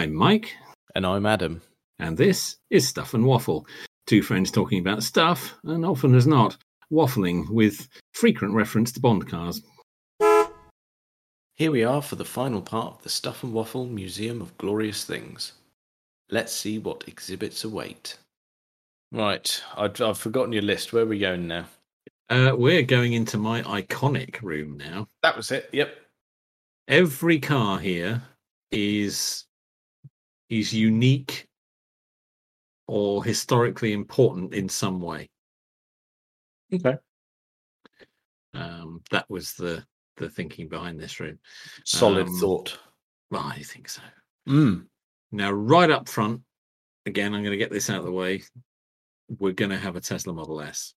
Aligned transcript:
I'm 0.00 0.14
Mike, 0.14 0.56
And 0.94 1.04
I'm 1.04 1.26
Adam. 1.26 1.60
and 1.98 2.16
this 2.16 2.56
is 2.70 2.88
Stuff 2.88 3.12
and 3.12 3.26
Waffle. 3.26 3.66
Two 4.06 4.22
friends 4.22 4.50
talking 4.50 4.78
about 4.80 5.02
stuff, 5.02 5.58
and 5.62 5.84
often 5.84 6.14
as 6.14 6.26
not, 6.26 6.56
waffling 6.90 7.50
with 7.50 7.86
frequent 8.14 8.54
reference 8.54 8.92
to 8.92 9.00
Bond 9.00 9.28
cars. 9.28 9.60
Here 11.56 11.70
we 11.70 11.84
are 11.84 12.00
for 12.00 12.16
the 12.16 12.24
final 12.24 12.62
part 12.62 12.94
of 12.94 13.02
the 13.02 13.10
Stuff 13.10 13.44
and 13.44 13.52
Waffle 13.52 13.84
Museum 13.84 14.40
of 14.40 14.56
Glorious 14.56 15.04
Things. 15.04 15.52
Let's 16.30 16.54
see 16.54 16.78
what 16.78 17.06
exhibits 17.06 17.64
await. 17.64 18.16
Right, 19.12 19.62
I've, 19.76 20.00
I've 20.00 20.16
forgotten 20.16 20.54
your 20.54 20.62
list. 20.62 20.94
Where 20.94 21.02
are 21.02 21.06
we 21.06 21.18
going 21.18 21.46
now? 21.46 21.66
Uh, 22.30 22.52
we're 22.56 22.84
going 22.84 23.12
into 23.12 23.36
my 23.36 23.60
iconic 23.64 24.40
room 24.40 24.78
now. 24.78 25.08
That 25.22 25.36
was 25.36 25.50
it. 25.50 25.68
Yep. 25.74 25.94
Every 26.88 27.38
car 27.38 27.78
here 27.78 28.22
is 28.72 29.44
is 30.50 30.74
unique 30.74 31.48
or 32.86 33.24
historically 33.24 33.92
important 33.92 34.52
in 34.52 34.68
some 34.68 35.00
way. 35.00 35.30
Okay. 36.74 36.96
Um, 38.52 39.00
that 39.10 39.30
was 39.30 39.54
the 39.54 39.84
the 40.16 40.28
thinking 40.28 40.68
behind 40.68 41.00
this 41.00 41.18
room. 41.20 41.38
Solid 41.84 42.26
Um, 42.26 42.38
thought. 42.38 42.78
Well, 43.30 43.42
I 43.42 43.62
think 43.62 43.88
so. 43.88 44.02
Mm. 44.48 44.86
Now, 45.32 45.52
right 45.52 45.90
up 45.90 46.08
front, 46.08 46.42
again, 47.06 47.32
I'm 47.32 47.42
going 47.42 47.52
to 47.52 47.56
get 47.56 47.70
this 47.70 47.88
out 47.88 48.00
of 48.00 48.04
the 48.04 48.12
way. 48.12 48.42
We're 49.38 49.52
going 49.52 49.70
to 49.70 49.78
have 49.78 49.96
a 49.96 50.00
Tesla 50.00 50.32
Model 50.32 50.60
S. 50.60 50.94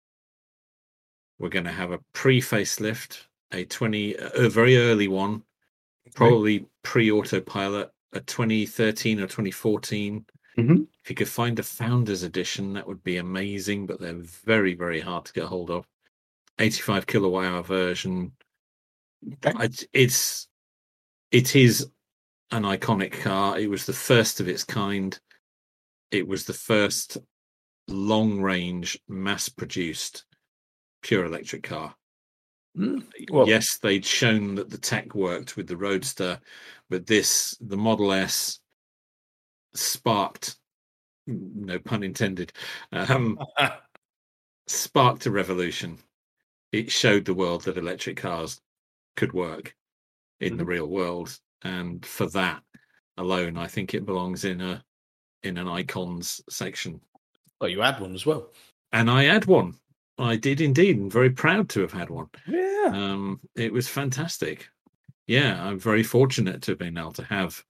We're 1.39 1.49
going 1.49 1.66
to 1.66 1.72
have 1.72 1.91
a 1.91 1.99
pre 2.13 2.41
facelift, 2.41 3.25
a 3.52 3.66
20, 3.66 4.16
a 4.17 4.49
very 4.49 4.78
early 4.78 5.08
one, 5.08 5.44
probably 6.16 6.66
pre 6.83 7.11
autopilot, 7.11 7.91
a 8.14 8.22
2013 8.22 9.19
or 9.19 9.28
2014. 9.28 10.25
Mhm. 10.58 10.88
If 11.03 11.09
you 11.09 11.16
could 11.16 11.28
find 11.30 11.58
a 11.59 11.64
founder's 11.64 12.23
edition, 12.23 12.73
that 12.73 12.88
would 12.88 13.03
be 13.03 13.17
amazing, 13.17 13.88
but 13.88 14.00
they're 14.00 14.14
very, 14.22 14.75
very 14.75 15.00
hard 15.02 15.25
to 15.25 15.33
get 15.33 15.45
hold 15.45 15.72
of. 15.72 15.88
85 16.59 17.08
kilowatt 17.08 17.45
hour 17.45 17.64
version. 17.64 18.34
Okay. 19.45 19.69
It's 19.94 20.47
it 21.31 21.56
is 21.56 21.89
an 22.52 22.64
iconic 22.64 23.14
car. 23.22 23.58
It 23.58 23.69
was 23.69 23.86
the 23.86 23.94
first 23.94 24.39
of 24.39 24.47
its 24.47 24.64
kind. 24.64 25.19
It 26.11 26.28
was 26.28 26.45
the 26.45 26.53
first 26.53 27.17
long 27.88 28.39
range, 28.39 29.00
mass 29.08 29.50
produced 29.50 30.25
pure 31.02 31.25
electric 31.25 31.64
car. 31.64 31.95
Mm. 32.77 33.05
Well, 33.29 33.47
yes, 33.47 33.77
they'd 33.77 34.05
shown 34.05 34.55
that 34.55 34.69
the 34.69 34.77
tech 34.77 35.13
worked 35.13 35.55
with 35.55 35.67
the 35.67 35.77
Roadster, 35.77 36.39
but 36.89 37.05
this, 37.05 37.55
the 37.61 37.77
Model 37.77 38.11
S, 38.11 38.59
sparked, 39.75 40.57
no 41.27 41.79
pun 41.79 42.03
intended, 42.03 42.51
um, 42.91 43.38
sparked 44.67 45.25
a 45.25 45.31
revolution. 45.31 45.99
It 46.71 46.91
showed 46.91 47.25
the 47.25 47.35
world 47.35 47.63
that 47.63 47.77
electric 47.77 48.17
cars 48.17 48.59
could 49.16 49.33
work 49.33 49.75
in 50.39 50.57
the 50.57 50.66
real 50.66 50.88
world, 50.88 51.38
and 51.61 52.03
for 52.03 52.27
that 52.31 52.63
alone, 53.17 53.57
I 53.57 53.67
think 53.67 53.94
it 53.94 54.05
belongs 54.05 54.45
in 54.45 54.59
a 54.61 54.83
in 55.44 55.57
an 55.57 55.67
icons 55.67 56.41
section. 56.49 57.01
well, 57.59 57.69
you 57.69 57.81
add 57.81 57.99
one 57.99 58.16
as 58.16 58.25
well. 58.25 58.49
And 58.91 59.11
I 59.11 59.25
add 59.25 59.45
one. 59.45 59.75
I 60.17 60.36
did 60.36 60.61
indeed, 60.61 60.97
and 60.97 61.11
very 61.11 61.31
proud 61.31 61.69
to 61.69 61.81
have 61.81 61.92
had 61.92 62.09
one. 62.09 62.28
Yeah. 62.47 62.92
Um, 62.94 63.39
it 63.56 63.73
was 63.73 63.88
fantastic. 63.88 64.69
Yeah, 65.28 65.64
I'm 65.66 65.80
very 65.80 66.03
fortunate 66.03 66.61
to 66.64 66.72
have 66.72 66.80
been 66.80 66.97
able 66.97 67.14
to 67.14 67.23
have 67.23 67.64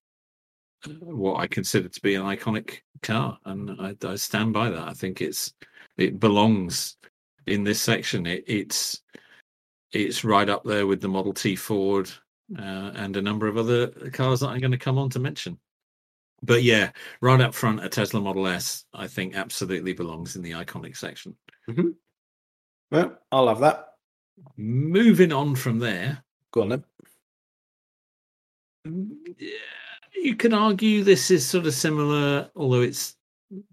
what 0.99 1.39
I 1.39 1.48
consider 1.48 1.87
to 1.87 2.02
be 2.02 2.15
an 2.15 2.23
iconic 2.23 2.80
car, 3.02 3.37
and 3.45 3.71
I, 3.80 3.95
I 4.05 4.15
stand 4.15 4.54
by 4.54 4.70
that. 4.70 4.87
I 4.87 4.93
think 4.93 5.21
it's 5.21 5.54
it 5.98 6.20
belongs 6.20 6.98
in 7.48 7.64
this 7.64 7.81
section. 7.81 8.26
It, 8.26 8.43
it's 8.48 9.02
it's 9.92 10.23
right 10.23 10.49
up 10.49 10.64
there 10.64 10.87
with 10.87 11.02
the 11.02 11.08
Model 11.08 11.33
T 11.33 11.55
Ford 11.55 12.10
uh, 12.58 12.92
and 12.95 13.15
a 13.15 13.21
number 13.21 13.48
of 13.48 13.58
other 13.58 13.87
cars 14.11 14.42
that 14.42 14.49
I'm 14.49 14.60
going 14.60 14.71
to 14.71 14.77
come 14.77 14.98
on 14.98 15.10
to 15.11 15.20
mention. 15.20 15.58
But 16.42 16.64
yeah, 16.64 16.92
right 17.21 17.39
up 17.39 17.54
front, 17.54 17.86
a 17.86 17.87
Tesla 17.87 18.20
Model 18.20 18.48
S, 18.48 18.83
I 18.93 19.08
think 19.08 19.36
absolutely 19.36 19.93
belongs 19.93 20.36
in 20.36 20.42
the 20.42 20.52
iconic 20.52 20.98
section. 20.98 21.37
Well, 22.93 23.17
I'll 23.31 23.48
have 23.48 23.59
that. 23.61 23.95
Moving 24.55 25.33
on 25.33 25.55
from 25.55 25.80
there, 25.80 26.23
Go 26.52 26.61
on 26.61 26.70
then. 26.70 26.83
Mm, 28.87 29.09
yeah, 29.39 29.49
you 30.14 30.36
can 30.36 30.54
argue 30.54 31.04
this 31.04 31.31
is 31.31 31.43
sort 31.43 31.65
of 31.65 31.73
similar, 31.73 32.52
although 32.55 32.81
it's 32.81 33.15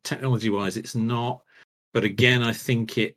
technology 0.05 0.49
wise, 0.49 0.79
it's 0.79 0.95
not. 0.95 1.43
But 1.93 2.05
again, 2.05 2.43
I 2.43 2.55
think 2.55 2.97
it 2.97 3.17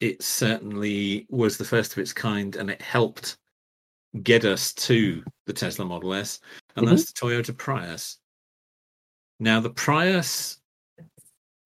it 0.00 0.22
certainly 0.22 1.26
was 1.28 1.58
the 1.58 1.64
first 1.64 1.92
of 1.92 1.98
its 1.98 2.14
kind, 2.14 2.56
and 2.56 2.70
it 2.70 2.80
helped 2.80 3.36
get 4.22 4.46
us 4.46 4.72
to 4.74 5.22
the 5.46 5.52
Tesla 5.52 5.84
Model 5.84 6.14
S, 6.14 6.40
and 6.76 6.86
Mhm. 6.86 6.90
that's 6.90 7.12
the 7.12 7.20
Toyota 7.20 7.54
Prius. 7.56 8.18
Now, 9.38 9.60
the 9.60 9.70
Prius 9.70 10.62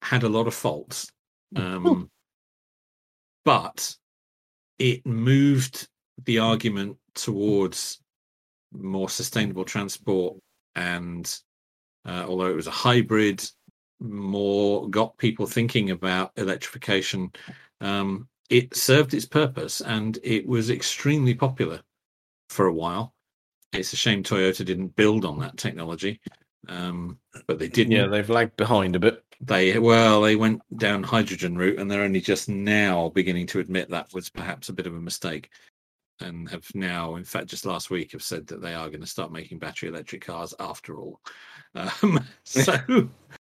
had 0.02 0.24
a 0.24 0.28
lot 0.28 0.48
of 0.48 0.54
faults, 0.54 1.12
um, 1.54 2.10
but 3.44 3.94
it 4.78 5.04
moved 5.06 5.88
the 6.24 6.38
argument 6.38 6.96
towards 7.14 8.00
more 8.72 9.08
sustainable 9.08 9.64
transport 9.64 10.36
and 10.76 11.38
uh, 12.06 12.24
although 12.28 12.46
it 12.46 12.56
was 12.56 12.66
a 12.66 12.72
hybrid 12.72 13.44
more 14.00 14.88
got 14.88 15.16
people 15.18 15.46
thinking 15.46 15.90
about 15.90 16.32
electrification 16.36 17.30
um, 17.80 18.28
it 18.48 18.74
served 18.74 19.14
its 19.14 19.26
purpose 19.26 19.80
and 19.80 20.18
it 20.22 20.46
was 20.46 20.70
extremely 20.70 21.34
popular 21.34 21.80
for 22.48 22.66
a 22.66 22.72
while. 22.72 23.14
It's 23.72 23.92
a 23.92 23.96
shame 23.96 24.24
toyota 24.24 24.64
didn't 24.64 24.96
build 24.96 25.24
on 25.24 25.38
that 25.38 25.56
technology 25.56 26.20
um, 26.68 27.18
but 27.46 27.58
they 27.58 27.68
didn't. 27.68 27.92
Yeah, 27.92 28.06
they've 28.06 28.28
lagged 28.28 28.56
behind 28.56 28.96
a 28.96 29.00
bit. 29.00 29.22
they 29.40 29.78
well 29.78 30.20
they 30.20 30.36
went 30.36 30.60
down 30.78 31.02
hydrogen 31.02 31.56
route 31.56 31.78
and 31.78 31.90
they're 31.90 32.02
only 32.02 32.20
just 32.20 32.48
now 32.48 33.08
beginning 33.10 33.46
to 33.46 33.60
admit 33.60 33.88
that 33.88 34.12
was 34.12 34.28
perhaps 34.28 34.68
a 34.68 34.72
bit 34.72 34.86
of 34.86 34.94
a 34.94 35.00
mistake 35.00 35.50
and 36.20 36.50
have 36.50 36.66
now 36.74 37.16
in 37.16 37.24
fact 37.24 37.46
just 37.46 37.64
last 37.64 37.88
week 37.90 38.12
have 38.12 38.22
said 38.22 38.46
that 38.46 38.60
they 38.60 38.74
are 38.74 38.88
going 38.88 39.00
to 39.00 39.06
start 39.06 39.32
making 39.32 39.58
battery 39.58 39.88
electric 39.88 40.24
cars 40.24 40.54
after 40.60 40.98
all. 40.98 41.20
Um, 41.74 42.20
so 42.44 42.74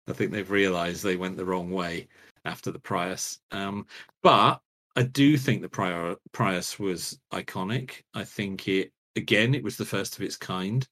i 0.09 0.13
think 0.13 0.33
they've 0.33 0.51
realized 0.51 1.03
they 1.03 1.17
went 1.17 1.37
the 1.37 1.45
wrong 1.45 1.71
way 1.71 2.09
after 2.45 2.71
the 2.71 2.79
prius. 2.79 3.39
Um, 3.51 3.87
but 4.23 4.61
i 4.95 5.03
do 5.03 5.37
think 5.37 5.63
the 5.63 5.69
prior 5.69 6.15
prius 6.33 6.79
was 6.79 7.19
iconic. 7.33 8.03
I 8.15 8.25
think 8.25 8.69
it 8.69 8.93
again 9.17 9.55
it 9.55 9.65
was 9.65 9.77
the 9.77 9.85
first 9.85 10.17
of 10.17 10.23
its 10.23 10.37
kind 10.37 10.87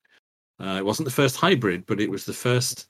uh, 0.61 0.77
it 0.79 0.85
wasn't 0.85 1.05
the 1.05 1.11
first 1.11 1.37
hybrid 1.37 1.85
but 1.87 2.01
it 2.01 2.11
was 2.11 2.25
the 2.25 2.33
first 2.33 2.89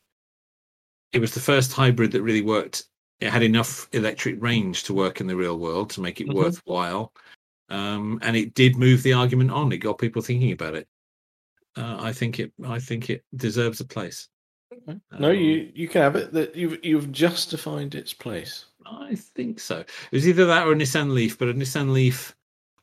it 1.12 1.20
was 1.20 1.34
the 1.34 1.40
first 1.40 1.72
hybrid 1.72 2.12
that 2.12 2.22
really 2.22 2.42
worked. 2.42 2.84
It 3.20 3.30
had 3.30 3.42
enough 3.42 3.88
electric 3.92 4.40
range 4.40 4.84
to 4.84 4.94
work 4.94 5.20
in 5.20 5.26
the 5.26 5.36
real 5.36 5.58
world 5.58 5.90
to 5.90 6.00
make 6.00 6.20
it 6.20 6.28
Mhm. 6.28 6.34
worthwhile, 6.34 7.12
um, 7.68 8.18
and 8.22 8.36
it 8.36 8.54
did 8.54 8.76
move 8.76 9.02
the 9.02 9.12
argument 9.12 9.50
on. 9.50 9.72
It 9.72 9.78
got 9.78 9.98
people 9.98 10.22
thinking 10.22 10.52
about 10.52 10.74
it. 10.74 10.88
Uh, 11.76 11.98
I 12.00 12.12
think 12.12 12.38
it. 12.38 12.52
I 12.64 12.78
think 12.78 13.10
it 13.10 13.24
deserves 13.34 13.80
a 13.80 13.84
place. 13.84 14.28
No, 14.86 15.00
Um, 15.30 15.34
you 15.34 15.70
you 15.74 15.88
can 15.88 16.00
have 16.02 16.14
it. 16.16 16.32
That 16.32 16.54
you've 16.54 16.78
you've 16.84 17.10
justified 17.10 17.94
its 17.96 18.14
place. 18.14 18.66
I 18.86 19.16
think 19.16 19.58
so. 19.60 19.80
It 19.80 20.12
was 20.12 20.28
either 20.28 20.46
that 20.46 20.66
or 20.66 20.72
a 20.72 20.76
Nissan 20.76 21.12
Leaf, 21.12 21.38
but 21.38 21.48
a 21.48 21.54
Nissan 21.54 21.92
Leaf, 21.92 22.34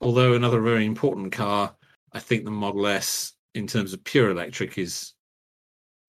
although 0.02 0.34
another 0.34 0.60
very 0.62 0.86
important 0.86 1.32
car, 1.32 1.76
I 2.12 2.20
think 2.20 2.44
the 2.44 2.52
Model 2.52 2.88
S, 2.88 3.34
in 3.58 3.68
terms 3.68 3.94
of 3.94 4.04
pure 4.04 4.30
electric, 4.30 4.78
is 4.78 5.14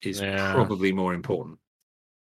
is 0.02 0.20
Yeah. 0.20 0.52
probably 0.52 0.92
more 0.92 1.14
important. 1.14 1.58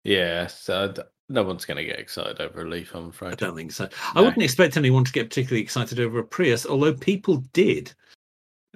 Yeah, 0.03 0.47
so 0.49 0.91
d- 0.93 1.03
no 1.29 1.43
one's 1.45 1.65
going 1.65 1.77
to 1.77 1.85
get 1.85 2.01
excited 2.01 2.41
over 2.41 2.63
a 2.63 2.69
leaf. 2.69 2.95
I'm 2.95 3.11
afraid. 3.11 3.33
I 3.33 3.35
don't 3.37 3.55
think 3.55 3.71
so. 3.71 3.89
I 4.15 4.21
wouldn't 4.21 4.43
expect 4.43 4.77
anyone 4.77 5.05
to 5.05 5.13
get 5.13 5.29
particularly 5.29 5.63
excited 5.63 6.01
over 6.01 6.19
a 6.19 6.25
Prius, 6.25 6.67
although 6.67 6.95
people 6.95 7.45
did. 7.53 7.93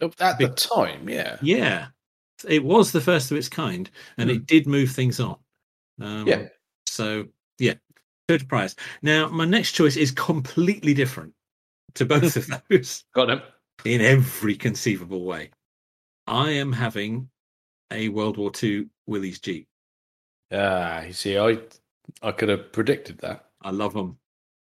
At 0.01 0.39
the 0.39 0.49
time, 0.51 1.09
yeah. 1.09 1.39
Yeah, 1.43 1.87
it 2.49 2.63
was 2.63 2.93
the 2.93 3.01
first 3.01 3.31
of 3.31 3.37
its 3.37 3.49
kind, 3.49 3.91
and 4.19 4.31
it 4.31 4.47
did 4.47 4.67
move 4.67 4.91
things 4.93 5.19
on. 5.19 5.37
Um, 6.01 6.27
Yeah. 6.29 6.49
So 6.87 7.27
yeah, 7.59 7.75
third 8.29 8.49
prize. 8.49 8.77
Now 9.03 9.29
my 9.29 9.45
next 9.45 9.73
choice 9.73 9.97
is 9.97 10.13
completely 10.13 10.95
different 10.95 11.33
to 11.95 12.05
both 12.07 12.37
of 12.37 12.47
those 12.71 13.05
Got 13.15 13.31
him. 13.31 13.43
in 13.85 14.01
every 14.01 14.55
conceivable 14.57 15.25
way. 15.25 15.51
I 16.27 16.51
am 16.53 16.73
having 16.73 17.29
a 17.91 18.09
World 18.09 18.37
War 18.39 18.51
II 18.63 18.87
Willys 19.07 19.41
Jeep. 19.41 19.69
Ah, 20.53 21.03
you 21.03 21.13
see, 21.13 21.39
I 21.39 21.59
I 22.23 22.33
could 22.33 22.49
have 22.49 22.73
predicted 22.73 23.19
that. 23.19 23.51
I 23.63 23.71
love 23.71 23.95
them. 23.95 24.19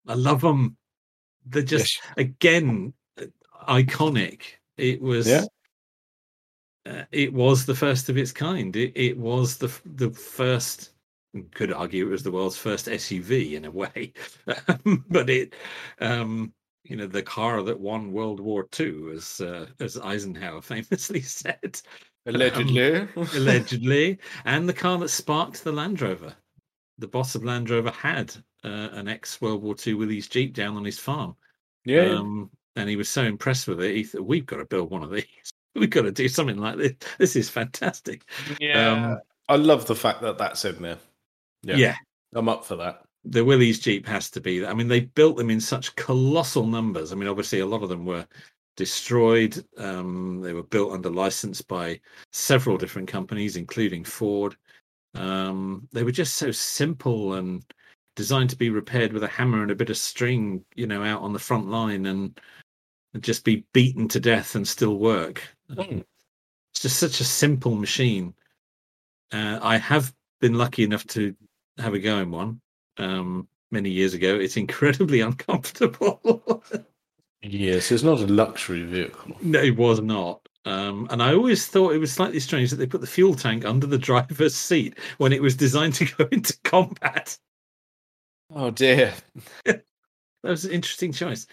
I 0.07 0.13
love 0.13 0.41
them. 0.41 0.77
They're 1.45 1.61
just 1.61 1.99
Yes. 1.99 2.13
again 2.17 2.93
iconic. 3.67 4.41
It 4.77 5.01
was 5.01 5.27
Yeah. 5.27 5.45
uh, 6.85 7.03
it 7.11 7.33
was 7.33 7.65
the 7.65 7.75
first 7.75 8.09
of 8.09 8.17
its 8.17 8.31
kind. 8.31 8.75
It, 8.75 8.93
it 8.95 9.17
was 9.17 9.57
the 9.57 9.71
the 9.85 10.11
first. 10.11 10.91
Could 11.51 11.71
argue 11.73 12.07
it 12.07 12.09
was 12.09 12.23
the 12.23 12.31
world's 12.31 12.57
first 12.57 12.87
SUV 12.87 13.53
in 13.53 13.65
a 13.65 13.71
way, 13.71 14.13
but 15.09 15.29
it, 15.29 15.53
um, 15.99 16.53
you 16.87 16.95
know, 16.95 17.07
the 17.07 17.23
car 17.23 17.61
that 17.63 17.79
won 17.79 18.11
World 18.11 18.39
War 18.39 18.67
II, 18.79 19.11
as 19.15 19.41
uh, 19.41 19.67
as 19.79 19.97
Eisenhower 19.97 20.61
famously 20.61 21.21
said, 21.21 21.81
Allegedly. 22.25 22.91
um, 22.95 23.09
allegedly, 23.15 24.19
and 24.45 24.67
the 24.67 24.73
car 24.73 24.97
that 24.99 25.09
sparked 25.09 25.63
the 25.63 25.71
Land 25.71 26.01
Rover. 26.01 26.33
The 26.99 27.07
boss 27.07 27.35
of 27.35 27.43
Land 27.43 27.69
Rover 27.69 27.91
had 27.91 28.35
uh, 28.63 28.89
an 28.91 29.07
ex 29.07 29.39
World 29.39 29.61
War 29.61 29.75
II 29.85 29.95
Willys 29.95 30.27
Jeep 30.27 30.53
down 30.53 30.75
on 30.75 30.85
his 30.85 30.99
farm. 30.99 31.35
yeah. 31.85 32.09
Um, 32.11 32.49
and 32.75 32.87
he 32.87 32.95
was 32.95 33.09
so 33.09 33.23
impressed 33.23 33.67
with 33.67 33.81
it, 33.81 33.95
he 33.95 34.03
thought, 34.03 34.25
"We've 34.25 34.45
got 34.45 34.57
to 34.57 34.65
build 34.65 34.91
one 34.91 35.03
of 35.03 35.09
these. 35.11 35.25
We've 35.75 35.89
got 35.89 36.03
to 36.03 36.11
do 36.11 36.27
something 36.27 36.57
like 36.57 36.77
this. 36.77 36.93
This 37.17 37.35
is 37.35 37.49
fantastic." 37.49 38.23
yeah. 38.59 38.91
um, 38.91 39.19
I 39.49 39.55
love 39.55 39.87
the 39.87 39.95
fact 39.95 40.21
that 40.21 40.37
that's 40.37 40.65
in 40.65 40.81
there. 40.81 40.97
Yeah, 41.63 41.75
Yeah. 41.75 41.95
I'm 42.35 42.49
up 42.49 42.65
for 42.65 42.75
that. 42.75 43.03
The 43.29 43.43
Willys 43.43 43.79
Jeep 43.79 44.05
has 44.07 44.29
to 44.31 44.41
be. 44.41 44.65
I 44.65 44.73
mean, 44.73 44.87
they 44.87 45.01
built 45.01 45.37
them 45.37 45.49
in 45.49 45.59
such 45.59 45.95
colossal 45.95 46.65
numbers. 46.65 47.11
I 47.11 47.15
mean, 47.15 47.27
obviously, 47.27 47.59
a 47.59 47.65
lot 47.65 47.83
of 47.83 47.89
them 47.89 48.05
were 48.05 48.25
destroyed. 48.75 49.63
Um, 49.77 50.41
they 50.41 50.53
were 50.53 50.63
built 50.63 50.93
under 50.93 51.09
license 51.09 51.61
by 51.61 51.99
several 52.31 52.77
different 52.77 53.07
companies, 53.07 53.57
including 53.57 54.03
Ford. 54.03 54.55
Um, 55.15 55.87
they 55.91 56.03
were 56.03 56.11
just 56.11 56.35
so 56.35 56.51
simple 56.51 57.33
and 57.33 57.63
designed 58.15 58.49
to 58.51 58.55
be 58.55 58.69
repaired 58.69 59.13
with 59.13 59.23
a 59.23 59.27
hammer 59.27 59.61
and 59.61 59.71
a 59.71 59.75
bit 59.75 59.89
of 59.89 59.97
string, 59.97 60.63
you 60.75 60.87
know, 60.87 61.03
out 61.03 61.21
on 61.21 61.33
the 61.33 61.39
front 61.39 61.69
line 61.69 62.05
and, 62.05 62.39
and 63.13 63.23
just 63.23 63.43
be 63.43 63.65
beaten 63.73 64.07
to 64.09 64.19
death 64.19 64.55
and 64.55 64.67
still 64.67 64.97
work. 64.97 65.41
Mm. 65.71 66.03
It's 66.71 66.81
just 66.81 66.99
such 66.99 67.19
a 67.19 67.25
simple 67.25 67.75
machine. 67.75 68.33
Uh, 69.31 69.59
I 69.61 69.77
have 69.77 70.13
been 70.39 70.53
lucky 70.53 70.83
enough 70.83 71.05
to 71.07 71.35
have 71.77 71.93
a 71.93 71.99
go 71.99 72.19
in 72.19 72.31
one 72.31 72.61
um, 72.97 73.47
many 73.71 73.89
years 73.89 74.13
ago. 74.13 74.35
It's 74.35 74.57
incredibly 74.57 75.21
uncomfortable. 75.29 76.63
Yes, 77.41 77.91
it's 77.91 78.03
not 78.03 78.19
a 78.19 78.27
luxury 78.27 78.83
vehicle. 78.83 79.37
no, 79.41 79.61
it 79.61 79.77
was 79.77 80.01
not. 80.01 80.41
Um, 80.65 81.07
and 81.11 81.23
I 81.23 81.33
always 81.33 81.65
thought 81.67 81.93
it 81.93 81.99
was 81.99 82.11
slightly 82.11 82.41
strange 82.41 82.71
that 82.71 82.75
they 82.75 82.85
put 82.87 82.99
the 82.99 83.07
fuel 83.07 83.35
tank 83.35 83.63
under 83.63 83.87
the 83.87 83.97
driver's 84.09 84.55
seat 84.55 84.97
when 85.17 85.31
it 85.31 85.41
was 85.41 85.55
designed 85.55 85.93
to 85.95 86.05
go 86.05 86.27
into 86.31 86.57
combat. 86.63 87.37
Oh 88.53 88.71
dear. 88.71 89.13
That 89.65 89.83
was 90.43 90.65
an 90.65 90.71
interesting 90.71 91.11
choice. 91.13 91.47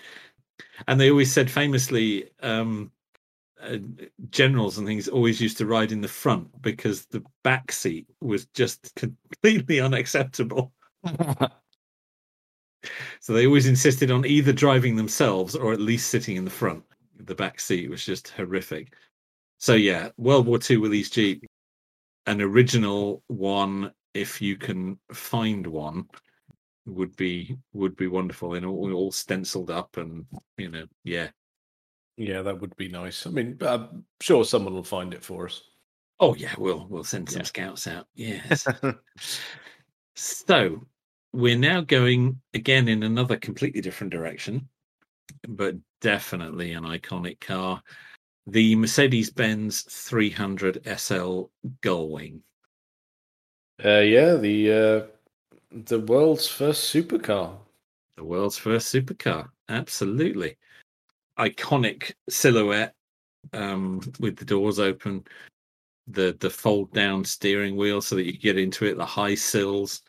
And 0.88 1.00
they 1.00 1.10
always 1.10 1.32
said 1.32 1.50
famously, 1.50 2.30
um, 2.40 2.90
uh, 3.60 3.78
generals 4.30 4.78
and 4.78 4.86
things 4.86 5.08
always 5.08 5.40
used 5.40 5.58
to 5.58 5.66
ride 5.66 5.92
in 5.92 6.00
the 6.00 6.08
front 6.08 6.60
because 6.60 7.06
the 7.06 7.24
back 7.42 7.72
seat 7.72 8.06
was 8.20 8.46
just 8.46 8.94
completely 8.94 9.80
unacceptable. 9.80 10.72
So 13.20 13.32
they 13.32 13.46
always 13.46 13.66
insisted 13.66 14.10
on 14.10 14.26
either 14.26 14.52
driving 14.52 14.96
themselves 14.96 15.54
or 15.56 15.72
at 15.72 15.80
least 15.80 16.10
sitting 16.10 16.36
in 16.36 16.44
the 16.44 16.50
front. 16.50 16.84
The 17.18 17.34
back 17.34 17.58
seat 17.58 17.88
was 17.88 18.04
just 18.04 18.28
horrific. 18.28 18.92
So 19.58 19.74
yeah, 19.74 20.10
World 20.18 20.46
War 20.46 20.58
II 20.68 20.76
Willys 20.78 21.08
Jeep, 21.10 21.44
an 22.26 22.42
original 22.42 23.22
one, 23.28 23.92
if 24.12 24.42
you 24.42 24.56
can 24.56 24.98
find 25.12 25.66
one, 25.66 26.06
would 26.86 27.16
be 27.16 27.56
would 27.72 27.96
be 27.96 28.06
wonderful. 28.08 28.54
And 28.54 28.66
all, 28.66 28.92
all 28.92 29.12
stenciled 29.12 29.70
up, 29.70 29.96
and 29.96 30.26
you 30.58 30.68
know, 30.68 30.84
yeah. 31.04 31.30
yeah, 32.18 32.42
that 32.42 32.60
would 32.60 32.76
be 32.76 32.88
nice. 32.88 33.26
I 33.26 33.30
mean, 33.30 33.56
I'm 33.62 34.04
sure 34.20 34.44
someone 34.44 34.74
will 34.74 34.84
find 34.84 35.14
it 35.14 35.24
for 35.24 35.46
us. 35.46 35.62
Oh 36.20 36.34
yeah, 36.34 36.54
we'll 36.58 36.86
we'll 36.90 37.04
send 37.04 37.30
some 37.30 37.40
Yeah. 37.40 37.44
scouts 37.46 37.86
out. 37.86 38.06
Yes. 38.14 38.66
So 40.16 40.86
we're 41.34 41.58
now 41.58 41.80
going 41.80 42.40
again 42.54 42.86
in 42.86 43.02
another 43.02 43.36
completely 43.36 43.80
different 43.80 44.12
direction, 44.12 44.68
but 45.48 45.74
definitely 46.00 46.72
an 46.72 46.84
iconic 46.84 47.40
car. 47.40 47.82
The 48.46 48.76
Mercedes 48.76 49.30
Benz 49.30 49.82
300 49.82 50.86
SL 50.96 51.46
Gullwing. 51.82 52.40
uh, 53.84 53.98
yeah, 53.98 54.34
the 54.34 54.72
uh, 54.72 55.00
the 55.72 56.00
world's 56.00 56.46
first 56.46 56.94
supercar. 56.94 57.56
The 58.16 58.24
world's 58.24 58.56
first 58.56 58.94
supercar. 58.94 59.48
Absolutely. 59.68 60.56
Iconic 61.36 62.12
silhouette 62.28 62.94
um, 63.52 64.00
with 64.20 64.36
the 64.36 64.44
doors 64.44 64.78
open, 64.78 65.24
the 66.06 66.36
the 66.38 66.50
fold 66.50 66.92
down 66.92 67.24
steering 67.24 67.74
wheel 67.74 68.00
so 68.00 68.14
that 68.14 68.26
you 68.26 68.38
get 68.38 68.56
into 68.56 68.84
it, 68.84 68.96
the 68.96 69.04
high 69.04 69.34
sills. 69.34 70.02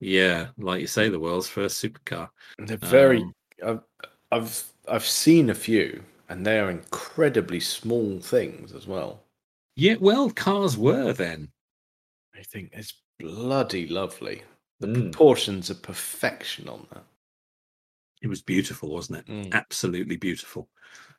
Yeah, 0.00 0.48
like 0.58 0.80
you 0.80 0.86
say, 0.86 1.08
the 1.08 1.20
world's 1.20 1.48
first 1.48 1.82
supercar. 1.82 2.28
They're 2.58 2.76
very. 2.76 3.22
Um, 3.62 3.82
I've, 4.32 4.42
I've 4.42 4.64
I've 4.88 5.06
seen 5.06 5.50
a 5.50 5.54
few, 5.54 6.02
and 6.28 6.44
they 6.44 6.58
are 6.58 6.70
incredibly 6.70 7.60
small 7.60 8.20
things 8.20 8.72
as 8.72 8.86
well. 8.86 9.22
Yeah, 9.76 9.96
well, 10.00 10.30
cars 10.30 10.76
were 10.76 11.12
then. 11.12 11.48
I 12.34 12.42
think 12.42 12.70
it's 12.72 12.94
bloody 13.18 13.86
lovely. 13.88 14.42
The 14.80 14.88
Mm. 14.88 15.12
proportions 15.12 15.70
are 15.70 15.76
perfection 15.76 16.68
on 16.68 16.86
that. 16.92 17.04
It 18.22 18.26
was 18.28 18.42
beautiful, 18.42 18.90
wasn't 18.90 19.18
it? 19.18 19.26
Mm. 19.26 19.52
Absolutely 19.52 20.16
beautiful 20.16 20.68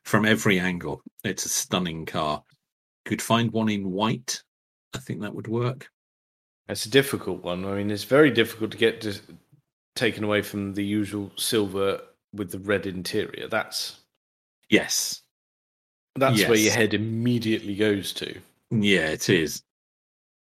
from 0.02 0.24
every 0.24 0.60
angle. 0.60 1.02
It's 1.24 1.46
a 1.46 1.48
stunning 1.48 2.04
car. 2.06 2.44
Could 3.04 3.22
find 3.22 3.50
one 3.50 3.68
in 3.68 3.90
white. 3.90 4.42
I 4.94 4.98
think 4.98 5.20
that 5.20 5.34
would 5.34 5.48
work. 5.48 5.90
It's 6.68 6.86
a 6.86 6.90
difficult 6.90 7.42
one. 7.42 7.64
I 7.64 7.74
mean, 7.74 7.90
it's 7.90 8.04
very 8.04 8.30
difficult 8.30 8.72
to 8.72 8.76
get 8.76 9.00
to, 9.02 9.14
taken 9.94 10.24
away 10.24 10.42
from 10.42 10.74
the 10.74 10.84
usual 10.84 11.30
silver 11.36 12.00
with 12.32 12.50
the 12.50 12.58
red 12.58 12.86
interior. 12.86 13.48
That's 13.48 14.00
Yes. 14.68 15.22
that's 16.16 16.44
where 16.44 16.58
your 16.58 16.72
head 16.72 16.92
immediately 16.94 17.76
goes 17.76 18.12
to. 18.14 18.40
Yeah, 18.70 19.10
it 19.10 19.28
is. 19.28 19.62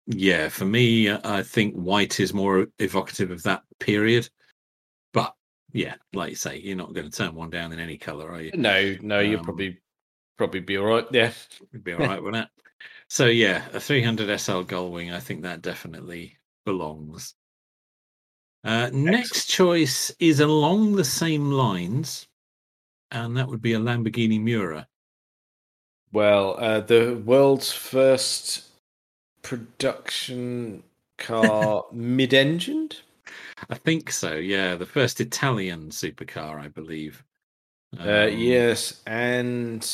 Yeah, 0.06 0.48
for 0.48 0.64
me, 0.64 1.10
I 1.10 1.42
think 1.42 1.74
white 1.74 2.20
is 2.20 2.32
more 2.34 2.66
evocative 2.78 3.30
of 3.30 3.42
that 3.44 3.62
period. 3.80 4.28
But 5.12 5.34
yeah, 5.72 5.96
like 6.12 6.30
you 6.30 6.36
say, 6.36 6.58
you're 6.58 6.76
not 6.76 6.94
going 6.94 7.10
to 7.10 7.16
turn 7.16 7.34
one 7.34 7.50
down 7.50 7.72
in 7.72 7.78
any 7.78 7.98
color, 7.98 8.30
are 8.30 8.40
you? 8.40 8.50
No, 8.54 8.96
no, 9.02 9.20
you'll 9.20 9.40
Um, 9.40 9.44
probably 9.44 9.78
probably 10.36 10.60
be 10.60 10.78
all 10.78 10.86
right. 10.86 11.06
Yeah, 11.10 11.32
be 11.82 11.92
all 11.92 12.00
right 12.06 12.22
with 12.22 12.34
that. 12.34 12.50
So 13.14 13.26
yeah, 13.26 13.68
a 13.72 13.78
300 13.78 14.28
SL 14.40 14.64
Gullwing, 14.64 15.14
I 15.14 15.20
think 15.20 15.42
that 15.42 15.62
definitely 15.62 16.36
belongs. 16.64 17.36
Uh, 18.64 18.90
next 18.92 19.48
choice 19.48 20.10
is 20.18 20.40
along 20.40 20.96
the 20.96 21.04
same 21.04 21.52
lines, 21.52 22.26
and 23.12 23.36
that 23.36 23.46
would 23.46 23.62
be 23.62 23.74
a 23.74 23.78
Lamborghini 23.78 24.42
Miura. 24.42 24.88
Well, 26.12 26.56
uh, 26.58 26.80
the 26.80 27.22
world's 27.24 27.70
first 27.70 28.64
production 29.42 30.82
car, 31.16 31.84
mid-engined. 31.92 32.96
I 33.70 33.76
think 33.76 34.10
so. 34.10 34.34
Yeah, 34.34 34.74
the 34.74 34.86
first 34.86 35.20
Italian 35.20 35.90
supercar, 35.90 36.58
I 36.58 36.66
believe. 36.66 37.22
Uh, 37.96 38.26
Um, 38.26 38.38
yes, 38.40 39.02
and 39.06 39.88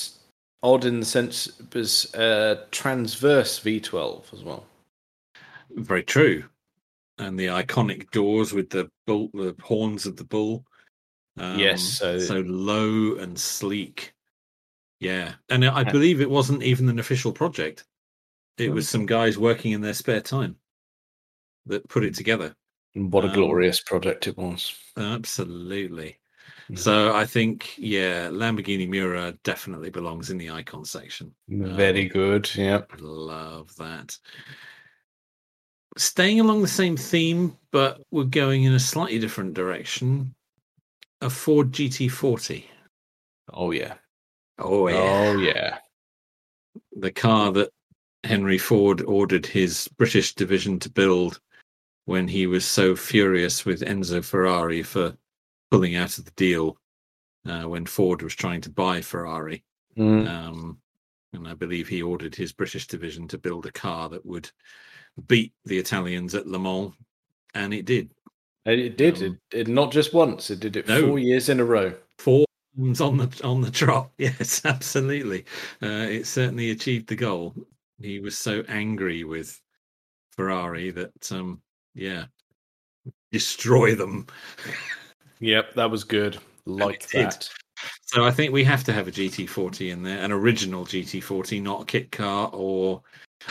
odd 0.62 0.85
in 0.85 1.00
the 1.00 1.07
sense 1.07 1.47
it 1.59 1.75
was 1.75 2.12
uh, 2.14 2.64
transverse 2.71 3.59
V12 3.61 4.33
as 4.33 4.43
well. 4.43 4.67
very 5.71 6.02
true. 6.02 6.45
And 7.19 7.38
the 7.38 7.47
iconic 7.47 8.11
doors 8.11 8.52
with 8.52 8.71
the 8.71 8.90
bull, 9.07 9.29
the 9.35 9.55
horns 9.62 10.07
of 10.07 10.17
the 10.17 10.25
bull. 10.25 10.64
Um, 11.38 11.59
Yes, 11.59 11.83
so- 11.83 12.19
so 12.19 12.40
low 12.40 13.17
and 13.17 13.38
sleek. 13.38 14.12
Yeah, 15.00 15.35
and 15.49 15.64
I 15.64 15.85
believe 15.85 16.21
it 16.21 16.29
wasn't 16.29 16.62
even 16.62 16.88
an 16.90 16.99
official 16.99 17.33
project. 17.33 17.85
It 18.59 18.69
was 18.71 18.87
some 18.88 19.07
guys 19.07 19.38
working 19.38 19.73
in 19.73 19.81
their 19.81 19.95
spare 19.95 20.21
time 20.21 20.57
that 21.67 21.88
put 21.88 22.05
it 22.05 22.14
together. 22.14 22.55
What 22.95 23.25
a 23.25 23.29
Um, 23.29 23.35
glorious 23.35 23.81
project 23.81 24.26
it 24.26 24.37
was. 24.37 24.75
Absolutely. 24.99 26.19
Yeah. 26.70 26.78
So 26.78 27.14
I 27.14 27.26
think, 27.26 27.74
yeah, 27.76 28.28
Lamborghini 28.28 28.88
Miura 28.88 29.34
definitely 29.42 29.90
belongs 29.90 30.30
in 30.30 30.38
the 30.38 30.50
icon 30.50 30.84
section. 30.84 31.34
Very 31.48 32.06
Um, 32.06 32.12
good. 32.12 32.50
Yeah. 32.54 32.82
Love 32.98 33.74
that. 33.76 34.16
Staying 35.98 36.38
along 36.40 36.62
the 36.62 36.68
same 36.68 36.96
theme, 36.96 37.56
but 37.72 38.00
we're 38.12 38.24
going 38.24 38.62
in 38.64 38.74
a 38.74 38.80
slightly 38.80 39.18
different 39.18 39.54
direction. 39.54 40.34
A 41.20 41.28
Ford 41.28 41.72
GT40. 41.72 42.64
Oh 43.52 43.72
yeah. 43.72 43.94
Oh, 44.58 44.88
yeah. 44.88 44.96
Oh 44.96 45.36
yeah. 45.38 45.78
The 46.96 47.10
car 47.10 47.50
that 47.52 47.70
Henry 48.24 48.58
Ford 48.58 49.00
ordered 49.02 49.44
his 49.46 49.88
British 49.98 50.34
division 50.34 50.78
to 50.78 50.90
build 50.90 51.40
when 52.04 52.28
he 52.28 52.46
was 52.46 52.64
so 52.64 52.94
furious 52.94 53.64
with 53.64 53.80
Enzo 53.80 54.24
Ferrari 54.24 54.82
for 54.82 55.16
pulling 55.70 55.96
out 55.96 56.18
of 56.18 56.24
the 56.24 56.30
deal 56.32 56.76
uh, 57.48 57.62
when 57.62 57.86
Ford 57.86 58.22
was 58.22 58.34
trying 58.34 58.60
to 58.62 58.70
buy 58.70 59.00
Ferrari. 59.00 59.64
Mm. 59.96 60.28
Um, 60.28 60.78
and 61.32 61.46
I 61.46 61.54
believe 61.54 61.88
he 61.88 62.02
ordered 62.02 62.34
his 62.34 62.52
British 62.52 62.86
division 62.86 63.28
to 63.28 63.38
build 63.38 63.66
a 63.66 63.72
car 63.72 64.08
that 64.08 64.24
would 64.26 64.50
beat 65.26 65.52
the 65.64 65.78
Italians 65.78 66.34
at 66.34 66.46
Le 66.46 66.58
Mans, 66.58 66.92
and 67.54 67.72
it 67.72 67.84
did. 67.84 68.10
It 68.66 68.96
did. 68.96 69.22
Um, 69.22 69.38
it, 69.52 69.58
it 69.60 69.68
not 69.68 69.92
just 69.92 70.12
once. 70.12 70.50
It 70.50 70.60
did 70.60 70.76
it 70.76 70.88
No. 70.88 71.06
four 71.06 71.18
years 71.18 71.48
in 71.48 71.60
a 71.60 71.64
row. 71.64 71.94
Four 72.18 72.46
times 72.76 73.00
on 73.00 73.16
the 73.16 73.40
on 73.44 73.60
the 73.60 73.70
trot. 73.70 74.10
Yes, 74.18 74.64
absolutely. 74.64 75.44
Uh, 75.82 76.06
it 76.08 76.26
certainly 76.26 76.70
achieved 76.70 77.08
the 77.08 77.16
goal. 77.16 77.54
He 78.00 78.18
was 78.20 78.36
so 78.36 78.62
angry 78.68 79.24
with 79.24 79.60
Ferrari 80.36 80.90
that, 80.90 81.32
um, 81.32 81.60
yeah, 81.94 82.24
destroy 83.30 83.94
them. 83.94 84.26
Yep, 85.40 85.75
that 85.75 85.90
was 85.90 86.04
good. 86.04 86.38
Like 86.66 87.09
that. 87.11 87.49
So 88.02 88.25
I 88.25 88.30
think 88.30 88.52
we 88.52 88.64
have 88.64 88.85
to 88.85 88.92
have 88.92 89.09
a 89.09 89.12
GT40 89.12 89.90
in 89.90 90.02
there, 90.02 90.23
an 90.23 90.32
original 90.32 90.85
GT40, 90.85 91.62
not 91.62 91.82
a 91.82 91.85
kit 91.87 92.12
car. 92.12 92.50
Or 92.52 93.02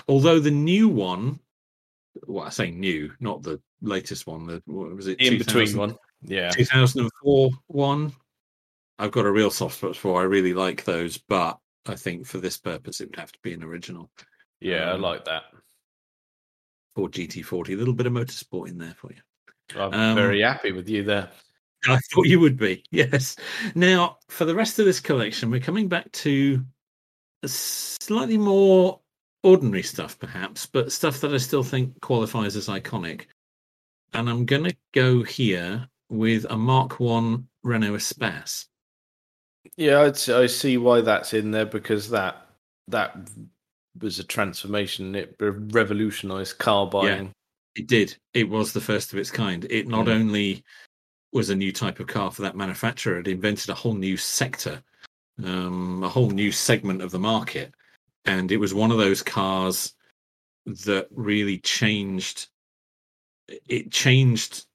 although 0.07 0.39
the 0.39 0.51
new 0.51 0.87
one, 0.87 1.39
well, 2.27 2.45
I 2.45 2.49
say 2.49 2.71
new, 2.71 3.11
not 3.19 3.41
the 3.41 3.59
latest 3.81 4.27
one. 4.27 4.45
The 4.45 4.61
what 4.65 4.95
was 4.95 5.07
it? 5.07 5.19
In 5.19 5.37
between 5.37 5.75
one. 5.77 5.95
Yeah. 6.21 6.51
2004 6.51 7.49
one. 7.67 8.13
I've 8.99 9.11
got 9.11 9.25
a 9.25 9.31
real 9.31 9.49
soft 9.49 9.77
spot 9.77 9.95
for. 9.95 10.19
I 10.19 10.25
really 10.25 10.53
like 10.53 10.83
those, 10.83 11.17
but 11.17 11.57
I 11.87 11.95
think 11.95 12.27
for 12.27 12.37
this 12.37 12.57
purpose, 12.57 12.99
it 12.99 13.09
would 13.09 13.19
have 13.19 13.31
to 13.31 13.39
be 13.41 13.53
an 13.53 13.63
original 13.63 14.11
Yeah, 14.59 14.91
I 14.91 14.93
Um, 14.93 15.01
like 15.01 15.25
that. 15.25 15.43
for 16.93 17.09
GT40. 17.09 17.73
A 17.73 17.77
little 17.77 17.93
bit 17.93 18.07
of 18.07 18.13
motorsport 18.13 18.67
in 18.67 18.77
there 18.77 18.95
for 18.95 19.11
you. 19.11 19.21
I'm 19.79 19.93
um, 19.93 20.15
very 20.15 20.41
happy 20.41 20.71
with 20.71 20.89
you 20.89 21.03
there. 21.03 21.31
I 21.87 21.97
thought 22.11 22.27
you 22.27 22.39
would 22.39 22.57
be. 22.57 22.83
Yes. 22.91 23.35
Now, 23.75 24.17
for 24.27 24.45
the 24.45 24.55
rest 24.55 24.79
of 24.79 24.85
this 24.85 24.99
collection, 24.99 25.49
we're 25.49 25.59
coming 25.59 25.87
back 25.87 26.11
to 26.13 26.63
a 27.43 27.47
slightly 27.47 28.37
more 28.37 28.99
ordinary 29.43 29.83
stuff, 29.83 30.19
perhaps, 30.19 30.65
but 30.65 30.91
stuff 30.91 31.21
that 31.21 31.33
I 31.33 31.37
still 31.37 31.63
think 31.63 31.99
qualifies 32.01 32.55
as 32.57 32.67
iconic. 32.67 33.25
And 34.13 34.29
I'm 34.29 34.45
going 34.45 34.65
to 34.65 34.75
go 34.93 35.23
here 35.23 35.87
with 36.09 36.45
a 36.49 36.57
Mark 36.57 36.99
One 36.99 37.47
Renault 37.63 37.93
Espace. 37.95 38.65
Yeah, 39.77 40.01
I'd, 40.01 40.29
I 40.29 40.47
see 40.47 40.77
why 40.77 41.01
that's 41.01 41.33
in 41.33 41.51
there 41.51 41.65
because 41.65 42.09
that 42.09 42.47
that 42.87 43.15
was 44.01 44.19
a 44.19 44.23
transformation. 44.23 45.15
It 45.15 45.35
revolutionized 45.39 46.57
car 46.57 46.87
buying. 46.87 47.31
It 47.75 47.87
did. 47.87 48.17
It 48.33 48.49
was 48.49 48.73
the 48.73 48.81
first 48.81 49.13
of 49.13 49.19
its 49.19 49.29
kind. 49.31 49.65
It 49.69 49.87
not 49.87 50.07
Mm. 50.07 50.13
only 50.13 50.63
was 51.31 51.49
a 51.49 51.55
new 51.55 51.71
type 51.71 51.99
of 51.99 52.07
car 52.07 52.31
for 52.31 52.41
that 52.41 52.55
manufacturer, 52.55 53.19
it 53.19 53.27
invented 53.27 53.69
a 53.69 53.75
whole 53.75 53.93
new 53.93 54.17
sector, 54.17 54.81
um, 55.43 56.03
a 56.03 56.09
whole 56.09 56.29
new 56.29 56.51
segment 56.51 57.01
of 57.01 57.11
the 57.11 57.19
market. 57.19 57.73
And 58.25 58.51
it 58.51 58.57
was 58.57 58.73
one 58.73 58.91
of 58.91 58.97
those 58.97 59.21
cars 59.21 59.93
that 60.65 61.07
really 61.11 61.59
changed 61.59 62.47
it 63.67 63.91
changed 63.91 64.65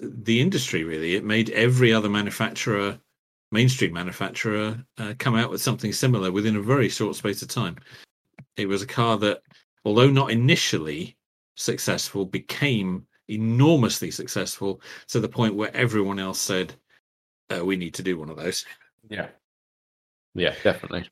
the 0.00 0.40
industry 0.40 0.82
really. 0.82 1.14
It 1.14 1.24
made 1.24 1.50
every 1.50 1.92
other 1.92 2.08
manufacturer 2.08 2.98
mainstream 3.52 3.92
manufacturer 3.92 4.84
uh, 4.98 5.14
come 5.18 5.36
out 5.36 5.50
with 5.50 5.62
something 5.62 5.92
similar 5.92 6.32
within 6.32 6.56
a 6.56 6.60
very 6.60 6.88
short 6.88 7.14
space 7.14 7.42
of 7.42 7.48
time. 7.48 7.76
It 8.56 8.66
was 8.66 8.82
a 8.82 8.86
car 8.86 9.16
that 9.18 9.42
although 9.84 10.10
not 10.10 10.32
initially 10.32 11.16
successful 11.54 12.24
became 12.24 13.06
enormously 13.28 14.10
successful 14.10 14.80
to 15.08 15.20
the 15.20 15.28
point 15.28 15.54
where 15.54 15.74
everyone 15.76 16.18
else 16.18 16.38
said 16.38 16.74
uh, 17.54 17.64
we 17.64 17.76
need 17.76 17.94
to 17.94 18.02
do 18.02 18.18
one 18.18 18.30
of 18.30 18.36
those 18.36 18.64
Yeah, 19.08 19.28
yeah, 20.34 20.54
definitely. 20.62 21.08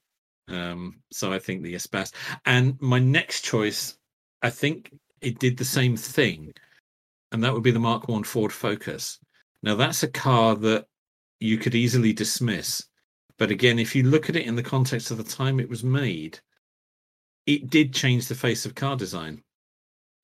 um, 0.49 1.01
so 1.13 1.33
I 1.33 1.39
think 1.39 1.63
the 1.63 1.75
Espace. 1.75 2.13
And 2.45 2.81
my 2.81 2.99
next 2.99 3.45
choice, 3.45 3.97
I 4.43 4.51
think 4.51 4.93
it 5.21 5.39
did 5.39 5.57
the 5.57 5.65
same 5.65 5.97
thing, 5.97 6.53
and 7.33 7.43
that 7.43 7.53
would 7.53 7.63
be 7.63 7.71
the 7.71 7.79
Mark 7.79 8.09
One 8.09 8.25
Ford 8.25 8.53
Focus. 8.53 9.19
Now 9.63 9.75
that's 9.77 10.03
a 10.03 10.09
car 10.09 10.55
that 10.57 10.87
you 11.41 11.59
could 11.59 11.75
easily 11.75 12.13
dismiss, 12.13 12.85
but 13.39 13.51
again, 13.51 13.79
if 13.79 13.95
you 13.97 14.03
look 14.05 14.29
at 14.29 14.37
it 14.37 14.47
in 14.47 14.57
the 14.57 14.63
context 14.63 15.11
of 15.11 15.17
the 15.17 15.25
time 15.25 15.59
it 15.59 15.69
was 15.69 15.83
made, 15.83 16.39
it 17.47 17.71
did 17.71 17.93
change 17.93 18.29
the 18.29 18.35
face 18.35 18.65
of 18.67 18.75
car 18.75 18.97
design. 18.97 19.43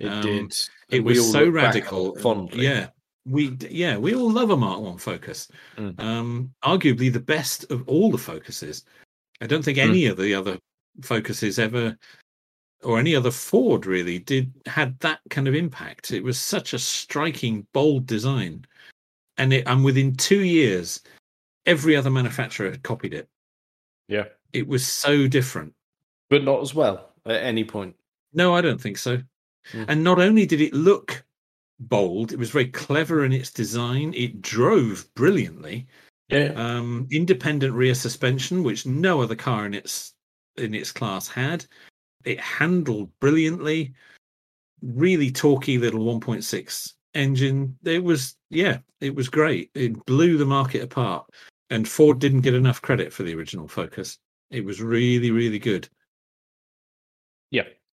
It 0.00 0.08
Um, 0.08 0.22
did. 0.22 0.54
It 0.88 1.00
was 1.04 1.30
so 1.30 1.44
look 1.44 1.54
back 1.54 1.64
on 1.64 1.70
it 1.70 1.74
radical. 1.76 2.14
fondly. 2.16 2.64
Yeah. 2.64 2.88
We 3.26 3.56
yeah, 3.70 3.98
we 3.98 4.14
all 4.14 4.30
love 4.30 4.50
a 4.50 4.56
Mark 4.56 4.80
One 4.80 4.96
Focus. 4.98 5.46
Mm. 5.76 6.00
Um, 6.00 6.54
arguably 6.64 7.12
the 7.12 7.20
best 7.20 7.70
of 7.70 7.86
all 7.86 8.10
the 8.10 8.18
focuses. 8.18 8.84
I 9.42 9.46
don't 9.46 9.62
think 9.62 9.78
Mm. 9.78 9.88
any 9.90 10.06
of 10.06 10.16
the 10.16 10.34
other 10.34 10.58
focuses 11.02 11.58
ever 11.58 11.96
or 12.82 12.98
any 12.98 13.14
other 13.14 13.30
Ford 13.30 13.84
really 13.84 14.18
did 14.18 14.50
had 14.66 14.98
that 15.00 15.20
kind 15.28 15.46
of 15.46 15.54
impact. 15.54 16.12
It 16.12 16.24
was 16.24 16.38
such 16.40 16.72
a 16.72 16.78
striking, 16.78 17.66
bold 17.74 18.06
design. 18.06 18.64
And 19.36 19.52
it 19.52 19.64
and 19.66 19.84
within 19.84 20.16
two 20.16 20.40
years, 20.40 21.02
every 21.66 21.94
other 21.94 22.10
manufacturer 22.10 22.70
had 22.70 22.82
copied 22.82 23.12
it. 23.14 23.28
Yeah, 24.08 24.28
It 24.54 24.66
was 24.66 24.84
so 24.86 25.28
different. 25.28 25.74
but 26.30 26.42
not 26.42 26.62
as 26.62 26.74
well 26.74 27.12
at 27.26 27.42
any 27.42 27.64
point. 27.64 27.94
No, 28.32 28.54
I 28.54 28.60
don't 28.62 28.80
think 28.80 28.96
so. 28.96 29.20
Mm. 29.72 29.84
And 29.88 30.04
not 30.04 30.18
only 30.18 30.46
did 30.46 30.60
it 30.60 30.74
look 30.74 31.24
bold, 31.78 32.32
it 32.32 32.38
was 32.38 32.50
very 32.50 32.68
clever 32.68 33.24
in 33.24 33.32
its 33.32 33.50
design. 33.50 34.12
It 34.14 34.42
drove 34.42 35.12
brilliantly. 35.14 35.86
Yeah, 36.28 36.52
Um, 36.54 37.08
independent 37.10 37.74
rear 37.74 37.94
suspension, 37.94 38.62
which 38.62 38.86
no 38.86 39.20
other 39.20 39.34
car 39.34 39.66
in 39.66 39.74
its 39.74 40.14
in 40.56 40.74
its 40.74 40.92
class 40.92 41.26
had. 41.26 41.66
It 42.24 42.38
handled 42.38 43.10
brilliantly. 43.20 43.94
Really 44.82 45.30
talky 45.30 45.76
little 45.76 46.04
1.6 46.04 46.94
engine. 47.14 47.76
It 47.84 48.04
was 48.04 48.36
yeah, 48.48 48.78
it 49.00 49.14
was 49.14 49.28
great. 49.28 49.70
It 49.74 50.04
blew 50.06 50.38
the 50.38 50.46
market 50.46 50.82
apart. 50.82 51.26
And 51.70 51.88
Ford 51.88 52.18
didn't 52.18 52.40
get 52.40 52.54
enough 52.54 52.82
credit 52.82 53.12
for 53.12 53.22
the 53.22 53.34
original 53.34 53.68
Focus. 53.68 54.18
It 54.50 54.64
was 54.64 54.82
really, 54.82 55.30
really 55.30 55.58
good. 55.58 55.88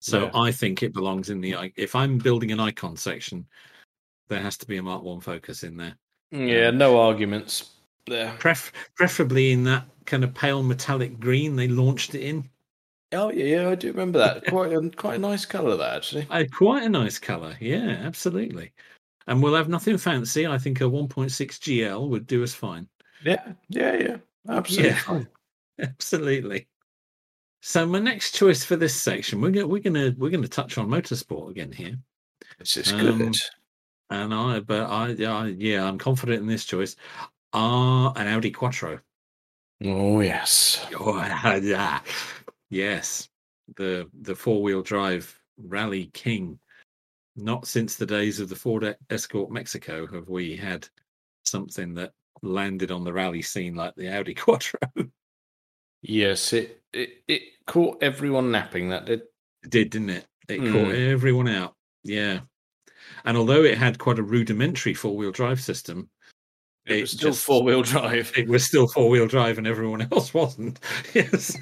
So 0.02 0.24
Yeah. 0.24 0.30
I 0.34 0.50
think 0.50 0.82
it 0.82 0.92
belongs 0.92 1.30
in 1.30 1.40
the. 1.40 1.54
If 1.76 1.94
I'm 1.94 2.18
building 2.18 2.50
an 2.50 2.58
icon 2.58 2.96
section, 2.96 3.46
there 4.28 4.40
has 4.40 4.56
to 4.58 4.66
be 4.66 4.76
a 4.78 4.82
Mark 4.82 5.02
One 5.04 5.20
Focus 5.20 5.62
in 5.62 5.76
there. 5.76 5.94
yeah. 6.32 6.70
No 6.70 6.98
arguments 7.00 7.70
there. 8.06 8.34
Pref- 8.40 8.72
preferably 8.96 9.52
in 9.52 9.62
that 9.64 9.86
kind 10.04 10.24
of 10.24 10.34
pale 10.34 10.62
metallic 10.64 11.20
green 11.20 11.54
they 11.54 11.68
launched 11.68 12.16
it 12.16 12.22
in. 12.22 12.48
Oh 13.12 13.30
yeah, 13.30 13.44
yeah, 13.44 13.68
I 13.68 13.74
do 13.76 13.88
remember 13.88 14.18
that. 14.18 14.44
Quite 14.48 14.72
a 14.72 14.90
quite 14.90 15.16
a 15.16 15.18
nice 15.18 15.44
colour 15.46 15.76
that 15.76 15.94
actually. 15.96 16.26
Uh, 16.30 16.44
quite 16.50 16.82
a 16.82 16.88
nice 16.88 17.18
color. 17.20 17.56
Yeah, 17.60 18.00
absolutely. 18.02 18.72
And 19.28 19.40
we'll 19.40 19.54
have 19.54 19.68
nothing 19.68 19.98
fancy. 19.98 20.48
I 20.48 20.58
think 20.58 20.80
a 20.80 20.84
1.6 20.84 21.30
GL 21.30 22.08
would 22.08 22.26
do 22.26 22.42
us 22.42 22.54
fine. 22.54 22.88
Yeah, 23.24 23.52
yeah, 23.68 23.94
yeah. 23.94 24.16
Absolutely 24.48 24.96
Yeah. 25.78 25.86
Absolutely. 25.86 26.66
So 27.64 27.86
my 27.86 28.00
next 28.00 28.34
choice 28.34 28.64
for 28.64 28.74
this 28.74 28.92
section, 28.92 29.40
we're 29.40 29.52
gonna 29.52 29.68
we're 29.68 29.80
gonna 29.80 30.12
we're 30.18 30.30
gonna 30.30 30.48
touch 30.48 30.78
on 30.78 30.88
motorsport 30.88 31.50
again 31.50 31.70
here. 31.70 31.96
This 32.58 32.76
is 32.76 32.92
Um, 32.92 33.18
good. 33.18 33.36
And 34.10 34.34
I, 34.34 34.58
but 34.58 34.90
I, 34.90 35.12
I 35.24 35.46
yeah, 35.46 35.84
I'm 35.84 35.96
confident 35.96 36.40
in 36.40 36.48
this 36.48 36.64
choice. 36.64 36.96
Are 37.52 38.12
an 38.16 38.26
Audi 38.26 38.50
Quattro. 38.50 38.98
Oh 39.84 40.20
yes. 40.20 40.84
Oh, 40.98 41.16
yeah. 41.62 42.00
Yes, 42.68 43.28
the 43.76 44.10
the 44.22 44.34
four 44.34 44.60
wheel 44.60 44.82
drive 44.82 45.40
rally 45.56 46.06
king. 46.14 46.58
Not 47.36 47.68
since 47.68 47.94
the 47.94 48.06
days 48.06 48.40
of 48.40 48.48
the 48.48 48.56
Ford 48.56 48.96
Escort 49.08 49.52
Mexico 49.52 50.08
have 50.08 50.28
we 50.28 50.56
had 50.56 50.88
something 51.44 51.94
that 51.94 52.12
landed 52.42 52.90
on 52.90 53.04
the 53.04 53.12
rally 53.12 53.40
scene 53.40 53.76
like 53.76 53.94
the 53.94 54.08
Audi 54.08 54.34
Quattro. 54.34 54.80
Yes, 56.02 56.52
it, 56.52 56.82
it 56.92 57.22
it 57.28 57.42
caught 57.66 58.02
everyone 58.02 58.50
napping. 58.50 58.88
That 58.90 59.06
did. 59.06 59.22
It 59.64 59.70
did, 59.70 59.90
didn't 59.90 60.10
it? 60.10 60.26
It 60.48 60.60
Mm. 60.60 60.72
caught 60.72 60.94
everyone 60.94 61.48
out. 61.48 61.74
Yeah. 62.02 62.40
And 63.24 63.36
although 63.36 63.62
it 63.62 63.78
had 63.78 63.98
quite 63.98 64.18
a 64.18 64.22
rudimentary 64.22 64.94
four 64.94 65.16
wheel 65.16 65.30
drive 65.32 65.60
system, 65.60 66.10
It, 66.86 66.96
It 66.96 67.00
was 67.02 67.10
still 67.12 67.32
four 67.32 67.62
wheel 67.62 67.82
drive. 67.82 68.32
it 68.36 68.48
was 68.48 68.64
still 68.64 68.88
four 68.88 69.08
wheel 69.08 69.28
drive 69.28 69.58
and 69.58 69.66
everyone 69.68 70.02
else 70.12 70.34
wasn't. 70.34 70.80
yes. 71.14 71.56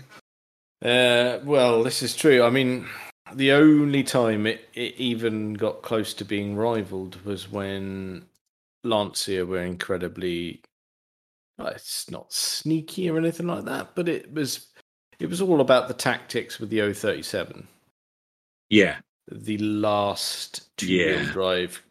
Uh, 0.83 1.41
well, 1.45 1.83
this 1.83 2.03
is 2.03 2.17
true. 2.17 2.43
I 2.43 2.49
mean, 2.51 2.87
the 3.35 3.53
only 3.53 4.03
time 4.03 4.47
it, 4.47 4.69
it 4.75 4.95
even 4.97 5.53
got 5.55 5.83
close 5.83 6.15
to 6.15 6.25
being 6.25 6.57
rivaled 6.57 7.23
was 7.25 7.51
when 7.51 8.25
Lancia 8.85 9.45
were 9.45 9.63
incredibly. 9.63 10.63
It's 11.67 12.11
not 12.11 12.33
sneaky 12.33 13.09
or 13.11 13.19
anything 13.19 13.47
like 13.47 13.65
that, 13.65 13.95
but 13.95 14.09
it 14.09 14.33
was. 14.33 14.69
It 15.19 15.29
was 15.29 15.43
all 15.43 15.61
about 15.61 15.87
the 15.89 15.93
tactics 15.95 16.59
with 16.59 16.71
the 16.71 16.81
037, 16.81 17.69
Yeah. 18.71 19.01
the 19.31 19.59
last 19.59 20.75
two-wheel 20.79 21.21
Yeah. 21.25 21.33
drive 21.33 21.83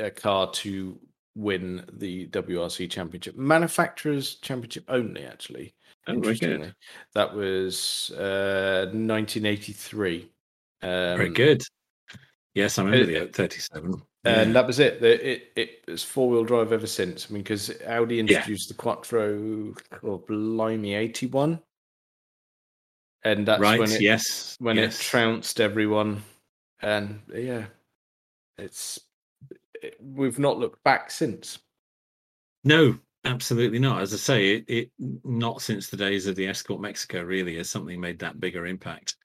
uh, 0.00 0.10
car 0.14 0.50
to 0.52 0.96
win 1.34 1.84
the 1.92 2.28
WRC 2.28 2.88
Championship, 2.88 3.36
manufacturers 3.36 4.36
Championship 4.36 4.84
only. 4.88 5.24
Actually, 5.24 5.74
Oh, 6.06 6.12
interestingly, 6.12 6.72
that 7.14 7.34
was 7.34 8.12
uh, 8.12 8.86
1983. 8.92 10.30
Um, 10.82 10.88
Very 11.16 11.30
good. 11.30 11.62
Yes, 12.54 12.78
I 12.78 12.84
remember 12.84 13.10
it- 13.10 13.32
the 13.32 13.36
37. 13.36 14.02
And 14.26 14.48
Yeah. 14.48 14.52
that 14.54 14.66
was 14.66 14.78
it. 14.78 15.02
It 15.02 15.52
it 15.54 15.84
was 15.86 16.02
four 16.02 16.28
wheel 16.28 16.44
drive 16.44 16.72
ever 16.72 16.86
since. 16.86 17.28
I 17.30 17.32
mean, 17.32 17.42
because 17.42 17.70
Audi 17.86 18.18
introduced 18.18 18.68
the 18.68 18.74
Quattro, 18.74 19.74
oh, 20.02 20.18
blimey, 20.18 20.94
81. 20.94 21.60
And 23.24 23.46
that's 23.46 23.60
right, 23.60 23.78
when 23.78 23.90
it 23.92 24.00
yes. 24.00 24.56
when 24.58 24.76
yes. 24.76 24.98
it 24.98 25.02
trounced 25.02 25.60
everyone. 25.60 26.22
And 26.80 27.20
yeah, 27.32 27.66
it's 28.58 29.00
it, 29.82 29.96
we've 30.00 30.38
not 30.38 30.58
looked 30.58 30.82
back 30.82 31.10
since. 31.10 31.58
No, 32.64 32.98
absolutely 33.24 33.78
not. 33.78 34.02
As 34.02 34.12
I 34.12 34.16
say, 34.16 34.54
it, 34.56 34.64
it 34.68 34.90
not 35.24 35.62
since 35.62 35.88
the 35.88 35.96
days 35.96 36.26
of 36.26 36.36
the 36.36 36.46
Escort 36.48 36.80
Mexico 36.80 37.22
really 37.22 37.56
has 37.56 37.70
something 37.70 38.00
made 38.00 38.18
that 38.20 38.40
bigger 38.40 38.66
impact. 38.66 39.16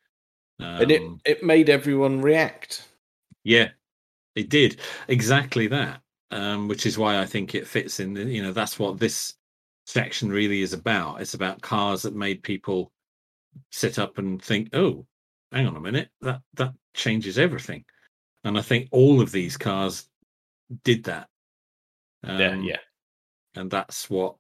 Um, 0.60 0.81
and 0.81 0.91
it, 0.91 1.01
it 1.25 1.43
made 1.43 1.70
everyone 1.70 2.22
react. 2.22 2.88
yeah, 3.43 3.70
it 4.36 4.50
did 4.50 4.80
exactly 5.08 5.68
that. 5.68 6.02
Um, 6.32 6.70
which 6.70 6.86
is 6.86 6.98
why 6.98 7.20
I 7.20 7.26
think 7.26 7.56
it 7.56 7.68
fits 7.68 8.00
in. 8.00 8.14
The, 8.14 8.24
you 8.24 8.42
know, 8.42 8.54
that's 8.54 8.80
what 8.80 8.98
this 9.00 9.34
section 9.86 10.30
really 10.30 10.62
is 10.62 10.72
about. 10.72 11.20
It's 11.20 11.34
about 11.34 11.62
cars 11.62 12.04
that 12.04 12.16
made 12.16 12.42
people 12.42 12.94
sit 13.72 14.00
up 14.00 14.18
and 14.18 14.42
think, 14.42 14.70
"Oh, 14.74 15.06
hang 15.52 15.68
on 15.68 15.76
a 15.76 15.82
minute, 15.82 16.10
that 16.22 16.42
that 16.54 16.74
changes 16.94 17.38
everything." 17.38 17.84
And 18.46 18.58
I 18.58 18.62
think 18.62 18.88
all 18.92 19.20
of 19.20 19.32
these 19.34 19.58
cars 19.58 20.08
did 20.84 21.04
that. 21.04 21.28
yeah, 22.24 22.52
Um, 22.52 22.64
yeah. 22.64 22.78
and 23.56 23.70
that's 23.70 24.10
what 24.10 24.36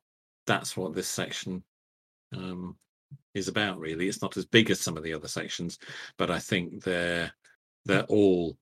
that's 0.47 0.77
what 0.77 0.93
this 0.95 1.07
section 1.07 1.63
um 2.33 2.75
is 3.33 3.47
about 3.49 3.79
really 3.79 4.07
it's 4.07 4.21
not 4.21 4.37
as 4.37 4.45
big 4.45 4.69
as 4.71 4.79
some 4.79 4.97
of 4.97 5.03
the 5.03 5.13
other 5.13 5.27
sections 5.27 5.77
but 6.17 6.31
i 6.31 6.39
think 6.39 6.83
they're 6.83 7.31
they're 7.85 8.03
all 8.05 8.57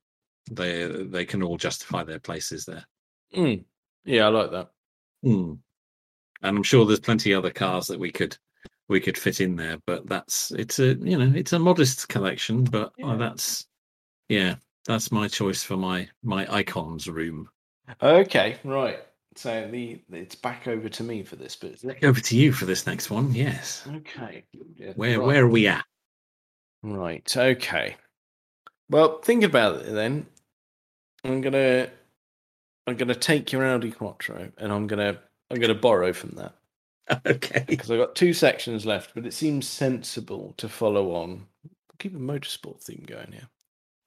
they 0.51 0.85
they 0.87 1.25
can 1.25 1.43
all 1.43 1.57
justify 1.57 2.03
their 2.03 2.19
places 2.19 2.65
there 2.65 2.85
Mm. 3.35 3.63
Yeah, 4.05 4.25
I 4.25 4.29
like 4.29 4.49
that. 4.51 4.71
Hmm. 5.23 5.53
and 6.41 6.57
i'm 6.57 6.63
sure 6.63 6.85
there's 6.85 6.99
plenty 6.99 7.33
other 7.33 7.51
cars 7.51 7.87
that 7.87 7.99
we 7.99 8.11
could 8.11 8.37
we 8.87 8.99
could 8.99 9.17
fit 9.17 9.39
in 9.41 9.55
there 9.55 9.77
but 9.85 10.07
that's 10.07 10.51
it's 10.51 10.79
a 10.79 10.95
you 10.95 11.17
know 11.17 11.31
it's 11.35 11.53
a 11.53 11.59
modest 11.59 12.07
collection 12.09 12.63
but 12.63 12.87
uh, 13.03 13.07
Yeah. 13.09 13.15
that's 13.17 13.67
yeah 14.29 14.55
that's 14.85 15.11
my 15.11 15.27
choice 15.27 15.61
for 15.63 15.77
my 15.77 16.07
my 16.23 16.51
icons 16.51 17.07
room 17.07 17.49
Okay, 18.01 18.57
right. 18.63 18.99
So 19.35 19.67
the 19.71 20.01
it's 20.11 20.35
back 20.35 20.67
over 20.67 20.89
to 20.89 21.03
me 21.03 21.23
for 21.23 21.35
this 21.35 21.55
bit. 21.55 21.83
over 22.03 22.19
to 22.19 22.37
you 22.37 22.51
for 22.53 22.65
this 22.65 22.85
next 22.87 23.09
one 23.09 23.33
yes 23.33 23.87
Okay. 23.97 24.43
Yeah, 24.75 24.93
where 24.95 25.19
right. 25.19 25.27
where 25.27 25.43
are 25.43 25.49
we 25.49 25.67
at 25.67 25.85
Right. 26.81 27.35
Okay. 27.37 27.95
Well, 28.89 29.19
think 29.21 29.43
about 29.43 29.81
it 29.81 29.91
then. 29.93 30.25
I'm 31.23 31.41
gonna 31.41 31.89
I'm 32.88 32.95
gonna 32.95 33.15
take 33.15 33.51
your 33.51 33.65
Audi 33.65 33.91
Quattro 33.91 34.51
and 34.57 34.71
I'm 34.71 34.88
gonna 34.88 35.19
I'm 35.51 35.59
gonna 35.59 35.75
borrow 35.75 36.13
from 36.13 36.31
that 36.31 36.55
okay 37.25 37.65
because 37.67 37.91
I've 37.91 37.99
got 37.99 38.15
two 38.15 38.33
sections 38.33 38.85
left, 38.85 39.11
but 39.15 39.25
it 39.25 39.33
seems 39.33 39.67
sensible 39.67 40.53
to 40.57 40.69
follow 40.69 41.11
on. 41.15 41.47
Keep 41.97 42.15
a 42.15 42.19
motorsport 42.19 42.81
theme 42.81 43.03
going 43.05 43.31
here. 43.33 43.49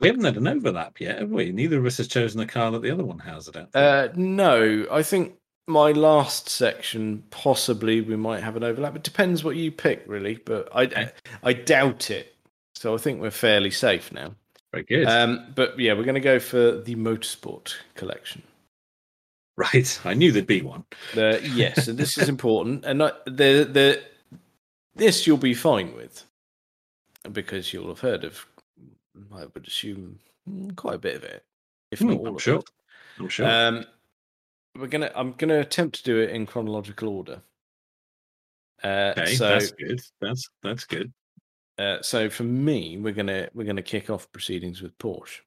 We 0.01 0.09
haven't 0.09 0.25
had 0.25 0.37
an 0.37 0.49
overlap 0.49 1.01
yet, 1.01 1.21
have 1.21 1.31
we? 1.31 1.53
Neither 1.53 1.79
of 1.79 1.87
us 1.87 1.99
has 1.99 2.09
chosen 2.09 2.41
a 2.41 2.47
car 2.47 2.71
that 2.73 2.83
the 2.83 2.91
other 2.91 3.05
one 3.05 3.21
has. 3.21 3.49
I 3.49 3.53
don't 3.53 3.73
think. 3.73 3.85
Uh, 3.85 4.09
no, 4.17 4.87
I 4.91 5.03
think 5.03 5.35
my 5.69 5.93
last 5.93 6.49
section 6.49 7.23
possibly 7.31 8.01
we 8.01 8.17
might 8.17 8.43
have 8.43 8.57
an 8.57 8.65
overlap. 8.65 8.97
It 8.97 9.05
depends 9.05 9.45
what 9.45 9.57
you 9.57 9.71
pick, 9.71 10.03
really, 10.07 10.37
but 10.45 10.69
I 10.75 10.83
Okay. 10.85 11.11
I 11.43 11.53
doubt 11.53 12.11
it. 12.11 12.35
So 12.75 12.95
I 12.95 12.99
think 12.99 13.21
we're 13.21 13.31
fairly 13.31 13.71
safe 13.71 14.13
now. 14.13 14.35
Very 14.73 14.85
good. 14.85 15.07
Um, 15.07 15.53
but 15.55 15.79
yeah, 15.79 15.93
we're 15.93 16.05
going 16.05 16.15
to 16.15 16.21
go 16.21 16.39
for 16.39 16.81
the 16.81 16.95
motorsport 16.95 17.75
collection. 17.95 18.43
right. 19.57 20.01
I 20.05 20.15
knew 20.15 20.33
there'd 20.33 20.47
be 20.47 20.63
one. 20.63 20.85
Uh, 21.17 21.39
yes, 21.43 21.89
and 21.89 21.99
this 21.99 22.17
is 22.17 22.29
important, 22.37 22.85
and 22.85 23.03
I, 23.03 23.13
the 23.27 23.69
the 23.71 24.03
this 24.95 25.27
you'll 25.27 25.37
be 25.37 25.55
fine 25.55 25.95
with 25.95 26.25
because 27.33 27.73
you'll 27.73 27.89
have 27.89 28.01
heard 28.01 28.25
of. 28.25 28.47
I 29.35 29.45
would 29.53 29.67
assume 29.67 30.19
mm, 30.49 30.75
quite 30.75 30.95
a 30.95 30.99
bit 30.99 31.17
of 31.17 31.25
it, 31.25 31.45
if 31.91 31.99
Hmm, 32.01 32.09
not 32.09 32.19
all 32.19 32.29
I'm 32.29 32.35
of 32.37 32.43
sure. 32.43 32.57
it. 32.61 32.71
I'm 33.19 33.29
sure. 33.29 33.47
Um, 33.47 33.85
we're 34.79 34.87
gonna. 34.87 35.13
I'm 35.15 35.33
gonna 35.33 35.61
attempt 35.61 35.97
to 35.97 36.03
do 36.03 36.19
it 36.19 36.31
in 36.31 36.47
chronological 36.47 37.09
order. 37.09 37.43
Uh, 38.83 39.13
okay, 39.19 39.35
so, 39.35 39.49
that's 39.51 39.71
good. 39.73 40.01
That's 40.23 40.49
that's 40.63 40.85
good. 40.87 41.13
Uh, 41.79 42.03
so 42.03 42.29
for 42.31 42.45
me, 42.45 42.99
we're 42.99 43.13
gonna 43.13 43.49
we're 43.55 43.67
gonna 43.67 43.83
kick 43.83 44.11
off 44.11 44.31
proceedings 44.33 44.83
with 44.83 44.97
Porsche, 44.99 45.41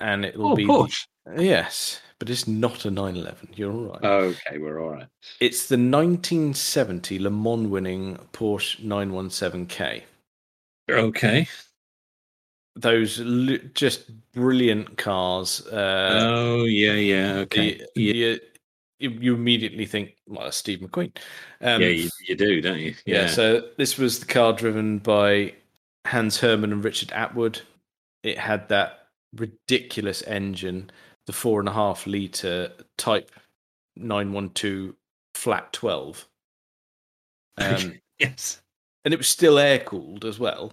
and 0.00 0.24
it'll 0.24 0.52
Oh, 0.52 0.56
be 0.56 0.64
Porsche. 0.66 1.06
yes, 1.36 2.00
but 2.18 2.30
it's 2.30 2.46
not 2.48 2.84
a 2.84 2.90
911. 2.90 3.50
You're 3.56 3.72
all 3.72 3.84
right. 3.88 4.04
Okay, 4.04 4.58
we're 4.58 4.80
all 4.82 4.90
right. 4.92 5.06
It's 5.40 5.68
the 5.68 5.76
1970 5.76 7.18
Le 7.18 7.30
Mans 7.30 7.68
winning 7.68 8.16
Porsche 8.32 8.80
917K. 8.84 10.02
Okay. 10.90 11.46
Those 12.78 13.20
l- 13.20 13.58
just 13.74 14.04
brilliant 14.32 14.98
cars. 14.98 15.66
Uh, 15.66 16.20
oh 16.22 16.64
yeah, 16.64 16.92
yeah. 16.94 17.32
Okay. 17.38 17.78
the- 17.94 18.02
yeah, 18.02 18.36
you, 18.98 19.34
immediately 19.34 19.86
think, 19.86 20.16
well, 20.26 20.50
Steve 20.52 20.80
McQueen. 20.80 21.16
Um, 21.60 21.82
yeah, 21.82 21.88
you, 21.88 22.10
you 22.26 22.36
do, 22.36 22.60
don't 22.60 22.78
you? 22.78 22.94
yeah. 23.04 23.28
So 23.28 23.68
this 23.76 23.98
was 23.98 24.20
the 24.20 24.26
car 24.26 24.52
driven 24.52 24.98
by 24.98 25.54
Hans 26.06 26.40
Herrmann 26.40 26.72
and 26.72 26.84
Richard 26.84 27.08
Attwood. 27.10 27.60
It 28.22 28.38
had 28.38 28.68
that 28.68 29.08
ridiculous 29.34 30.22
engine, 30.22 30.90
the 31.26 31.32
four 31.32 31.60
and 31.60 31.68
a 31.68 31.72
half 31.72 32.06
liter 32.06 32.72
Type 32.96 33.30
912 33.96 34.94
flat 35.34 35.72
12. 35.72 36.26
Um, 37.58 37.94
yes. 38.18 38.60
and 39.04 39.14
it 39.14 39.18
was 39.18 39.28
still 39.28 39.58
air 39.58 39.78
cooled 39.78 40.24
as 40.24 40.38
well. 40.38 40.72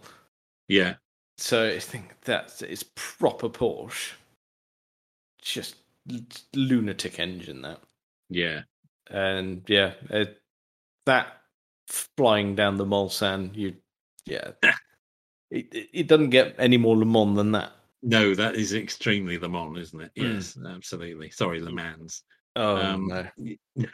Yeah. 0.68 0.96
So 1.38 1.68
I 1.68 1.80
think 1.80 2.16
that's 2.22 2.62
it's 2.62 2.86
proper 2.96 3.50
Porsche. 3.50 4.14
Just 5.42 5.76
l- 6.10 6.20
lunatic 6.54 7.20
engine 7.20 7.62
that, 7.64 7.80
Yeah. 8.30 8.62
and 9.10 9.64
yeah, 9.68 9.94
uh, 10.12 10.26
that 11.06 11.42
flying 11.88 12.56
down 12.56 12.78
the 12.78 12.86
Mulsanne, 12.86 13.56
you 13.56 13.76
yeah, 14.26 14.52
it, 15.52 15.68
it 15.74 15.90
it 15.94 16.08
doesn't 16.08 16.30
get 16.30 16.56
any 16.58 16.78
more 16.78 16.96
Le 16.98 17.06
Mans 17.06 17.36
than 17.36 17.52
that. 17.54 17.72
No, 18.02 18.34
that 18.36 18.56
is 18.56 18.74
extremely 18.74 19.38
Le 19.38 19.48
Mans, 19.50 19.78
isn't 19.78 20.02
it? 20.02 20.12
Mm. 20.18 20.36
Yes, 20.36 20.58
absolutely. 20.68 21.30
Sorry, 21.30 21.62
Le 21.62 21.72
Mans. 21.72 22.24
Oh 22.56 22.76
Um, 22.78 23.08
no, 23.08 23.28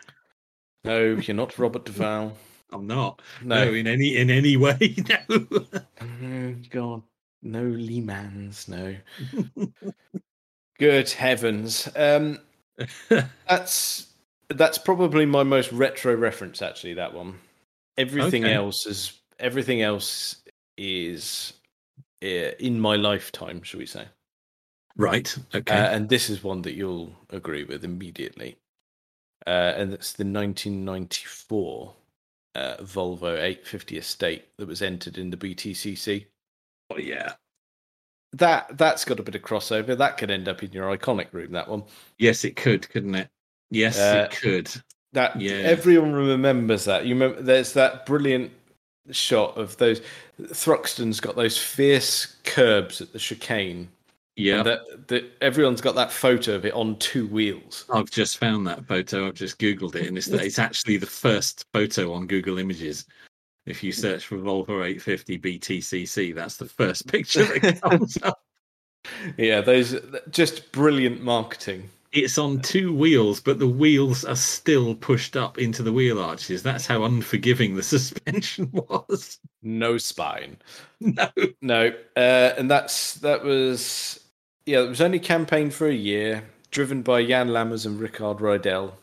no, 0.83 1.05
you're 1.15 1.35
not 1.35 1.57
Robert 1.59 1.85
Duvall. 1.85 2.35
I'm 2.71 2.85
not. 2.85 3.21
No, 3.43 3.65
No, 3.65 3.73
in 3.73 3.87
any 3.87 4.17
in 4.17 4.29
any 4.29 4.55
way. 4.57 4.77
No. 5.09 5.47
oh, 6.01 6.55
God, 6.69 7.01
no 7.41 7.63
Le 7.63 8.01
Mans, 8.01 8.67
no. 8.67 8.95
Good 10.77 11.09
heavens. 11.09 11.89
Um, 11.95 12.39
that's 13.47 14.08
that's 14.49 14.77
probably 14.77 15.25
my 15.25 15.43
most 15.43 15.71
retro 15.71 16.15
reference. 16.15 16.61
Actually, 16.61 16.93
that 16.95 17.13
one. 17.13 17.35
Everything 17.97 18.45
Okay. 18.45 18.53
else 18.53 18.85
is 18.85 19.13
everything 19.39 19.81
else 19.81 20.37
is 20.77 21.53
uh, 22.23 22.55
in 22.59 22.79
my 22.79 22.95
lifetime, 22.95 23.61
shall 23.63 23.79
we 23.79 23.85
say? 23.85 24.05
right. 24.97 25.37
Okay. 25.55 25.73
Uh, 25.73 25.89
and 25.95 26.09
this 26.09 26.29
is 26.29 26.43
one 26.43 26.61
that 26.63 26.73
you'll 26.73 27.13
agree 27.29 27.63
with 27.63 27.85
immediately. 27.85 28.57
Uh, 29.47 29.73
and 29.77 29.93
it's 29.93 30.11
the 30.11 30.25
1994 30.25 31.95
uh, 32.55 32.75
Volvo 32.81 33.33
850 33.37 33.97
Estate 33.97 34.45
that 34.57 34.67
was 34.67 34.81
entered 34.81 35.17
in 35.17 35.29
the 35.29 35.37
BTCC. 35.37 36.25
oh, 36.89 36.97
yeah. 36.97 37.33
That 38.33 38.77
that's 38.77 39.05
got 39.05 39.19
a 39.19 39.23
bit 39.23 39.35
of 39.35 39.41
crossover. 39.41 39.97
That 39.97 40.17
could 40.17 40.29
end 40.29 40.47
up 40.47 40.61
in 40.63 40.71
your 40.71 40.95
iconic 40.95 41.33
room. 41.33 41.51
That 41.53 41.67
one. 41.67 41.83
Yes, 42.19 42.43
it 42.45 42.55
could, 42.55 42.87
couldn't 42.89 43.15
it? 43.15 43.29
Yes, 43.71 43.97
Uh, 43.99 44.27
it 44.29 44.37
could. 44.37 44.71
That 45.13 45.39
Yeah. 45.39 45.55
everyone 45.55 46.13
remembers 46.13 46.85
that. 46.85 47.05
You 47.05 47.15
remember 47.15 47.41
there's 47.41 47.73
that 47.73 48.05
brilliant 48.05 48.51
shot 49.11 49.57
of 49.57 49.75
those 49.77 50.01
Thruxton's 50.39 51.19
got 51.19 51.35
those 51.35 51.57
fierce 51.57 52.35
curbs 52.43 53.01
at 53.01 53.11
the 53.11 53.19
chicane. 53.19 53.89
Yeah. 54.35 54.63
That, 54.63 55.07
that 55.09 55.25
everyone's 55.41 55.81
got 55.81 55.95
that 55.95 56.11
photo 56.13 56.55
of 56.55 56.65
it 56.65 56.73
on 56.73 56.95
two 56.97 57.27
wheels. 57.27 57.85
I've 57.91 58.09
just 58.09 58.37
found 58.37 58.65
that 58.67 58.85
photo. 58.85 59.27
I've 59.27 59.33
just 59.33 59.59
Googled 59.59 59.95
it, 59.95 60.07
and 60.07 60.17
it's, 60.17 60.27
it's 60.29 60.59
actually 60.59 60.95
the 60.97 61.05
first 61.05 61.65
photo 61.73 62.13
on 62.13 62.25
Google 62.27 62.57
Images. 62.57 63.05
If 63.65 63.83
you 63.83 63.91
search 63.91 64.25
for 64.27 64.37
Volvo 64.37 64.85
850 64.85 65.37
BTCC, 65.39 66.33
that's 66.33 66.55
the 66.55 66.65
first 66.67 67.07
picture 67.07 67.43
that 67.43 67.81
comes 67.83 68.17
up. 68.23 68.39
Yeah, 69.37 69.59
those 69.59 69.95
just 70.29 70.71
brilliant 70.71 71.21
marketing. 71.21 71.89
It's 72.11 72.37
on 72.37 72.59
two 72.61 72.93
wheels, 72.93 73.39
but 73.39 73.59
the 73.59 73.67
wheels 73.67 74.25
are 74.25 74.35
still 74.35 74.95
pushed 74.95 75.37
up 75.37 75.59
into 75.59 75.83
the 75.83 75.93
wheel 75.93 76.19
arches. 76.19 76.63
That's 76.63 76.87
how 76.87 77.03
unforgiving 77.03 77.75
the 77.75 77.83
suspension 77.95 78.69
was. 78.71 79.39
No 79.61 79.97
spine. 79.97 80.57
No. 80.99 81.29
No, 81.61 81.93
uh, 82.17 82.53
and 82.57 82.69
that's 82.69 83.15
that 83.15 83.43
was 83.43 84.19
yeah. 84.65 84.81
It 84.81 84.89
was 84.89 85.01
only 85.01 85.19
campaigned 85.19 85.73
for 85.73 85.87
a 85.87 85.93
year, 85.93 86.43
driven 86.71 87.03
by 87.03 87.25
Jan 87.25 87.49
Lammers 87.49 87.85
and 87.85 87.99
Rickard 87.99 88.37
Rydell. 88.37 88.93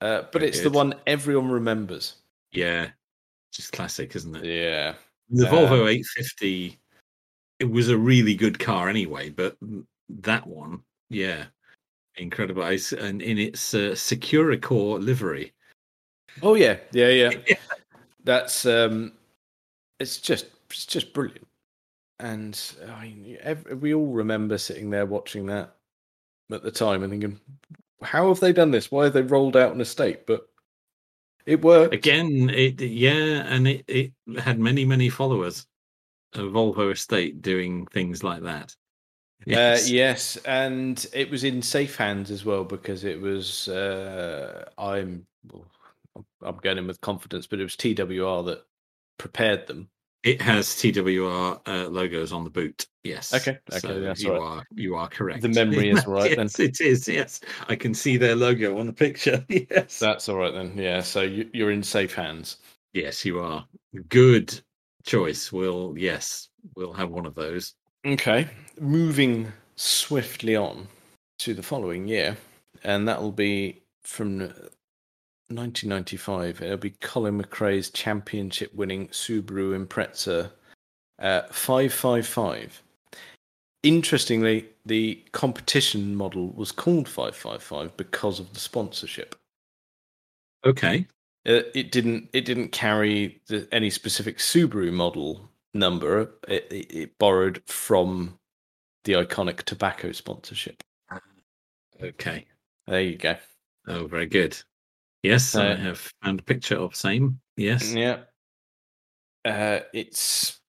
Uh, 0.00 0.22
but 0.30 0.34
Very 0.40 0.48
it's 0.48 0.60
the 0.60 0.70
one 0.70 0.94
everyone 1.06 1.50
remembers. 1.50 2.16
Yeah. 2.52 2.90
Just 3.52 3.72
classic, 3.72 4.16
isn't 4.16 4.36
it? 4.36 4.44
Yeah, 4.44 4.94
The 5.28 5.46
Um, 5.46 5.54
Volvo 5.54 5.86
850, 5.86 6.78
it 7.58 7.70
was 7.70 7.90
a 7.90 7.98
really 7.98 8.34
good 8.34 8.58
car 8.58 8.88
anyway, 8.88 9.28
but 9.28 9.58
that 10.08 10.46
one, 10.46 10.82
yeah, 11.10 11.44
incredible. 12.16 12.62
It's, 12.64 12.92
and 12.92 13.22
in 13.22 13.38
its 13.38 13.74
uh, 13.74 13.92
Securicor 13.94 15.02
livery. 15.02 15.52
Oh 16.42 16.54
yeah, 16.54 16.78
yeah, 16.92 17.08
yeah. 17.46 17.56
That's 18.24 18.66
um, 18.66 19.12
it's 20.00 20.18
just 20.18 20.46
it's 20.70 20.86
just 20.86 21.12
brilliant. 21.12 21.46
And 22.20 22.58
I 22.96 23.04
mean, 23.04 23.38
ev 23.40 23.66
we 23.80 23.94
all 23.94 24.06
remember 24.06 24.58
sitting 24.58 24.90
there 24.90 25.06
watching 25.06 25.46
that 25.46 25.74
at 26.52 26.62
the 26.62 26.70
time 26.70 27.02
and 27.02 27.10
thinking, 27.10 27.40
how 28.02 28.28
have 28.28 28.40
they 28.40 28.52
done 28.52 28.70
this? 28.70 28.90
Why 28.90 29.04
have 29.04 29.12
they 29.12 29.22
rolled 29.22 29.56
out 29.56 29.74
an 29.74 29.80
estate? 29.80 30.26
But 30.26 30.48
it 31.46 31.62
worked. 31.62 31.94
Again, 31.94 32.50
it 32.50 32.80
yeah, 32.80 33.44
and 33.46 33.66
it, 33.66 33.84
it 33.88 34.12
had 34.38 34.58
many, 34.58 34.84
many 34.84 35.08
followers. 35.08 35.66
A 36.34 36.38
Volvo 36.38 36.92
estate 36.92 37.42
doing 37.42 37.86
things 37.88 38.24
like 38.24 38.42
that. 38.42 38.74
Uh, 39.48 39.78
yes, 39.84 40.36
and 40.44 41.04
it 41.12 41.30
was 41.30 41.44
in 41.44 41.62
safe 41.62 41.96
hands 41.96 42.30
as 42.30 42.44
well 42.44 42.64
because 42.64 43.04
it 43.04 43.20
was. 43.20 43.68
Uh, 43.68 44.64
I'm 44.78 45.26
I'm 46.42 46.56
going 46.58 46.78
in 46.78 46.86
with 46.86 47.00
confidence, 47.00 47.46
but 47.46 47.60
it 47.60 47.64
was 47.64 47.76
TWR 47.76 48.44
that 48.46 48.62
prepared 49.18 49.66
them. 49.66 49.88
It 50.22 50.40
has 50.40 50.68
TWR 50.68 51.60
uh, 51.66 51.88
logos 51.88 52.32
on 52.32 52.44
the 52.44 52.50
boot. 52.50 52.86
Yes. 53.02 53.34
Okay, 53.34 53.58
okay, 53.72 53.80
So 53.80 54.00
that's 54.00 54.22
you 54.22 54.34
all 54.34 54.42
are 54.42 54.64
you 54.74 54.94
are 54.94 55.08
correct. 55.08 55.42
The 55.42 55.48
memory 55.48 55.90
is 55.90 56.06
right 56.06 56.30
then. 56.36 56.46
yes, 56.46 56.60
it 56.60 56.80
is. 56.80 57.08
Yes, 57.08 57.40
I 57.68 57.74
can 57.74 57.92
see 57.92 58.16
their 58.16 58.36
logo 58.36 58.78
on 58.78 58.86
the 58.86 58.92
picture. 58.92 59.44
Yes. 59.48 59.98
That's 59.98 60.28
all 60.28 60.36
right 60.36 60.52
then. 60.54 60.76
Yeah, 60.78 61.00
so 61.00 61.22
you're 61.22 61.72
in 61.72 61.82
safe 61.82 62.14
hands. 62.14 62.58
yes, 62.92 63.24
you 63.24 63.40
are. 63.40 63.66
Good 64.08 64.60
choice. 65.04 65.50
We'll 65.50 65.94
yes, 65.96 66.48
we'll 66.76 66.92
have 66.92 67.10
one 67.10 67.26
of 67.26 67.34
those. 67.34 67.74
Okay, 68.04 68.48
moving 68.80 69.52
swiftly 69.76 70.56
on 70.56 70.88
to 71.38 71.54
the 71.54 71.62
following 71.62 72.08
year, 72.08 72.36
and 72.82 73.06
that 73.06 73.22
will 73.22 73.32
be 73.32 73.80
from 74.02 74.38
1995. 75.48 76.62
It'll 76.62 76.76
be 76.76 76.90
Colin 77.00 77.40
McRae's 77.40 77.90
championship-winning 77.90 79.08
Subaru 79.08 79.86
Impreza 79.86 80.50
uh, 81.20 81.42
555. 81.52 82.82
Interestingly, 83.84 84.66
the 84.84 85.22
competition 85.30 86.16
model 86.16 86.48
was 86.48 86.72
called 86.72 87.08
555 87.08 87.96
because 87.96 88.40
of 88.40 88.52
the 88.52 88.60
sponsorship. 88.60 89.36
Okay. 90.64 91.06
Uh, 91.46 91.62
it 91.74 91.92
didn't. 91.92 92.28
It 92.32 92.44
didn't 92.44 92.70
carry 92.70 93.40
the, 93.46 93.66
any 93.72 93.90
specific 93.90 94.38
Subaru 94.38 94.92
model 94.92 95.48
number. 95.74 96.30
It, 96.48 96.66
it, 96.70 96.94
it 96.94 97.18
borrowed 97.18 97.62
from 97.66 98.38
the 99.04 99.14
iconic 99.14 99.62
tobacco 99.62 100.12
sponsorship. 100.12 100.82
Okay. 102.02 102.46
There 102.86 103.00
you 103.00 103.16
go. 103.16 103.36
Oh, 103.86 104.06
very 104.06 104.26
good. 104.26 104.56
Yes, 105.22 105.54
I 105.54 105.68
Uh, 105.70 105.76
have 105.76 106.12
found 106.22 106.40
a 106.40 106.42
picture 106.42 106.76
of 106.76 106.96
same. 106.96 107.40
Yes. 107.56 107.92
Yeah. 107.92 108.20
Uh, 109.44 109.80
it's 109.92 110.60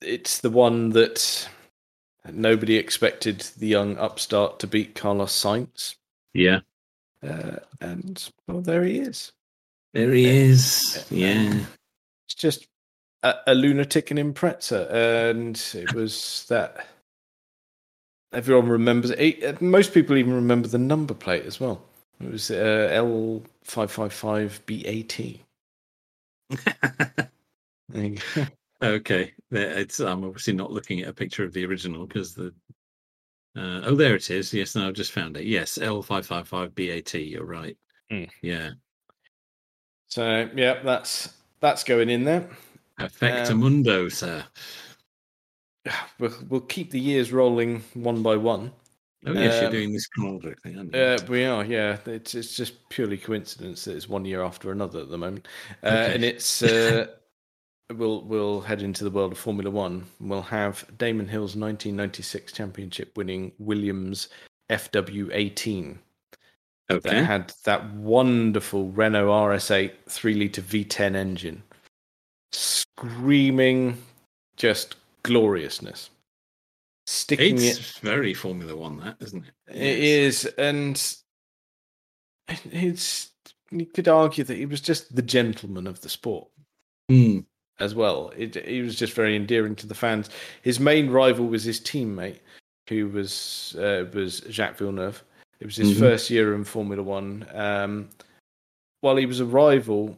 it's 0.00 0.40
the 0.40 0.50
one 0.50 0.90
that 0.90 1.48
nobody 2.30 2.76
expected 2.76 3.40
the 3.58 3.66
young 3.68 3.96
upstart 3.98 4.58
to 4.60 4.66
beat 4.66 4.94
Carlos 4.94 5.32
Sainz, 5.32 5.96
Yeah. 6.34 6.60
uh, 7.22 7.56
and 7.80 8.30
well, 8.48 8.60
there 8.62 8.84
he 8.84 8.98
is. 8.98 9.32
There 9.92 10.12
he 10.12 10.24
is. 10.26 10.96
uh, 10.98 11.14
Yeah. 11.14 11.64
It's 12.26 12.34
just 12.34 12.66
a, 13.22 13.34
a 13.48 13.54
lunatic 13.54 14.10
and 14.10 14.18
Impreza, 14.18 14.90
and 14.90 15.56
it 15.74 15.94
was 15.94 16.46
that. 16.48 16.86
Everyone 18.32 18.68
remembers 18.68 19.10
it. 19.10 19.60
Most 19.60 19.92
people 19.92 20.16
even 20.16 20.32
remember 20.32 20.66
the 20.66 20.78
number 20.78 21.12
plate 21.12 21.44
as 21.44 21.60
well. 21.60 21.82
It 22.20 22.30
was 22.30 22.50
uh, 22.50 22.88
L 22.90 23.42
five 23.62 23.90
five 23.90 24.12
five 24.12 24.60
BAT. 24.66 25.20
There 27.88 28.14
okay. 28.82 29.32
It's. 29.50 30.00
I'm 30.00 30.24
obviously 30.24 30.54
not 30.54 30.72
looking 30.72 31.02
at 31.02 31.08
a 31.08 31.12
picture 31.12 31.44
of 31.44 31.52
the 31.52 31.66
original 31.66 32.06
because 32.06 32.34
the. 32.34 32.54
Uh, 33.54 33.82
oh, 33.84 33.94
there 33.94 34.14
it 34.14 34.30
is. 34.30 34.54
Yes, 34.54 34.74
no, 34.74 34.88
I've 34.88 34.94
just 34.94 35.12
found 35.12 35.36
it. 35.36 35.44
Yes, 35.44 35.76
L 35.76 36.00
five 36.00 36.24
five 36.24 36.48
five 36.48 36.74
BAT. 36.74 37.12
You're 37.12 37.44
right. 37.44 37.76
Mm. 38.10 38.30
Yeah. 38.40 38.70
So 40.08 40.48
yeah, 40.56 40.82
that's 40.82 41.34
that's 41.60 41.84
going 41.84 42.08
in 42.08 42.24
there. 42.24 42.48
Perfectamundo, 42.98 44.10
sir. 44.10 44.44
We'll, 46.20 46.32
we'll 46.48 46.60
keep 46.60 46.92
the 46.92 47.00
years 47.00 47.32
rolling 47.32 47.82
one 47.94 48.22
by 48.22 48.36
one. 48.36 48.70
Oh 49.26 49.32
yes, 49.32 49.56
you're 49.56 49.66
Um, 49.66 49.72
doing 49.72 49.92
this 49.92 50.06
chronologically, 50.06 50.76
aren't 50.76 50.94
you? 50.94 51.00
Uh, 51.00 51.18
we 51.28 51.44
are, 51.44 51.64
yeah. 51.64 51.98
It's 52.06 52.36
it's 52.36 52.56
just 52.56 52.88
purely 52.88 53.16
coincidence 53.16 53.84
that 53.84 53.96
it's 53.96 54.08
one 54.08 54.24
year 54.24 54.42
after 54.42 54.70
another 54.70 55.00
at 55.00 55.10
the 55.10 55.18
moment, 55.18 55.48
uh, 55.82 55.88
Okay. 55.88 56.14
and 56.14 56.24
it's 56.24 56.62
uh, 56.62 57.06
we'll 57.96 58.22
we'll 58.22 58.60
head 58.60 58.80
into 58.82 59.02
the 59.02 59.10
world 59.10 59.32
of 59.32 59.38
Formula 59.38 59.70
One. 59.70 60.04
We'll 60.20 60.42
have 60.42 60.84
Damon 60.98 61.26
Hill's 61.26 61.56
1996 61.56 62.52
championship 62.52 63.16
winning 63.16 63.50
Williams 63.58 64.28
FW18 64.70 65.98
that 66.88 66.96
okay. 67.06 67.24
had 67.24 67.52
that 67.64 67.92
wonderful 67.94 68.90
Renault 68.92 69.26
RS8 69.28 69.92
three 70.08 70.34
liter 70.34 70.62
V10 70.62 71.16
engine, 71.16 71.62
screaming 73.02 73.98
just 74.56 74.96
gloriousness. 75.22 76.10
Sticking 77.06 77.56
It's 77.56 77.78
it 77.78 78.00
very 78.00 78.32
Formula 78.32 78.76
One, 78.76 78.98
that 79.00 79.16
isn't 79.20 79.44
it? 79.44 79.52
It 79.74 79.98
Yes. 79.98 80.44
is, 80.44 80.46
and 80.58 81.16
it's 82.72 83.30
you 83.70 83.86
could 83.86 84.08
argue 84.08 84.44
that 84.44 84.56
he 84.56 84.66
was 84.66 84.80
just 84.80 85.14
the 85.16 85.22
gentleman 85.22 85.86
of 85.86 86.00
the 86.00 86.08
sport 86.08 86.48
Mm, 87.10 87.44
as 87.80 87.94
well. 87.94 88.32
It, 88.36 88.54
he 88.66 88.80
was 88.82 88.94
just 88.96 89.14
very 89.14 89.34
endearing 89.34 89.74
to 89.76 89.86
the 89.86 89.94
fans. 89.94 90.30
His 90.62 90.78
main 90.78 91.10
rival 91.10 91.46
was 91.46 91.64
his 91.64 91.80
teammate, 91.80 92.38
who 92.88 93.08
was 93.08 93.74
uh, 93.78 94.06
was 94.14 94.40
Jacques 94.48 94.78
Villeneuve. 94.78 95.22
It 95.58 95.66
was 95.66 95.76
his 95.76 95.92
Mhm. 95.92 95.98
first 95.98 96.30
year 96.30 96.54
in 96.54 96.64
Formula 96.64 97.02
One. 97.02 97.46
Um, 97.52 98.10
while 99.00 99.16
he 99.16 99.26
was 99.26 99.40
a 99.40 99.44
rival, 99.46 100.16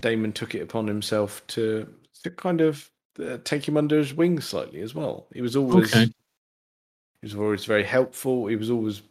Damon 0.00 0.32
took 0.32 0.54
it 0.54 0.60
upon 0.62 0.86
himself 0.88 1.46
to 1.48 1.92
to 2.22 2.30
kind 2.30 2.60
of 2.60 2.90
uh, 3.18 3.38
take 3.44 3.66
him 3.66 3.76
under 3.76 3.98
his 3.98 4.14
wing 4.14 4.40
slightly 4.40 4.80
as 4.80 4.94
well. 4.94 5.26
He 5.32 5.40
was 5.40 5.56
always 5.56 5.92
Okay. 5.92 6.04
he 6.04 7.26
was 7.26 7.34
always 7.34 7.64
very 7.64 7.84
helpful. 7.84 8.46
He 8.46 8.56
was 8.56 8.70
always 8.70 9.02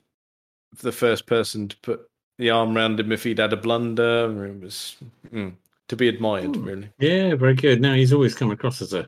the 0.79 0.91
first 0.91 1.25
person 1.25 1.67
to 1.67 1.77
put 1.77 2.09
the 2.37 2.49
arm 2.49 2.75
around 2.75 2.99
him 2.99 3.11
if 3.11 3.23
he'd 3.23 3.39
had 3.39 3.53
a 3.53 3.57
blunder. 3.57 4.45
It 4.45 4.61
was 4.61 4.97
mm, 5.33 5.53
to 5.87 5.95
be 5.95 6.07
admired, 6.07 6.55
Ooh. 6.55 6.61
really. 6.61 6.89
Yeah, 6.99 7.35
very 7.35 7.55
good. 7.55 7.81
Now 7.81 7.93
he's 7.93 8.13
always 8.13 8.35
come 8.35 8.51
across 8.51 8.81
as 8.81 8.93
a 8.93 9.07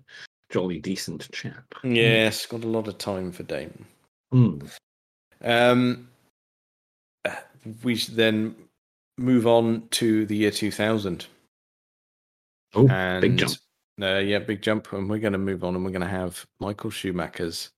jolly 0.49 0.79
decent 0.79 1.29
chap. 1.31 1.75
Yes, 1.83 2.45
got 2.45 2.63
a 2.63 2.67
lot 2.67 2.88
of 2.88 2.97
time 2.97 3.31
for 3.31 3.43
Damon. 3.43 3.85
Mm. 4.33 4.71
Um, 5.43 6.09
we 7.83 7.95
should 7.95 8.15
then 8.15 8.55
move 9.17 9.47
on 9.47 9.88
to 9.91 10.25
the 10.25 10.35
year 10.35 10.51
2000. 10.51 11.25
Oh, 12.75 12.88
and 12.88 13.21
big 13.21 13.38
jump. 13.38 13.53
Uh, 14.01 14.17
yeah, 14.17 14.39
big 14.39 14.62
jump. 14.62 14.91
And 14.93 15.09
we're 15.09 15.19
going 15.19 15.33
to 15.33 15.39
move 15.39 15.63
on 15.63 15.75
and 15.75 15.83
we're 15.83 15.91
going 15.91 16.01
to 16.01 16.07
have 16.07 16.45
Michael 16.59 16.89
Schumacher's 16.89 17.71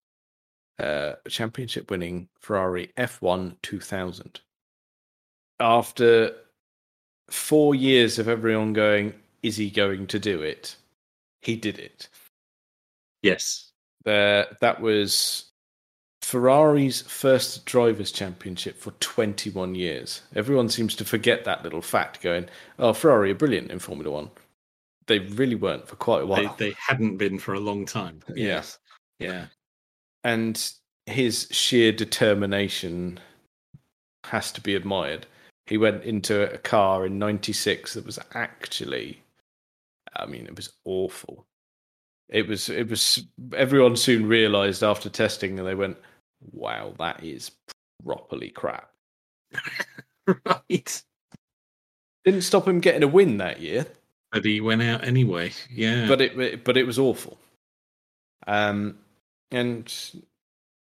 uh, 0.79 1.13
championship 1.27 1.89
winning 1.89 2.27
Ferrari 2.39 2.91
F1 2.97 3.55
2000. 3.61 4.41
After 5.59 6.31
four 7.29 7.75
years 7.75 8.19
of 8.19 8.27
everyone 8.27 8.73
going, 8.73 9.13
is 9.43 9.57
he 9.57 9.69
going 9.69 10.07
to 10.07 10.19
do 10.19 10.41
it? 10.41 10.75
He 11.41 11.55
did 11.55 11.79
it. 11.79 12.09
Yes. 13.21 13.71
Uh, 14.05 14.45
that 14.61 14.81
was 14.81 15.51
Ferrari's 16.21 17.01
first 17.01 17.65
drivers' 17.65 18.11
championship 18.11 18.77
for 18.77 18.91
21 18.99 19.75
years. 19.75 20.21
Everyone 20.35 20.69
seems 20.69 20.95
to 20.95 21.05
forget 21.05 21.45
that 21.45 21.63
little 21.63 21.81
fact, 21.81 22.21
going, 22.21 22.47
oh, 22.79 22.93
Ferrari 22.93 23.31
are 23.31 23.35
brilliant 23.35 23.71
in 23.71 23.79
Formula 23.79 24.11
One. 24.11 24.31
They 25.11 25.19
really 25.19 25.55
weren't 25.55 25.89
for 25.89 25.97
quite 25.97 26.23
a 26.23 26.25
while. 26.25 26.55
They, 26.55 26.69
they 26.69 26.75
hadn't 26.79 27.17
been 27.17 27.37
for 27.37 27.53
a 27.53 27.59
long 27.59 27.85
time. 27.85 28.21
Yeah. 28.29 28.45
Yes. 28.45 28.79
Yeah. 29.19 29.45
and 30.23 30.71
his 31.05 31.47
sheer 31.51 31.91
determination 31.91 33.19
has 34.23 34.53
to 34.53 34.61
be 34.61 34.73
admired. 34.75 35.25
He 35.65 35.77
went 35.77 36.03
into 36.05 36.53
a 36.53 36.57
car 36.57 37.05
in 37.05 37.19
'96 37.19 37.93
that 37.93 38.05
was 38.05 38.19
actually, 38.35 39.21
I 40.15 40.25
mean, 40.27 40.45
it 40.45 40.55
was 40.55 40.71
awful. 40.85 41.45
It 42.29 42.47
was. 42.47 42.69
It 42.69 42.89
was. 42.89 43.21
Everyone 43.53 43.97
soon 43.97 44.25
realised 44.25 44.81
after 44.81 45.09
testing, 45.09 45.59
and 45.59 45.67
they 45.67 45.75
went, 45.75 45.97
"Wow, 46.53 46.93
that 46.99 47.21
is 47.21 47.51
properly 48.05 48.49
crap." 48.49 48.89
right. 50.45 51.03
Didn't 52.23 52.43
stop 52.43 52.65
him 52.67 52.79
getting 52.79 53.03
a 53.03 53.07
win 53.07 53.37
that 53.39 53.59
year, 53.59 53.85
But 54.31 54.45
he 54.45 54.61
went 54.61 54.81
out 54.81 55.03
anyway. 55.03 55.51
Yeah. 55.69 56.07
but 56.07 56.21
it 56.21 56.63
but 56.63 56.77
it 56.77 56.85
was 56.85 56.97
awful. 56.99 57.37
Um, 58.47 58.97
and 59.51 59.93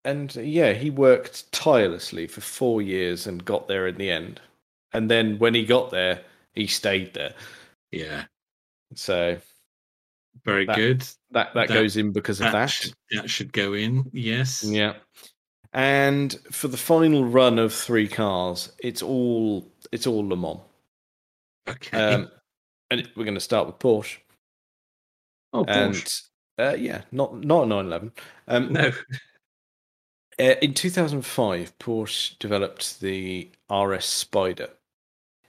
and 0.05 0.35
yeah, 0.35 0.73
he 0.73 0.89
worked 0.89 1.51
tirelessly 1.51 2.27
for 2.27 2.41
four 2.41 2.81
years 2.81 3.27
and 3.27 3.43
got 3.43 3.67
there 3.67 3.87
in 3.87 3.95
the 3.97 4.09
end. 4.11 4.39
And 4.93 5.09
then 5.09 5.39
when 5.39 5.53
he 5.53 5.65
got 5.65 5.89
there, 5.91 6.21
he 6.53 6.67
stayed 6.67 7.13
there. 7.13 7.33
yeah. 7.91 8.25
So 8.95 9.37
Very 10.45 10.65
That- 10.65 10.75
good. 10.75 11.01
that 11.31 11.53
that, 11.53 11.67
That- 11.67 11.69
goes 11.69 11.97
in 11.97 12.11
because 12.11 12.39
of 12.41 12.45
That 12.45 12.51
that. 12.53 12.65
should, 12.69 12.93
that 13.11 13.29
should 13.29 13.53
go 13.53 13.73
in. 13.73 14.09
Yes. 14.13 14.63
Yeah. 14.63 14.95
And 15.73 16.37
for 16.51 16.67
the 16.67 16.77
final 16.77 17.23
run 17.25 17.57
of 17.59 17.73
three 17.73 18.07
cars, 18.07 18.71
it's 18.79 19.01
all 19.01 19.71
it's 19.91 20.05
all 20.07 20.27
Le 20.27 20.35
Mans. 20.35 20.59
Okay. 21.69 21.97
Um, 21.97 22.31
and 22.91 23.09
we're 23.15 23.23
going 23.25 23.33
to 23.35 23.39
start 23.41 23.65
with 23.65 23.79
Porsche. 23.79 24.17
oh, 25.53 25.63
And 25.65 26.05
uh, 26.59 26.75
yeah, 26.77 27.01
not 27.11 27.43
not 27.43 27.63
a 27.63 27.67
911. 27.67 28.11
Um, 28.47 28.73
no. 28.73 28.91
Uh, 30.39 30.55
in 30.61 30.73
2005, 30.73 31.77
Porsche 31.77 32.39
developed 32.39 32.99
the 32.99 33.47
RS 33.69 34.05
Spider. 34.05 34.69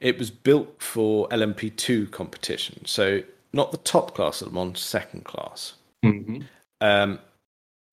It 0.00 0.18
was 0.18 0.30
built 0.30 0.82
for 0.82 1.28
LMP2 1.28 2.10
competition, 2.10 2.84
so 2.84 3.22
not 3.54 3.70
the 3.70 3.78
top 3.78 4.14
class 4.14 4.42
of 4.42 4.48
Le 4.48 4.52
Mans, 4.52 4.78
second 4.78 5.24
class. 5.24 5.74
Mhm. 6.04 6.44
Um, 6.82 7.20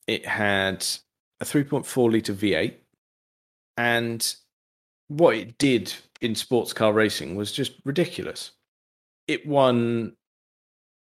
it 0.07 0.25
had 0.25 0.85
a 1.39 1.45
3.4 1.45 2.12
litre 2.12 2.33
V8, 2.33 2.73
and 3.77 4.35
what 5.07 5.35
it 5.35 5.57
did 5.57 5.93
in 6.19 6.35
sports 6.35 6.73
car 6.73 6.91
racing 6.91 7.35
was 7.35 7.51
just 7.53 7.73
ridiculous. 7.85 8.51
It 9.30 9.46
won 9.46 10.15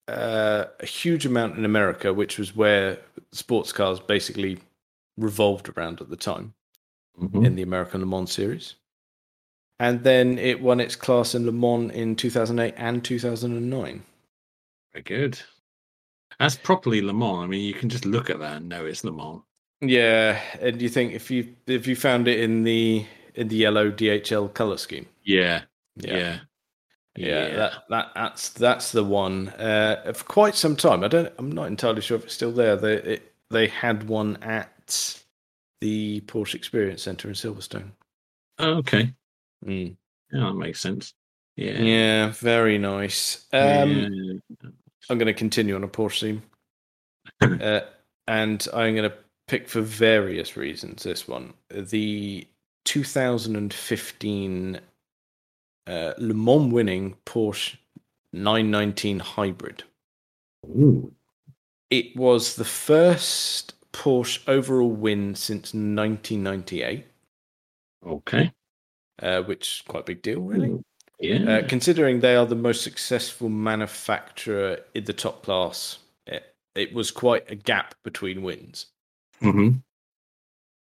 uh, 0.10 0.66
a 0.80 0.86
huge 0.86 1.26
amount 1.26 1.58
in 1.58 1.66
America, 1.66 2.14
which 2.14 2.38
was 2.40 2.56
where 2.56 2.98
sports 3.32 3.72
cars 3.72 4.00
basically 4.00 4.58
revolved 5.18 5.70
around 5.70 6.02
at 6.02 6.10
the 6.10 6.18
time 6.18 6.54
Mhm. 7.22 7.46
in 7.46 7.56
the 7.56 7.62
American 7.62 8.02
Le 8.02 8.08
Mans 8.08 8.32
series. 8.32 8.76
And 9.80 10.04
then 10.04 10.38
it 10.40 10.60
won 10.62 10.80
its 10.80 10.96
class 10.96 11.36
in 11.36 11.46
Le 11.46 11.52
Mans 11.52 11.92
in 11.94 12.16
2008 12.16 12.74
and 12.78 13.04
2009. 13.06 14.04
Very 14.94 15.04
good. 15.04 15.40
That's 16.40 16.56
properly 16.58 17.02
Le 17.02 17.14
Mans. 17.14 17.44
I 17.44 17.48
mean, 17.48 17.62
you 17.66 17.74
can 17.74 17.90
just 17.90 18.06
look 18.06 18.30
at 18.30 18.40
that 18.40 18.58
and 18.58 18.68
know 18.70 18.86
it's 18.86 19.04
Le 19.04 19.12
Mans. 19.12 19.44
Yeah, 19.82 20.42
and 20.60 20.82
you 20.82 20.90
think 20.90 21.14
if 21.14 21.30
you 21.32 21.56
if 21.68 21.88
you 21.88 21.96
found 21.96 22.28
it 22.28 22.40
in 22.40 22.64
the 22.64 23.06
in 23.36 23.48
the 23.48 23.56
yellow 23.56 23.92
DHL 23.92 24.50
color 24.54 24.78
scheme, 24.78 25.08
Yeah. 25.24 25.64
yeah, 25.96 26.18
Yeah. 26.18 26.40
Yeah, 27.20 27.56
that 27.56 27.74
that 27.90 28.12
that's 28.16 28.50
that's 28.50 28.92
the 28.92 29.04
one. 29.04 29.50
Uh, 29.50 30.14
for 30.14 30.24
quite 30.26 30.56
some 30.56 30.76
time, 30.76 31.04
I 31.04 31.08
don't, 31.08 31.32
I'm 31.38 31.52
not 31.52 31.68
entirely 31.68 32.02
sure 32.02 32.18
if 32.18 32.26
it's 32.26 32.34
still 32.34 32.52
there. 32.52 32.76
They 32.76 32.96
it, 32.96 33.34
they 33.50 33.68
had 33.68 34.08
one 34.08 34.38
at 34.42 35.22
the 35.82 36.22
Porsche 36.22 36.56
Experience 36.56 37.04
Center 37.04 37.28
in 37.28 37.34
Silverstone. 37.34 37.92
Oh, 38.60 38.76
okay. 38.78 39.14
Mm. 39.66 39.96
Yeah, 40.32 40.40
that 40.40 40.54
makes 40.54 40.80
sense. 40.80 41.14
Yeah. 41.56 41.80
Yeah, 41.80 42.30
very 42.32 42.78
nice. 42.78 43.46
Um, 43.52 44.42
Yeah. 44.62 44.70
I'm 45.10 45.18
going 45.18 45.26
to 45.28 45.34
continue 45.34 45.76
on 45.76 45.84
a 45.84 45.88
Porsche 45.88 46.20
theme, 46.22 46.44
uh, 47.62 47.82
and 48.28 48.66
I'm 48.74 48.96
going 48.96 49.10
to 49.10 49.18
pick 49.48 49.68
for 49.68 49.82
various 49.82 50.56
reasons. 50.56 51.04
This 51.04 51.28
one, 51.28 51.54
the 51.70 52.48
2015 52.86 54.80
uh, 55.90 56.14
Le 56.18 56.34
Mans 56.34 56.72
winning 56.72 57.16
Porsche 57.26 57.78
919 58.34 59.20
Hybrid. 59.20 59.84
Ooh. 60.66 61.12
It 61.90 62.16
was 62.16 62.56
the 62.56 62.66
first 62.66 63.74
Porsche 63.92 64.40
overall 64.48 64.92
win 64.92 65.34
since 65.36 65.74
1998, 65.74 67.06
Okay. 68.06 68.52
uh, 69.22 69.42
which 69.44 69.78
is 69.80 69.82
quite 69.88 70.02
a 70.02 70.06
big 70.06 70.22
deal, 70.22 70.42
really. 70.42 70.80
Yeah. 71.20 71.44
Uh, 71.64 71.68
considering 71.68 72.20
they 72.20 72.36
are 72.36 72.46
the 72.46 72.56
most 72.56 72.82
successful 72.84 73.50
manufacturer 73.50 74.80
in 74.94 75.04
the 75.06 75.14
top 75.14 75.44
class, 75.44 75.98
it, 76.28 76.56
it 76.76 76.94
was 76.94 77.12
quite 77.12 77.50
a 77.52 77.56
gap 77.56 77.96
between 78.04 78.44
wins. 78.44 78.86
hmm 79.42 79.70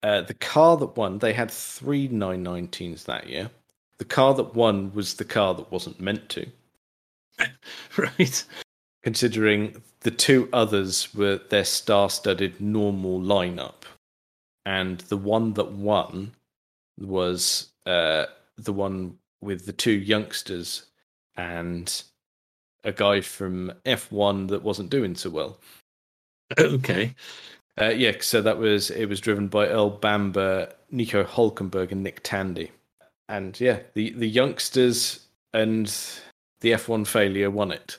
Uh, 0.02 0.20
the 0.20 0.34
car 0.34 0.76
that 0.76 0.96
won, 0.96 1.18
they 1.18 1.32
had 1.32 1.50
three 1.50 2.08
919s 2.08 3.04
that 3.04 3.28
year. 3.28 3.50
The 4.02 4.08
car 4.08 4.34
that 4.34 4.56
won 4.56 4.92
was 4.94 5.14
the 5.14 5.24
car 5.24 5.54
that 5.54 5.70
wasn't 5.70 6.00
meant 6.00 6.28
to, 6.30 6.44
Right. 7.96 8.44
considering 9.04 9.80
the 10.00 10.10
two 10.10 10.48
others 10.52 11.14
were 11.14 11.38
their 11.50 11.64
star 11.64 12.10
studded 12.10 12.60
normal 12.60 13.20
lineup. 13.20 13.84
And 14.66 14.98
the 15.02 15.16
one 15.16 15.52
that 15.52 15.70
won 15.70 16.32
was 16.98 17.68
uh, 17.86 18.26
the 18.58 18.72
one 18.72 19.18
with 19.40 19.66
the 19.66 19.72
two 19.72 19.92
youngsters 19.92 20.86
and 21.36 22.02
a 22.82 22.90
guy 22.90 23.20
from 23.20 23.72
F1 23.86 24.48
that 24.48 24.64
wasn't 24.64 24.90
doing 24.90 25.14
so 25.14 25.30
well. 25.30 25.58
Okay. 26.58 27.14
Uh, 27.80 27.90
yeah, 27.90 28.14
so 28.18 28.42
that 28.42 28.58
was 28.58 28.90
it 28.90 29.06
was 29.06 29.20
driven 29.20 29.46
by 29.46 29.68
Earl 29.68 29.90
Bamber, 29.90 30.72
Nico 30.90 31.22
Hulkenberg, 31.22 31.92
and 31.92 32.02
Nick 32.02 32.24
Tandy, 32.24 32.72
and 33.32 33.58
yeah, 33.60 33.80
the 33.94 34.10
the 34.10 34.28
youngsters 34.28 35.26
and 35.54 35.86
the 36.60 36.72
F1 36.72 37.06
failure 37.06 37.50
won 37.50 37.72
it. 37.72 37.98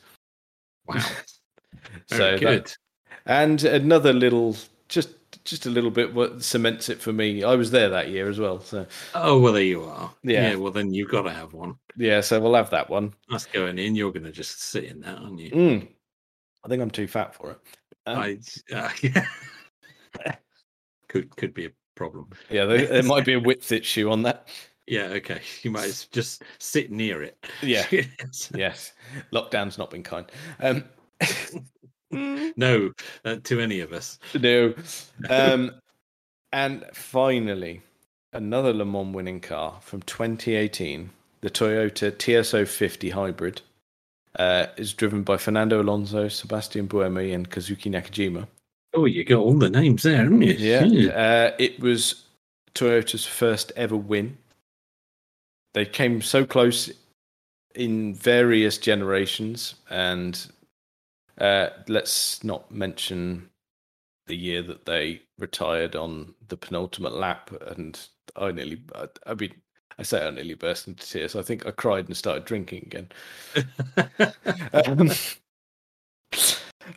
Wow. 0.88 1.00
so 2.08 2.18
Very 2.18 2.40
that- 2.40 2.40
good. 2.40 2.74
and 3.26 3.64
another 3.64 4.14
little, 4.14 4.56
just 4.88 5.10
just 5.44 5.66
a 5.66 5.70
little 5.70 5.90
bit 5.92 6.14
what 6.14 6.42
cements 6.44 6.88
it 6.90 7.02
for 7.02 7.12
me. 7.12 7.44
I 7.44 7.56
was 7.56 7.72
there 7.72 7.90
that 7.90 8.10
year 8.10 8.30
as 8.30 8.40
well, 8.40 8.62
so 8.62 8.86
Oh 9.16 9.40
well, 9.40 9.54
there 9.54 9.64
you 9.64 9.84
are. 9.84 10.14
Yeah. 10.24 10.56
Well, 10.56 10.72
then 10.72 10.94
you've 10.94 11.10
got 11.12 11.24
to 11.24 11.32
have 11.32 11.54
one. 11.54 11.76
yeah, 11.98 12.22
so 12.22 12.40
we'll 12.40 12.56
have 12.56 12.70
that 12.70 12.90
one. 12.90 13.14
That's 13.30 13.46
going 13.48 13.78
in. 13.80 13.96
You're 13.96 14.12
going 14.14 14.24
to 14.26 14.32
just 14.32 14.62
sit 14.62 14.86
in 14.86 15.02
that, 15.02 15.18
aren't 15.18 15.40
you? 15.40 15.52
Mm. 15.52 15.88
I 16.64 16.68
think 16.70 16.82
I'm 16.82 16.92
too 16.92 17.08
fat 17.08 17.36
for 17.36 17.52
it. 17.52 17.60
Um, 18.06 18.18
I. 18.20 18.38
Uh, 18.74 18.90
yeah. 19.02 20.36
could 21.10 21.36
could 21.36 21.54
be 21.54 21.66
a 21.66 21.72
problem. 21.96 22.30
yeah, 22.50 22.66
there, 22.66 22.86
there 22.86 23.04
might 23.04 23.26
be 23.26 23.34
a 23.34 23.40
width 23.40 23.72
issue 23.72 24.10
on 24.10 24.24
that. 24.24 24.48
Yeah. 24.88 25.06
Okay. 25.06 25.42
You 25.64 25.72
might 25.72 25.86
as- 25.86 26.06
just 26.06 26.44
sit 26.60 26.92
near 26.92 27.24
it. 27.24 27.38
Yeah. 27.62 27.86
Yes. 28.56 28.94
Lockdown's 29.32 29.78
not 29.78 29.92
been 29.92 30.04
kind. 30.04 30.26
Um, 30.60 30.84
no, 32.58 32.92
uh, 33.26 33.38
to 33.44 33.60
any 33.60 33.80
of 33.80 33.94
us. 33.94 34.20
no. 34.40 34.74
Um, 35.30 35.72
and 36.52 36.86
finally, 36.94 37.82
another 38.34 38.74
Le 38.74 38.86
Mans 38.86 39.14
winning 39.16 39.40
car 39.40 39.80
from 39.82 40.02
2018, 40.04 41.10
the 41.42 41.50
Toyota 41.50 42.12
TS050 42.12 43.12
Hybrid, 43.12 43.62
uh, 44.38 44.68
is 44.78 44.94
driven 44.94 45.24
by 45.24 45.38
Fernando 45.38 45.82
Alonso, 45.82 46.28
Sebastian 46.28 46.88
Buemi, 46.88 47.34
and 47.34 47.50
Kazuki 47.50 47.92
Nakajima. 47.92 48.48
Oh, 48.94 49.06
you 49.06 49.24
got 49.24 49.40
all 49.40 49.58
the 49.58 49.70
names 49.70 50.04
there, 50.04 50.18
haven't 50.18 50.42
you? 50.44 50.54
Yeah, 50.54 51.12
uh, 51.14 51.56
it 51.58 51.80
was 51.80 52.26
Toyota's 52.76 53.26
first 53.26 53.72
ever 53.76 53.96
win. 53.96 54.38
They 55.74 55.86
came 55.86 56.22
so 56.22 56.46
close 56.46 56.92
in 57.76 58.14
various 58.14 58.78
generations, 58.78 59.76
and 59.90 60.48
uh, 61.40 61.70
let's 61.88 62.44
not 62.44 62.70
mention 62.72 63.50
the 64.28 64.36
year 64.36 64.62
that 64.62 64.86
they 64.86 65.22
retired 65.38 65.96
on 65.96 66.34
the 66.48 66.58
penultimate 66.58 67.14
lap. 67.14 67.52
And 67.68 68.00
I 68.36 68.52
nearly, 68.52 68.82
I, 68.96 69.08
I 69.26 69.34
mean, 69.34 69.54
I 69.98 70.04
say 70.04 70.26
I 70.26 70.30
nearly 70.30 70.54
burst 70.54 70.88
into 70.88 71.08
tears. 71.08 71.36
I 71.36 71.42
think 71.42 71.66
I 71.66 71.72
cried 71.72 72.08
and 72.08 72.18
started 72.18 72.46
drinking 72.46 72.84
again. 72.84 73.10
Um, 74.74 75.12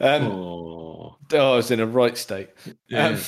um, 0.01 0.23
oh, 0.33 1.17
I 1.33 1.57
was 1.57 1.71
in 1.71 1.81
a 1.81 1.87
right 1.87 2.17
state. 2.17 2.51
yeah. 2.89 3.09
Um, 3.09 3.21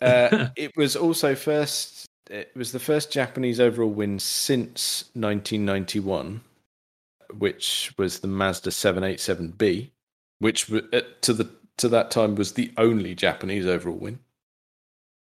uh, 0.00 0.48
it 0.56 0.76
was 0.76 0.96
also 0.96 1.34
first. 1.34 2.06
It 2.30 2.52
was 2.56 2.72
the 2.72 2.80
first 2.80 3.12
Japanese 3.12 3.60
overall 3.60 3.90
win 3.90 4.18
since 4.18 5.04
1991, 5.14 6.40
which 7.36 7.92
was 7.98 8.20
the 8.20 8.28
Mazda 8.28 8.70
787B, 8.70 9.90
which 10.38 10.72
uh, 10.72 11.02
to 11.20 11.32
the 11.32 11.50
to 11.76 11.88
that 11.88 12.10
time 12.10 12.34
was 12.36 12.52
the 12.52 12.72
only 12.76 13.14
Japanese 13.14 13.66
overall 13.66 13.98
win. 13.98 14.20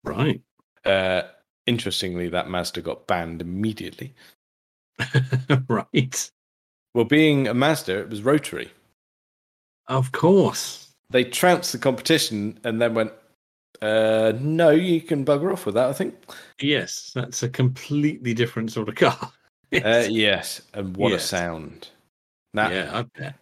right. 0.04 0.40
Uh, 0.84 1.22
Interestingly, 1.66 2.28
that 2.28 2.48
Mazda 2.48 2.80
got 2.80 3.06
banned 3.06 3.40
immediately. 3.40 4.12
right. 5.68 6.30
Well, 6.94 7.04
being 7.04 7.46
a 7.46 7.54
Mazda, 7.54 8.00
it 8.00 8.10
was 8.10 8.22
rotary. 8.22 8.72
Of 9.86 10.10
course. 10.10 10.92
They 11.10 11.22
trounced 11.22 11.70
the 11.70 11.78
competition 11.78 12.58
and 12.64 12.80
then 12.82 12.94
went, 12.94 13.12
uh, 13.82 14.32
no, 14.40 14.70
you 14.70 15.00
can 15.00 15.24
bugger 15.24 15.52
off 15.52 15.66
with 15.66 15.74
that, 15.74 15.88
I 15.88 15.92
think. 15.92 16.14
Yes, 16.60 17.12
that's 17.14 17.42
a 17.42 17.48
completely 17.48 18.34
different 18.34 18.72
sort 18.72 18.88
of 18.88 18.94
car. 18.94 19.32
Uh, 19.72 20.04
yes, 20.10 20.62
and 20.74 20.96
what 20.96 21.12
Yes. 21.12 21.26
a 21.26 21.28
sound! 21.28 21.88
Now, 22.54 22.70
yeah, 22.70 23.04
I 23.14 23.34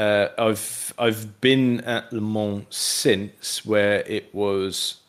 uh, 0.00 0.28
I've 0.38 0.94
I've 0.98 1.40
been 1.40 1.80
at 1.80 2.12
Le 2.12 2.20
Mans 2.20 2.64
since, 2.70 3.66
where 3.66 4.02
it 4.06 4.32
was 4.32 5.00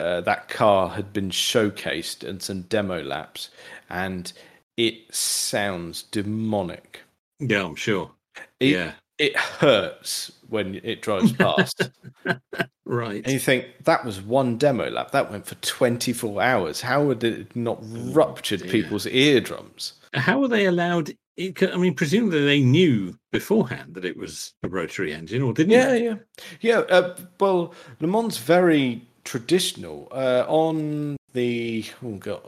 uh, 0.00 0.20
that 0.22 0.48
car 0.48 0.88
had 0.88 1.12
been 1.12 1.30
showcased 1.30 2.28
and 2.28 2.42
some 2.42 2.62
demo 2.62 3.02
laps, 3.02 3.50
and 3.90 4.32
it 4.76 5.14
sounds 5.14 6.02
demonic. 6.02 7.02
Yeah, 7.40 7.64
I'm 7.64 7.76
sure. 7.76 8.10
It, 8.60 8.72
yeah, 8.72 8.92
it 9.18 9.36
hurts 9.36 10.32
when 10.48 10.76
it 10.82 11.02
drives 11.02 11.32
past. 11.32 11.90
right. 12.84 13.22
And 13.24 13.32
you 13.32 13.38
think 13.38 13.66
that 13.84 14.04
was 14.04 14.20
one 14.20 14.56
demo 14.56 14.88
lap 14.90 15.10
that 15.10 15.30
went 15.30 15.46
for 15.46 15.56
24 15.56 16.40
hours. 16.42 16.80
How 16.80 17.04
would 17.04 17.22
it 17.24 17.54
not 17.54 17.78
ruptured 17.82 18.62
dear. 18.62 18.70
people's 18.70 19.06
eardrums? 19.06 19.94
How 20.14 20.40
were 20.40 20.48
they 20.48 20.66
allowed? 20.66 21.12
It, 21.36 21.62
I 21.62 21.76
mean, 21.76 21.94
presumably 21.94 22.44
they 22.44 22.60
knew 22.60 23.16
beforehand 23.30 23.94
that 23.94 24.04
it 24.04 24.16
was 24.16 24.54
a 24.62 24.68
rotary 24.68 25.12
engine, 25.12 25.42
or 25.42 25.52
didn't 25.52 25.72
Yeah, 25.72 25.86
they? 25.90 26.04
yeah, 26.04 26.14
yeah. 26.60 26.78
Uh, 26.78 27.16
well, 27.38 27.74
Le 28.00 28.08
Mans 28.08 28.38
very 28.38 29.02
traditional. 29.24 30.08
Uh, 30.10 30.44
on 30.48 31.16
the 31.34 31.84
oh 32.02 32.14
god, 32.14 32.40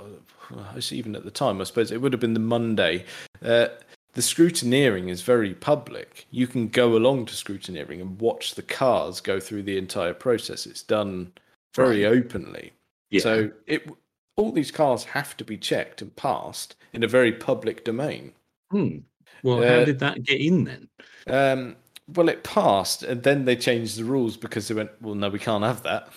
uh, 0.53 0.81
even 0.91 1.15
at 1.15 1.25
the 1.25 1.31
time, 1.31 1.61
I 1.61 1.65
suppose 1.65 1.93
it 1.93 2.01
would 2.01 2.13
have 2.13 2.21
been 2.21 2.35
the 2.35 2.41
Monday. 2.41 3.05
Uh, 3.45 3.69
the 4.13 4.21
scrutineering 4.21 5.09
is 5.09 5.23
very 5.23 5.55
public. 5.55 6.27
You 6.31 6.47
can 6.47 6.69
go 6.69 6.97
along 6.97 7.27
to 7.27 7.35
scrutineering 7.35 8.01
and 8.01 8.21
watch 8.21 8.55
the 8.55 8.63
cars 8.63 9.21
go 9.21 9.39
through 9.39 9.63
the 9.63 9.79
entire 9.79 10.15
process. 10.15 10.67
It's 10.67 10.83
done 10.83 11.33
very 11.75 12.05
openly. 12.05 12.73
Yeah. 13.11 13.21
So 13.21 13.51
it 13.67 13.89
all 14.37 14.53
these 14.53 14.71
cars 14.71 15.05
have 15.05 15.37
to 15.37 15.45
be 15.45 15.59
checked 15.59 16.03
and 16.03 16.15
passed 16.17 16.77
in 16.93 17.05
a 17.05 17.09
very 17.09 17.33
public 17.33 17.85
domain. 17.85 18.33
Hmm. 18.71 18.99
Well, 19.43 19.59
how 19.59 19.81
Uh, 19.81 19.85
did 19.85 19.99
that 20.01 20.23
get 20.25 20.41
in 20.41 20.65
then? 20.65 20.89
Um, 21.27 21.77
well, 22.09 22.29
it 22.29 22.43
passed, 22.43 23.03
and 23.03 23.23
then 23.23 23.45
they 23.45 23.57
changed 23.57 23.99
the 23.99 24.05
rules 24.05 24.37
because 24.37 24.67
they 24.69 24.75
went, 24.75 24.91
"Well, 25.01 25.15
no, 25.15 25.29
we 25.29 25.39
can't 25.39 25.65
have 25.65 25.83
that." 25.85 26.13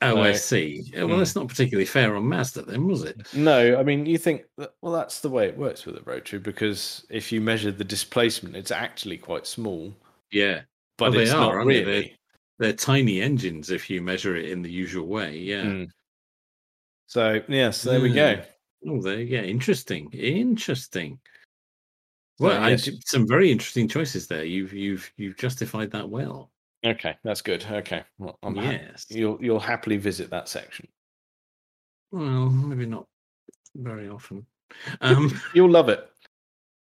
Oh, 0.00 0.20
I 0.22 0.32
see. 0.32 0.92
Uh, 0.96 1.06
Well, 1.08 1.16
hmm. 1.16 1.18
that's 1.18 1.34
not 1.34 1.48
particularly 1.48 1.84
fair 1.86 2.14
on 2.16 2.24
Mazda, 2.28 2.62
then, 2.62 2.86
was 2.86 3.02
it? 3.02 3.20
No, 3.32 3.76
I 3.78 3.82
mean, 3.82 4.06
you 4.06 4.16
think, 4.18 4.44
that, 4.56 4.74
well, 4.80 4.92
that's 4.92 5.20
the 5.20 5.28
way 5.30 5.48
it 5.48 5.56
works 5.58 5.86
with 5.86 5.96
a 5.96 6.02
rotary 6.02 6.38
because 6.38 7.04
if 7.10 7.32
you 7.32 7.40
measure 7.40 7.72
the 7.72 7.84
displacement, 7.84 8.54
it's 8.56 8.70
actually 8.70 9.18
quite 9.18 9.46
small, 9.46 9.92
Yeah, 10.30 10.62
but 10.98 11.10
Well, 11.10 11.12
they 11.12 11.22
it's 11.22 11.32
are, 11.32 11.40
not 11.40 11.54
aren't 11.54 11.68
they? 11.68 11.84
really. 11.84 12.16
they're 12.58 12.72
tiny 12.74 13.20
engines 13.20 13.70
if 13.70 13.90
you 13.90 14.00
measure 14.02 14.36
it 14.36 14.50
in 14.50 14.62
the 14.62 14.70
usual 14.70 15.06
way. 15.08 15.36
Yeah. 15.38 15.62
Mm. 15.64 15.88
So 17.06 17.42
yes, 17.48 17.82
there 17.82 18.00
we 18.00 18.12
go. 18.12 18.42
Oh, 18.86 19.00
there. 19.02 19.20
Yeah, 19.20 19.42
interesting. 19.42 20.10
Interesting. 20.12 21.18
Well, 22.38 22.62
I 22.62 22.70
yes. 22.70 22.84
did 22.84 23.02
some 23.06 23.26
very 23.26 23.50
interesting 23.50 23.88
choices 23.88 24.26
there. 24.28 24.44
You've 24.44 24.72
you've 24.72 25.10
you've 25.16 25.36
justified 25.36 25.90
that 25.92 26.08
well. 26.08 26.50
Okay, 26.84 27.16
that's 27.24 27.42
good. 27.42 27.64
Okay, 27.70 28.04
well, 28.18 28.38
I'm 28.42 28.54
yes. 28.56 29.06
you'll 29.08 29.38
you'll 29.42 29.58
happily 29.60 29.96
visit 29.96 30.30
that 30.30 30.48
section. 30.48 30.86
Well, 32.12 32.48
maybe 32.50 32.86
not 32.86 33.06
very 33.74 34.08
often. 34.08 34.46
Um, 35.00 35.32
You'll 35.54 35.70
love 35.70 35.88
it. 35.88 36.06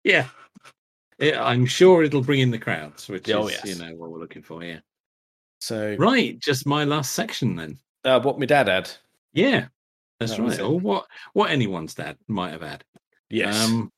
yeah. 0.04 0.28
Yeah, 1.18 1.44
I'm 1.44 1.66
sure 1.66 2.04
it'll 2.04 2.22
bring 2.22 2.38
in 2.38 2.52
the 2.52 2.58
crowds, 2.58 3.08
which 3.08 3.28
Oh, 3.30 3.48
is 3.48 3.64
you 3.64 3.74
know 3.84 3.92
what 3.96 4.10
we're 4.10 4.20
looking 4.20 4.42
for. 4.42 4.62
Yeah. 4.62 4.78
So, 5.60 5.96
Right. 5.98 6.38
Just 6.38 6.66
my 6.66 6.84
last 6.84 7.12
section 7.14 7.56
then. 7.56 7.78
uh, 8.04 8.20
what 8.20 8.38
my 8.38 8.46
dad 8.46 8.68
had. 8.68 8.90
Yeah. 9.32 9.66
That's 10.20 10.36
That 10.36 10.42
right. 10.42 10.60
Or 10.60 10.78
what 10.78 11.06
what 11.32 11.50
anyone's 11.50 11.94
dad 11.94 12.16
might 12.28 12.52
have 12.52 12.62
had. 12.62 12.84
Yes. 13.28 13.64
Um, 13.64 13.90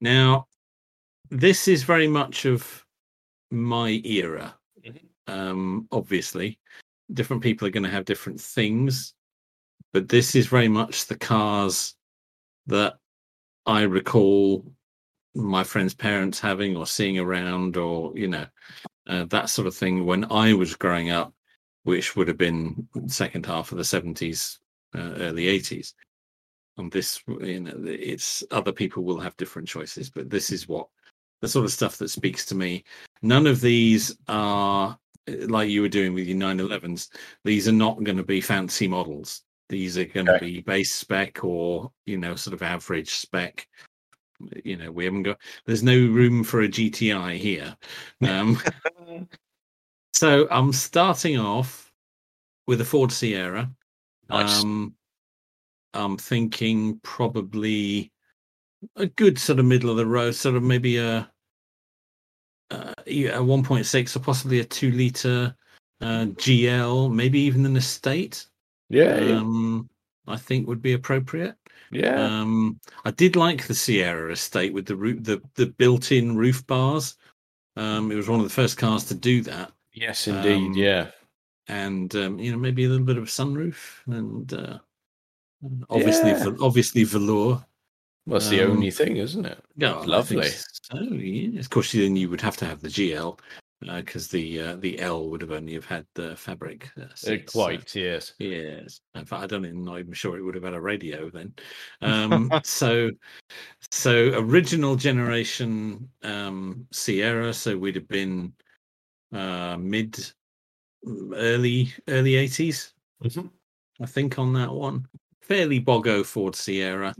now, 0.00 0.48
this 1.30 1.68
is 1.68 1.84
very 1.84 2.08
much 2.08 2.46
of 2.46 2.84
my 3.52 4.00
era. 4.04 4.57
Um, 5.28 5.86
obviously, 5.92 6.58
different 7.12 7.42
people 7.42 7.68
are 7.68 7.70
going 7.70 7.84
to 7.84 7.90
have 7.90 8.04
different 8.04 8.40
things, 8.40 9.14
but 9.92 10.08
this 10.08 10.34
is 10.34 10.46
very 10.46 10.68
much 10.68 11.06
the 11.06 11.16
cars 11.16 11.94
that 12.66 12.94
I 13.66 13.82
recall 13.82 14.64
my 15.34 15.62
friends' 15.62 15.94
parents 15.94 16.40
having 16.40 16.76
or 16.76 16.86
seeing 16.86 17.18
around, 17.18 17.76
or 17.76 18.12
you 18.16 18.28
know, 18.28 18.46
uh, 19.06 19.24
that 19.26 19.50
sort 19.50 19.68
of 19.68 19.76
thing 19.76 20.06
when 20.06 20.24
I 20.32 20.54
was 20.54 20.74
growing 20.74 21.10
up, 21.10 21.32
which 21.84 22.16
would 22.16 22.28
have 22.28 22.38
been 22.38 22.88
second 23.06 23.46
half 23.46 23.70
of 23.70 23.78
the 23.78 23.84
seventies, 23.84 24.58
uh, 24.94 25.12
early 25.18 25.46
eighties. 25.46 25.94
And 26.78 26.90
this 26.90 27.22
you 27.40 27.60
know 27.60 27.74
it's 27.84 28.44
other 28.50 28.72
people 28.72 29.02
will 29.02 29.18
have 29.18 29.36
different 29.36 29.66
choices 29.66 30.08
but 30.08 30.30
this 30.30 30.50
is 30.50 30.68
what 30.68 30.86
the 31.40 31.48
sort 31.48 31.64
of 31.64 31.72
stuff 31.72 31.96
that 31.98 32.08
speaks 32.08 32.44
to 32.46 32.54
me. 32.54 32.84
None 33.22 33.46
of 33.46 33.60
these 33.60 34.16
are 34.28 34.98
like 35.48 35.68
you 35.68 35.82
were 35.82 35.88
doing 35.88 36.14
with 36.14 36.26
your 36.26 36.38
911s 36.38 37.08
these 37.44 37.68
are 37.68 37.72
not 37.72 38.02
going 38.04 38.16
to 38.16 38.22
be 38.22 38.40
fancy 38.40 38.88
models 38.88 39.42
these 39.68 39.98
are 39.98 40.04
going 40.04 40.26
to 40.26 40.34
Okay. 40.34 40.46
be 40.46 40.60
base 40.60 40.94
spec 40.94 41.44
or 41.44 41.90
you 42.06 42.18
know 42.18 42.34
sort 42.34 42.54
of 42.54 42.62
average 42.62 43.10
spec 43.10 43.66
you 44.64 44.76
know 44.76 44.90
we 44.90 45.04
haven't 45.04 45.24
got 45.24 45.38
there's 45.66 45.82
no 45.82 45.94
room 45.94 46.44
for 46.44 46.62
a 46.62 46.68
gti 46.68 47.36
here 47.36 47.76
um 48.22 48.58
so 50.12 50.46
i'm 50.50 50.72
starting 50.72 51.38
off 51.38 51.92
with 52.66 52.80
a 52.80 52.84
ford 52.84 53.10
sierra 53.10 53.70
Nice. 54.28 54.62
um, 54.62 54.94
I'm 55.94 56.16
thinking 56.16 57.00
probably 57.02 58.12
a 58.96 59.06
good 59.06 59.38
sort 59.38 59.58
of 59.58 59.64
middle 59.64 59.90
of 59.90 59.96
the 59.96 60.06
road, 60.06 60.34
sort 60.34 60.54
of 60.54 60.62
maybe 60.62 60.98
a 60.98 61.30
uh, 62.70 62.92
a 63.06 63.38
1.6 63.40 64.16
or 64.16 64.20
possibly 64.20 64.60
a 64.60 64.64
two 64.64 64.90
liter 64.92 65.54
uh, 66.00 66.26
GL, 66.36 67.12
maybe 67.12 67.40
even 67.40 67.66
an 67.66 67.76
estate. 67.76 68.46
yeah, 68.88 69.18
yeah, 69.20 69.36
Um, 69.38 69.88
I 70.26 70.36
think 70.36 70.66
would 70.68 70.82
be 70.82 70.92
appropriate. 70.92 71.56
yeah. 71.90 72.22
Um, 72.22 72.78
I 73.04 73.10
did 73.10 73.34
like 73.36 73.66
the 73.66 73.74
Sierra 73.74 74.32
estate 74.32 74.72
with 74.74 74.86
the 74.86 74.96
roo- 74.96 75.20
the 75.20 75.40
the 75.54 75.66
built-in 75.66 76.36
roof 76.36 76.66
bars. 76.66 77.16
Um, 77.76 78.12
it 78.12 78.16
was 78.16 78.28
one 78.28 78.40
of 78.40 78.44
the 78.44 78.52
first 78.54 78.76
cars 78.76 79.04
to 79.04 79.14
do 79.14 79.40
that, 79.42 79.72
yes, 79.94 80.26
indeed. 80.28 80.66
um, 80.66 80.72
yeah. 80.74 81.10
and 81.68 82.14
um, 82.16 82.38
you 82.38 82.50
know 82.52 82.58
maybe 82.58 82.84
a 82.84 82.88
little 82.88 83.06
bit 83.06 83.16
of 83.18 83.24
sunroof 83.28 83.76
and 84.06 84.52
uh, 84.52 84.78
obviously 85.88 86.30
Yeah. 86.30 86.50
obviously 86.60 87.04
velour. 87.04 87.64
Well, 88.26 88.38
that's 88.40 88.50
the 88.50 88.62
um, 88.62 88.72
only 88.72 88.90
thing, 88.90 89.16
isn't 89.16 89.46
it? 89.46 89.58
Yeah, 89.76 89.94
Lovely. 90.00 90.48
So 90.90 91.00
yes, 91.02 91.66
of 91.66 91.70
course, 91.70 91.92
then 91.92 92.16
you 92.16 92.30
would 92.30 92.40
have 92.40 92.56
to 92.58 92.64
have 92.66 92.80
the 92.80 92.88
GL 92.88 93.38
because 93.80 94.28
the 94.28 94.60
uh, 94.60 94.76
the 94.76 94.98
L 95.00 95.28
would 95.28 95.40
have 95.42 95.50
only 95.52 95.74
have 95.74 95.84
had 95.84 96.06
the 96.14 96.34
fabric. 96.36 96.90
Uh, 96.98 97.02
Uh, 97.02 97.14
seats, 97.14 97.52
so- 97.52 97.58
quite, 97.58 97.94
yes. 97.94 98.34
yes. 98.38 99.00
In 99.14 99.24
fact, 99.24 99.42
I 99.42 99.46
don't 99.46 99.66
even 99.66 99.86
I'm 99.88 100.12
sure 100.12 100.36
it 100.38 100.42
would 100.42 100.54
have 100.54 100.64
had 100.64 100.74
a 100.74 100.80
radio 100.80 101.30
then. 101.30 101.52
Um, 102.00 102.50
so 102.64 103.10
so 103.90 104.32
original 104.38 104.96
generation 104.96 106.08
um, 106.22 106.86
Sierra. 106.90 107.52
So 107.52 107.76
we'd 107.76 107.94
have 107.96 108.08
been 108.08 108.52
uh, 109.32 109.76
mid 109.78 110.18
early 111.06 111.92
early 112.08 112.32
80s 112.32 112.92
Mhm. 113.22 113.50
I 114.00 114.06
think, 114.06 114.38
on 114.38 114.52
that 114.54 114.72
one. 114.72 115.06
Fairly 115.42 115.80
bogo 115.80 116.24
Ford 116.24 116.54
Sierra. 116.56 117.14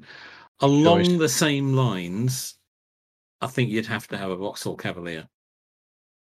Along 0.60 1.04
Choice. 1.04 1.18
the 1.18 1.28
same 1.28 1.72
lines, 1.74 2.57
I 3.40 3.46
think 3.46 3.70
you'd 3.70 3.86
have 3.86 4.08
to 4.08 4.18
have 4.18 4.30
a 4.30 4.36
Vauxhall 4.36 4.76
Cavalier. 4.76 5.28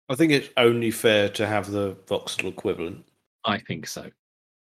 I 0.09 0.15
think 0.15 0.31
it's 0.31 0.49
only 0.57 0.91
fair 0.91 1.29
to 1.29 1.47
have 1.47 1.69
the 1.71 1.97
Vauxhall 2.07 2.49
equivalent. 2.49 3.05
I 3.43 3.59
think 3.59 3.87
so. 3.87 4.09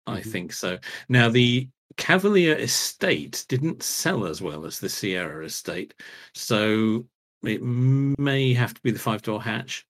I 0.07 0.21
Mhm. 0.21 0.33
think 0.33 0.53
so. 0.53 0.79
Now, 1.09 1.29
the 1.29 1.69
Cavalier 1.97 2.57
estate 2.57 3.45
didn't 3.49 3.83
sell 3.83 4.25
as 4.27 4.41
well 4.41 4.65
as 4.65 4.81
the 4.81 4.89
Sierra 4.89 5.45
estate. 5.45 5.95
So 6.35 7.07
it 7.43 7.63
may 7.63 8.55
have 8.55 8.75
to 8.75 8.81
be 8.83 8.91
the 8.91 8.99
five 8.99 9.23
door 9.23 9.43
hatch. 9.43 9.87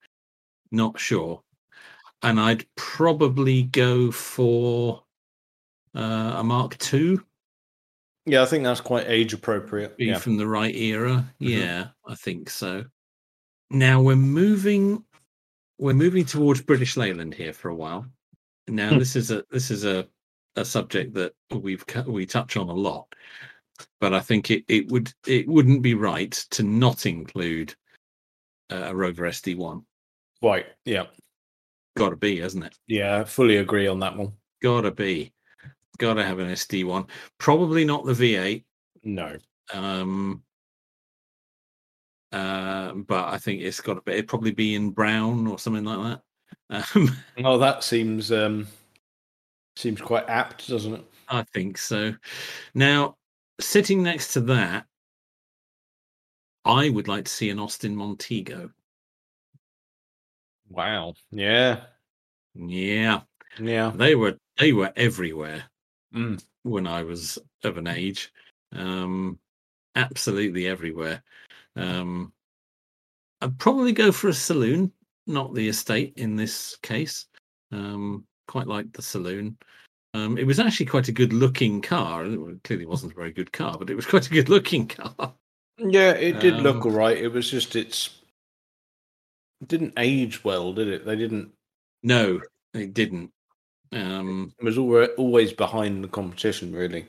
Not 0.71 0.99
sure. 0.99 1.43
And 2.23 2.39
I'd 2.39 2.65
probably 2.75 3.63
go 3.63 4.11
for 4.11 5.03
uh, 5.95 6.33
a 6.37 6.43
Mark 6.43 6.77
II. 6.93 7.19
Yeah, 8.25 8.41
I 8.41 8.45
think 8.45 8.63
that's 8.63 8.81
quite 8.81 9.05
age 9.07 9.33
appropriate. 9.33 9.97
be 9.97 10.05
Yeah. 10.05 10.17
from 10.17 10.37
the 10.37 10.47
right 10.47 10.73
era. 10.75 11.33
Mhm. 11.41 11.49
Yeah, 11.49 11.87
I 12.05 12.15
think 12.15 12.49
so. 12.49 12.85
Now 13.69 14.01
we're 14.01 14.15
moving 14.15 15.03
we're 15.79 15.93
moving 15.93 16.23
towards 16.23 16.61
British 16.61 16.95
Leyland 16.95 17.33
here 17.33 17.51
for 17.51 17.69
a 17.69 17.75
while. 17.75 18.05
Now 18.67 18.91
Hmm. 18.91 18.99
this 18.99 19.15
is 19.15 19.31
a 19.31 19.43
this 19.49 19.71
is 19.71 19.83
a 19.85 20.07
a 20.55 20.63
subject 20.63 21.13
that 21.15 21.33
we've 21.51 21.83
we 22.05 22.25
touch 22.25 22.55
on 22.57 22.69
a 22.69 22.73
lot, 22.73 23.13
but 23.99 24.13
I 24.13 24.19
think 24.19 24.51
it, 24.51 24.63
it 24.67 24.89
would 24.91 25.11
it 25.27 25.47
wouldn't 25.47 25.81
be 25.81 25.95
right 25.95 26.31
to 26.51 26.63
not 26.63 27.05
include 27.05 27.75
uh, 28.71 28.85
a 28.89 28.95
Rover 28.95 29.25
SD 29.25 29.55
one. 29.57 29.85
Right. 30.41 30.67
Yeah. 30.85 31.07
Got 31.97 32.09
to 32.09 32.15
be, 32.15 32.39
hasn't 32.39 32.63
it? 32.65 32.77
Yeah. 32.87 33.19
I 33.19 33.23
fully 33.25 33.57
agree 33.57 33.87
on 33.87 33.99
that 33.99 34.15
one. 34.15 34.33
Got 34.61 34.81
to 34.81 34.91
be. 34.91 35.32
Got 36.03 36.15
to 36.15 36.25
have 36.25 36.39
an 36.39 36.49
SD 36.49 36.83
one. 36.83 37.05
Probably 37.37 37.85
not 37.85 38.03
the 38.03 38.11
V8. 38.11 38.65
No. 39.05 39.37
Um, 39.73 40.43
uh, 42.33 42.91
but 42.91 43.29
I 43.29 43.37
think 43.37 43.61
it's 43.61 43.79
got 43.79 43.93
to 43.93 44.01
be. 44.01 44.11
It'd 44.11 44.27
probably 44.27 44.51
be 44.51 44.75
in 44.75 44.89
brown 44.89 45.47
or 45.47 45.57
something 45.57 45.85
like 45.85 46.19
that. 46.69 46.85
Um, 46.97 47.17
Oh, 47.45 47.57
that 47.57 47.85
seems 47.85 48.33
um 48.33 48.67
seems 49.77 50.01
quite 50.01 50.27
apt, 50.27 50.67
doesn't 50.67 50.93
it? 50.93 51.05
I 51.29 51.43
think 51.53 51.77
so. 51.77 52.13
Now, 52.75 53.15
sitting 53.61 54.03
next 54.03 54.33
to 54.33 54.41
that, 54.41 54.85
I 56.65 56.89
would 56.89 57.07
like 57.07 57.23
to 57.23 57.31
see 57.31 57.49
an 57.49 57.59
Austin 57.59 57.95
Montego. 57.95 58.71
Wow. 60.67 61.13
Yeah. 61.31 61.85
Yeah, 62.55 63.21
Yeah. 63.57 63.93
they 63.95 64.15
were 64.15 64.37
they 64.57 64.73
were 64.73 64.91
everywhere 64.97 65.63
Mm. 66.13 66.43
when 66.63 66.87
I 66.87 67.03
was 67.03 67.39
of 67.63 67.77
an 67.77 67.87
age. 67.87 68.31
Um, 68.71 69.39
absolutely 69.95 70.67
everywhere. 70.67 71.23
Um, 71.75 72.33
I'd 73.41 73.57
probably 73.57 73.91
go 73.91 74.11
for 74.11 74.29
a 74.29 74.33
saloon, 74.33 74.91
not 75.27 75.53
the 75.53 75.67
estate 75.67 76.13
in 76.17 76.35
this 76.35 76.77
case. 76.81 77.25
Um, 77.71 78.25
quite 78.47 78.67
like 78.67 78.91
the 78.93 79.01
saloon. 79.01 79.57
Um, 80.13 80.37
it 80.37 80.45
was 80.45 80.59
actually 80.59 80.85
quite 80.85 81.07
a 81.07 81.13
good 81.13 81.33
looking 81.33 81.81
car. 81.81 82.25
It 82.25 82.63
clearly 82.63 82.85
wasn't 82.85 83.13
a 83.13 83.15
very 83.15 83.31
good 83.31 83.51
car, 83.51 83.77
but 83.77 83.89
it 83.89 83.95
was 83.95 84.05
quite 84.13 84.27
a 84.27 84.33
good 84.33 84.49
looking 84.49 84.87
car. 84.87 85.33
Yeah, 85.77 86.11
it 86.11 86.39
did 86.39 86.61
look 86.61 86.85
Um, 86.85 86.91
all 86.91 86.97
right. 86.97 87.17
It 87.17 87.29
was 87.29 87.49
just 87.49 87.75
it's 87.75 88.21
it 89.61 89.67
didn't 89.67 89.93
age 89.97 90.43
well, 90.43 90.73
did 90.73 90.87
it? 90.87 91.05
They 91.05 91.15
didn't. 91.15 91.51
No, 92.03 92.41
it 92.73 92.93
didn't. 92.93 93.31
Um, 93.93 94.53
It 94.59 94.63
was 94.65 94.77
always 94.77 95.09
always 95.17 95.53
behind 95.53 96.03
the 96.03 96.07
competition, 96.07 96.73
really. 96.73 97.07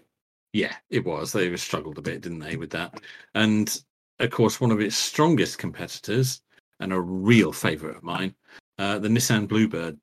yeah, 0.52 0.76
it 0.90 1.04
was. 1.04 1.32
They 1.32 1.54
struggled 1.56 1.98
a 1.98 2.02
bit, 2.02 2.20
didn't 2.20 2.38
they, 2.40 2.56
with 2.56 2.70
that? 2.70 3.00
And 3.34 3.80
of 4.20 4.30
course, 4.30 4.60
one 4.60 4.70
of 4.70 4.80
its 4.80 4.94
strongest 4.96 5.58
competitors 5.58 6.42
and 6.80 6.92
a 6.92 7.00
real 7.00 7.52
favourite 7.52 7.96
of 7.96 8.02
mine, 8.02 8.34
uh, 8.78 8.98
the 8.98 9.08
Nissan 9.08 9.48
Bluebird. 9.48 9.98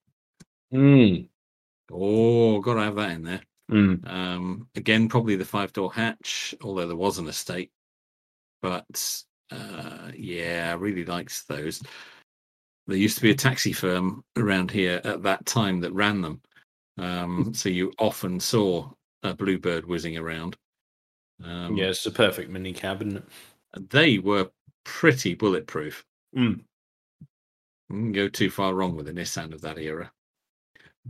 Mm. 0.73 1.27
Oh, 1.91 2.59
got 2.61 2.75
to 2.75 2.81
have 2.81 2.95
that 2.95 3.11
in 3.11 3.23
there. 3.23 3.41
Mm. 3.71 4.09
Um, 4.09 4.67
again, 4.75 5.07
probably 5.07 5.35
the 5.37 5.45
five 5.45 5.71
door 5.73 5.93
hatch, 5.93 6.53
although 6.61 6.87
there 6.87 6.95
was 6.97 7.17
an 7.19 7.27
estate. 7.27 7.71
But 8.61 9.23
uh, 9.51 10.11
yeah, 10.15 10.69
I 10.71 10.75
really 10.75 11.05
liked 11.05 11.47
those. 11.47 11.81
There 12.87 12.97
used 12.97 13.17
to 13.17 13.23
be 13.23 13.31
a 13.31 13.35
taxi 13.35 13.71
firm 13.73 14.23
around 14.37 14.71
here 14.71 14.99
at 15.03 15.23
that 15.23 15.45
time 15.45 15.79
that 15.81 15.93
ran 15.93 16.21
them. 16.21 16.41
Um, 16.97 17.53
so 17.53 17.69
you 17.69 17.93
often 17.99 18.39
saw 18.39 18.89
a 19.23 19.33
Bluebird 19.33 19.85
whizzing 19.85 20.17
around. 20.17 20.57
Um, 21.43 21.75
yeah, 21.75 21.85
it's 21.85 22.03
the 22.03 22.11
perfect 22.11 22.49
mini 22.49 22.73
cab, 22.73 23.01
isn't 23.01 23.23
they 23.89 24.19
were 24.19 24.49
pretty 24.83 25.33
bulletproof. 25.33 26.05
Mm. 26.35 26.61
You 27.89 27.95
can 27.95 28.11
go 28.11 28.27
too 28.27 28.49
far 28.49 28.73
wrong 28.73 28.95
with 28.95 29.07
a 29.07 29.13
Nissan 29.13 29.53
of 29.53 29.61
that 29.61 29.77
era. 29.77 30.11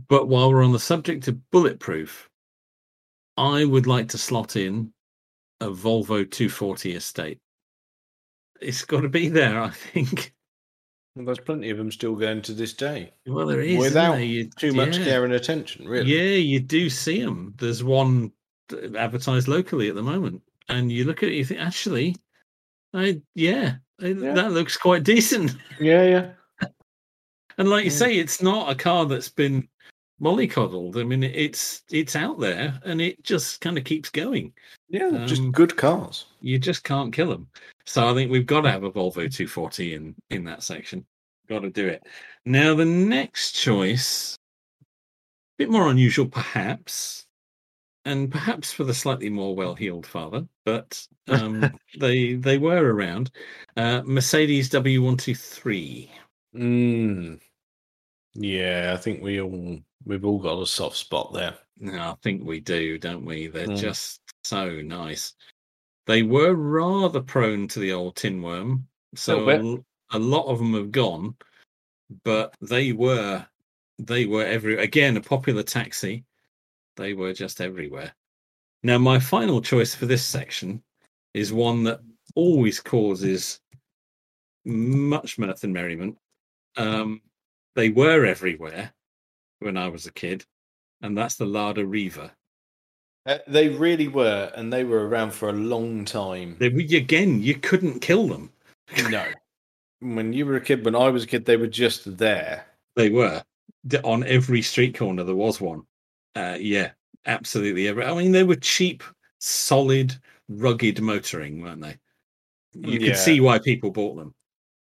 But 0.08 0.28
while 0.28 0.50
we're 0.50 0.64
on 0.64 0.72
the 0.72 0.78
subject 0.78 1.28
of 1.28 1.50
bulletproof, 1.50 2.28
I 3.36 3.64
would 3.64 3.86
like 3.86 4.08
to 4.08 4.18
slot 4.18 4.56
in 4.56 4.92
a 5.60 5.66
Volvo 5.66 6.28
240 6.28 6.94
estate. 6.94 7.38
It's 8.60 8.84
got 8.84 9.02
to 9.02 9.08
be 9.08 9.28
there, 9.28 9.60
I 9.60 9.70
think. 9.70 10.34
Well, 11.14 11.26
there's 11.26 11.40
plenty 11.40 11.68
of 11.70 11.76
them 11.78 11.92
still 11.92 12.14
going 12.14 12.40
to 12.42 12.52
this 12.54 12.72
day 12.72 13.12
Well, 13.26 13.46
there 13.46 13.58
without 13.78 14.12
there? 14.12 14.24
You- 14.24 14.48
too 14.48 14.72
much 14.72 14.96
yeah. 14.98 15.04
care 15.04 15.24
and 15.24 15.34
attention, 15.34 15.86
really. 15.86 16.10
Yeah, 16.10 16.36
you 16.36 16.58
do 16.60 16.88
see 16.88 17.20
them. 17.22 17.54
There's 17.58 17.84
one 17.84 18.32
uh, 18.72 18.96
advertised 18.96 19.46
locally 19.48 19.88
at 19.90 19.94
the 19.94 20.02
moment, 20.02 20.40
and 20.68 20.90
you 20.90 21.04
look 21.04 21.22
at 21.22 21.28
it, 21.28 21.34
you 21.34 21.44
think, 21.44 21.60
actually, 21.60 22.16
I 22.94 23.20
yeah, 23.34 23.76
I- 24.00 24.06
Yeah. 24.06 24.32
that 24.32 24.52
looks 24.52 24.76
quite 24.76 25.04
decent. 25.04 25.54
Yeah, 25.80 26.04
yeah. 26.04 26.30
And 27.58 27.68
like 27.68 27.84
you 27.84 27.90
say, 27.90 28.16
it's 28.16 28.40
not 28.40 28.70
a 28.70 28.74
car 28.74 29.04
that's 29.04 29.28
been 29.28 29.68
mollycoddled. 30.22 30.96
I 30.98 31.04
mean, 31.04 31.22
it's 31.22 31.82
it's 31.90 32.16
out 32.16 32.40
there, 32.40 32.80
and 32.86 32.98
it 32.98 33.22
just 33.22 33.60
kind 33.60 33.76
of 33.76 33.84
keeps 33.84 34.08
going. 34.08 34.54
Yeah, 34.92 35.08
they're 35.10 35.26
just 35.26 35.40
Um, 35.40 35.52
good 35.52 35.76
cars. 35.76 36.26
You 36.42 36.58
just 36.58 36.84
can't 36.84 37.12
kill 37.14 37.30
them. 37.30 37.48
So 37.86 38.06
I 38.08 38.14
think 38.14 38.30
we've 38.30 38.46
got 38.46 38.60
to 38.60 38.70
have 38.70 38.84
a 38.84 38.90
Volvo 38.92 39.14
240 39.34 39.94
in 39.94 40.14
in 40.30 40.44
that 40.44 40.62
section. 40.62 41.04
Got 41.48 41.60
to 41.60 41.70
do 41.70 41.88
it. 41.88 42.02
Now 42.44 42.74
the 42.74 42.84
next 42.84 43.52
choice, 43.52 44.36
a 44.82 44.84
bit 45.58 45.70
more 45.70 45.88
unusual, 45.90 46.26
perhaps, 46.28 47.26
and 48.04 48.30
perhaps 48.30 48.70
for 48.70 48.84
the 48.84 48.92
slightly 48.94 49.30
more 49.30 49.56
well-heeled 49.56 50.06
father, 50.06 50.46
but 50.66 51.04
um, 51.28 51.72
they 51.98 52.34
they 52.34 52.58
were 52.58 52.92
around. 52.94 53.30
Uh, 53.76 54.02
Mercedes 54.04 54.68
W123. 54.70 56.10
Mm. 56.54 57.40
Yeah, 58.34 58.92
I 58.94 59.00
think 59.00 59.22
we 59.22 59.40
all 59.40 59.78
we've 60.04 60.24
all 60.24 60.38
got 60.38 60.60
a 60.60 60.66
soft 60.66 60.96
spot 60.96 61.32
there. 61.32 61.54
No, 61.78 61.98
I 61.98 62.14
think 62.22 62.44
we 62.44 62.60
do, 62.60 62.98
don't 62.98 63.24
we? 63.24 63.46
They're 63.48 63.66
Mm. 63.68 63.78
just 63.78 64.20
so 64.44 64.80
nice. 64.80 65.34
They 66.06 66.22
were 66.22 66.54
rather 66.54 67.20
prone 67.20 67.68
to 67.68 67.78
the 67.78 67.92
old 67.92 68.16
tin 68.16 68.42
worm, 68.42 68.86
so 69.14 69.48
a, 69.48 70.16
a 70.16 70.18
lot 70.18 70.46
of 70.46 70.58
them 70.58 70.74
have 70.74 70.90
gone, 70.90 71.36
but 72.24 72.54
they 72.60 72.92
were 72.92 73.46
they 73.98 74.26
were 74.26 74.44
every 74.44 74.78
again 74.78 75.16
a 75.16 75.20
popular 75.20 75.62
taxi. 75.62 76.24
They 76.96 77.14
were 77.14 77.32
just 77.32 77.60
everywhere. 77.60 78.12
Now, 78.82 78.98
my 78.98 79.18
final 79.18 79.62
choice 79.62 79.94
for 79.94 80.06
this 80.06 80.24
section 80.24 80.82
is 81.34 81.52
one 81.52 81.84
that 81.84 82.00
always 82.34 82.80
causes 82.80 83.60
much 84.64 85.38
mirth 85.38 85.64
and 85.64 85.72
merriment. 85.72 86.18
Um, 86.76 87.22
they 87.76 87.90
were 87.90 88.26
everywhere 88.26 88.92
when 89.60 89.76
I 89.76 89.88
was 89.88 90.06
a 90.06 90.12
kid, 90.12 90.44
and 91.00 91.16
that's 91.16 91.36
the 91.36 91.46
Lada 91.46 91.86
Riva. 91.86 92.34
Uh, 93.24 93.38
they 93.46 93.68
really 93.68 94.08
were, 94.08 94.50
and 94.56 94.72
they 94.72 94.84
were 94.84 95.06
around 95.08 95.30
for 95.32 95.48
a 95.48 95.52
long 95.52 96.04
time. 96.04 96.56
They, 96.58 96.66
again, 96.66 97.40
you 97.40 97.54
couldn't 97.54 98.00
kill 98.00 98.26
them. 98.26 98.50
no, 99.10 99.26
when 100.00 100.32
you 100.32 100.44
were 100.44 100.56
a 100.56 100.60
kid, 100.60 100.84
when 100.84 100.96
I 100.96 101.08
was 101.08 101.24
a 101.24 101.26
kid, 101.26 101.44
they 101.44 101.56
were 101.56 101.68
just 101.68 102.16
there. 102.18 102.66
They 102.96 103.10
were 103.10 103.42
on 104.02 104.24
every 104.24 104.62
street 104.62 104.96
corner. 104.96 105.22
There 105.22 105.36
was 105.36 105.60
one. 105.60 105.82
Uh, 106.34 106.56
yeah, 106.60 106.90
absolutely. 107.26 107.88
I 107.88 108.14
mean, 108.14 108.32
they 108.32 108.42
were 108.44 108.56
cheap, 108.56 109.04
solid, 109.38 110.14
rugged 110.48 111.00
motoring, 111.00 111.62
weren't 111.62 111.82
they? 111.82 111.96
You 112.74 112.98
Yeah. 112.98 113.06
could 113.08 113.16
see 113.18 113.40
why 113.40 113.58
people 113.58 113.90
bought 113.90 114.16
them. 114.16 114.34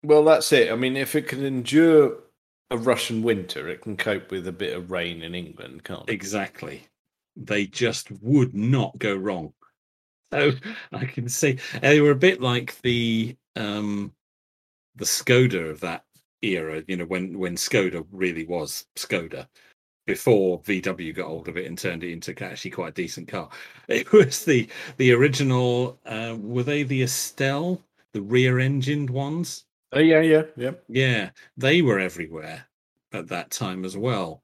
Well, 0.02 0.24
that's 0.24 0.52
it. 0.52 0.70
I 0.70 0.76
mean, 0.76 0.96
if 0.96 1.14
it 1.14 1.28
can 1.28 1.44
endure 1.44 2.18
a 2.70 2.76
Russian 2.76 3.22
winter, 3.22 3.68
it 3.68 3.80
can 3.80 3.96
cope 3.96 4.30
with 4.30 4.46
a 4.46 4.52
bit 4.52 4.76
of 4.76 4.90
rain 4.90 5.22
in 5.22 5.34
England, 5.34 5.84
can't 5.84 6.08
it? 6.08 6.12
Exactly. 6.12 6.86
They 7.38 7.66
just 7.66 8.10
would 8.22 8.54
not 8.54 8.98
go 8.98 9.14
wrong. 9.16 9.54
So 10.32 10.52
I 10.92 11.06
can 11.06 11.28
see 11.28 11.58
they 11.82 12.00
were 12.00 12.10
a 12.12 12.16
bit 12.16 12.40
like 12.40 12.80
the 12.82 13.36
um 13.56 14.12
the 14.96 15.04
Skoda 15.04 15.70
of 15.70 15.80
that 15.80 16.04
era, 16.42 16.82
you 16.88 16.96
know, 16.96 17.04
when 17.06 17.38
when 17.38 17.56
Skoda 17.56 18.06
really 18.12 18.44
was 18.46 18.86
Skoda 18.96 19.48
before 20.06 20.60
VW 20.64 21.12
got 21.14 21.28
hold 21.28 21.48
of 21.48 21.56
it 21.56 21.66
and 21.66 21.78
turned 21.78 22.04
it 22.04 22.12
into 22.12 22.34
actually 22.44 22.72
quite 22.72 22.90
a 22.90 23.02
decent 23.02 23.28
car. 23.28 23.50
It 23.88 24.12
was 24.12 24.44
the 24.44 24.68
the 24.98 25.12
original 25.12 25.98
uh 26.06 26.36
were 26.40 26.64
they 26.64 26.82
the 26.84 27.02
Estelle, 27.02 27.82
the 28.12 28.22
rear 28.22 28.58
engined 28.60 29.10
ones? 29.10 29.64
Oh 29.92 30.00
yeah, 30.00 30.20
yeah, 30.20 30.44
yeah. 30.56 30.72
Yeah, 30.88 31.30
they 31.56 31.82
were 31.82 31.98
everywhere 31.98 32.66
at 33.12 33.28
that 33.28 33.50
time 33.50 33.84
as 33.84 33.96
well. 33.96 34.42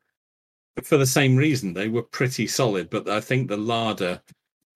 For 0.83 0.97
the 0.97 1.07
same 1.07 1.37
reason, 1.37 1.73
they 1.73 1.89
were 1.89 2.03
pretty 2.03 2.47
solid. 2.47 2.91
But 2.91 3.09
I 3.09 3.21
think 3.21 3.49
the 3.49 3.57
Lada 3.57 4.23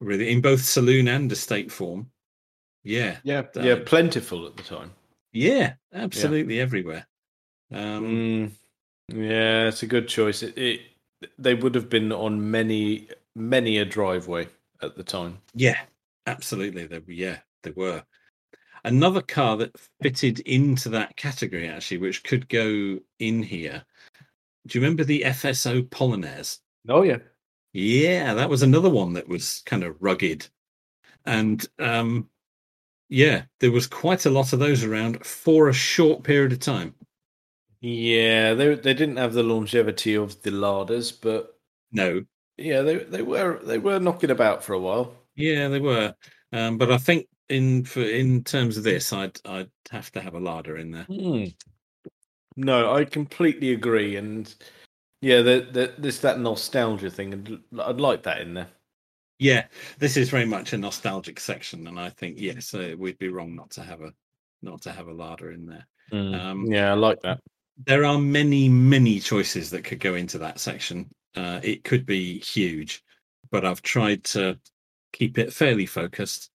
really, 0.00 0.30
in 0.30 0.40
both 0.40 0.62
saloon 0.62 1.08
and 1.08 1.30
estate 1.30 1.72
form, 1.72 2.10
yeah, 2.84 3.18
Yeah, 3.24 3.44
Uh, 3.56 3.62
yeah, 3.62 3.76
plentiful 3.84 4.46
at 4.46 4.56
the 4.56 4.62
time. 4.62 4.92
yeah, 5.32 5.74
absolutely 5.92 6.60
everywhere. 6.60 7.06
Um, 7.70 8.04
Mm, 8.04 8.50
yeah, 9.08 9.68
it's 9.68 9.82
a 9.82 9.86
good 9.86 10.08
choice. 10.08 10.42
It, 10.42 10.56
it 10.56 10.80
they 11.36 11.54
would 11.54 11.74
have 11.74 11.88
been 11.88 12.12
on 12.12 12.50
many 12.50 13.08
many 13.34 13.78
a 13.78 13.84
driveway 13.84 14.48
at 14.82 14.96
the 14.96 15.02
time. 15.02 15.38
Yeah, 15.54 15.80
absolutely. 16.26 16.86
They 16.86 17.02
yeah, 17.08 17.38
they 17.62 17.72
were. 17.72 18.04
Another 18.84 19.20
car 19.22 19.56
that 19.56 19.76
fitted 20.00 20.38
into 20.40 20.88
that 20.90 21.16
category, 21.16 21.68
actually, 21.68 21.98
which 21.98 22.22
could 22.22 22.48
go 22.48 23.00
in 23.18 23.42
here. 23.42 23.84
Do 24.68 24.78
you 24.78 24.82
remember 24.84 25.04
the 25.04 25.24
FSO 25.24 25.82
Polonaise? 25.82 26.60
Oh 26.88 27.02
yeah, 27.02 27.18
Yeah, 27.72 28.34
that 28.34 28.50
was 28.50 28.62
another 28.62 28.90
one 28.90 29.14
that 29.14 29.28
was 29.28 29.62
kind 29.66 29.82
of 29.84 29.96
rugged. 30.00 30.48
And 31.26 31.66
um 31.78 32.30
yeah, 33.10 33.44
there 33.60 33.72
was 33.72 33.86
quite 33.88 34.26
a 34.26 34.30
lot 34.30 34.52
of 34.54 34.60
those 34.60 34.84
around 34.84 35.24
for 35.26 35.68
a 35.68 35.74
short 35.74 36.24
period 36.24 36.52
of 36.52 36.60
time. 36.60 36.94
Yeah, 37.80 38.54
they 38.54 38.76
they 38.76 38.94
didn't 38.94 39.16
have 39.16 39.32
the 39.34 39.42
longevity 39.42 40.14
of 40.14 40.42
the 40.42 40.50
Ladas, 40.52 41.10
but 41.10 41.58
No. 41.90 42.24
yeah, 42.58 42.82
they 42.82 42.96
they 43.04 43.22
were 43.22 43.58
they 43.64 43.78
were 43.78 43.98
knocking 43.98 44.30
about 44.30 44.62
for 44.64 44.74
a 44.74 44.78
while. 44.80 45.14
Yeah, 45.36 45.68
they 45.68 45.80
were. 45.80 46.14
Um 46.52 46.78
but 46.78 46.90
I 46.92 46.98
think 46.98 47.28
in 47.48 47.84
for 47.84 48.02
in 48.02 48.44
terms 48.44 48.76
of 48.76 48.84
this 48.84 49.12
I'd 49.12 49.40
I'd 49.46 49.70
have 49.90 50.10
to 50.12 50.20
have 50.20 50.34
a 50.34 50.40
Lada 50.40 50.74
in 50.76 50.90
there. 50.90 51.08
Hmm. 51.08 51.44
No, 52.58 52.92
I 52.92 53.04
completely 53.04 53.72
agree, 53.72 54.16
and 54.16 54.52
yeah, 55.20 55.42
the, 55.42 55.68
the, 55.70 55.94
there's 55.96 56.20
that 56.22 56.40
nostalgia 56.40 57.08
thing, 57.08 57.32
and 57.32 57.62
I'd 57.80 58.00
like 58.00 58.24
that 58.24 58.40
in 58.40 58.54
there. 58.54 58.66
Yeah, 59.38 59.66
this 60.00 60.16
is 60.16 60.28
very 60.28 60.44
much 60.44 60.72
a 60.72 60.78
nostalgic 60.78 61.38
section, 61.38 61.86
and 61.86 62.00
I 62.00 62.10
think 62.10 62.40
yes, 62.40 62.74
uh, 62.74 62.96
we'd 62.98 63.18
be 63.18 63.28
wrong 63.28 63.54
not 63.54 63.70
to 63.70 63.82
have 63.82 64.00
a 64.00 64.12
not 64.62 64.82
to 64.82 64.90
have 64.90 65.06
a 65.06 65.12
Lada 65.12 65.50
in 65.50 65.66
there. 65.66 65.86
Um, 66.10 66.66
yeah, 66.66 66.90
I 66.90 66.94
like 66.94 67.20
that. 67.20 67.38
there 67.86 68.04
are 68.04 68.18
many 68.18 68.68
many 68.68 69.20
choices 69.20 69.70
that 69.70 69.84
could 69.84 70.00
go 70.00 70.16
into 70.16 70.38
that 70.38 70.58
section. 70.58 71.08
Uh, 71.36 71.60
it 71.62 71.84
could 71.84 72.06
be 72.06 72.40
huge, 72.40 73.04
but 73.52 73.64
I've 73.64 73.82
tried 73.82 74.24
to 74.24 74.58
keep 75.12 75.38
it 75.38 75.52
fairly 75.52 75.86
focused. 75.86 76.50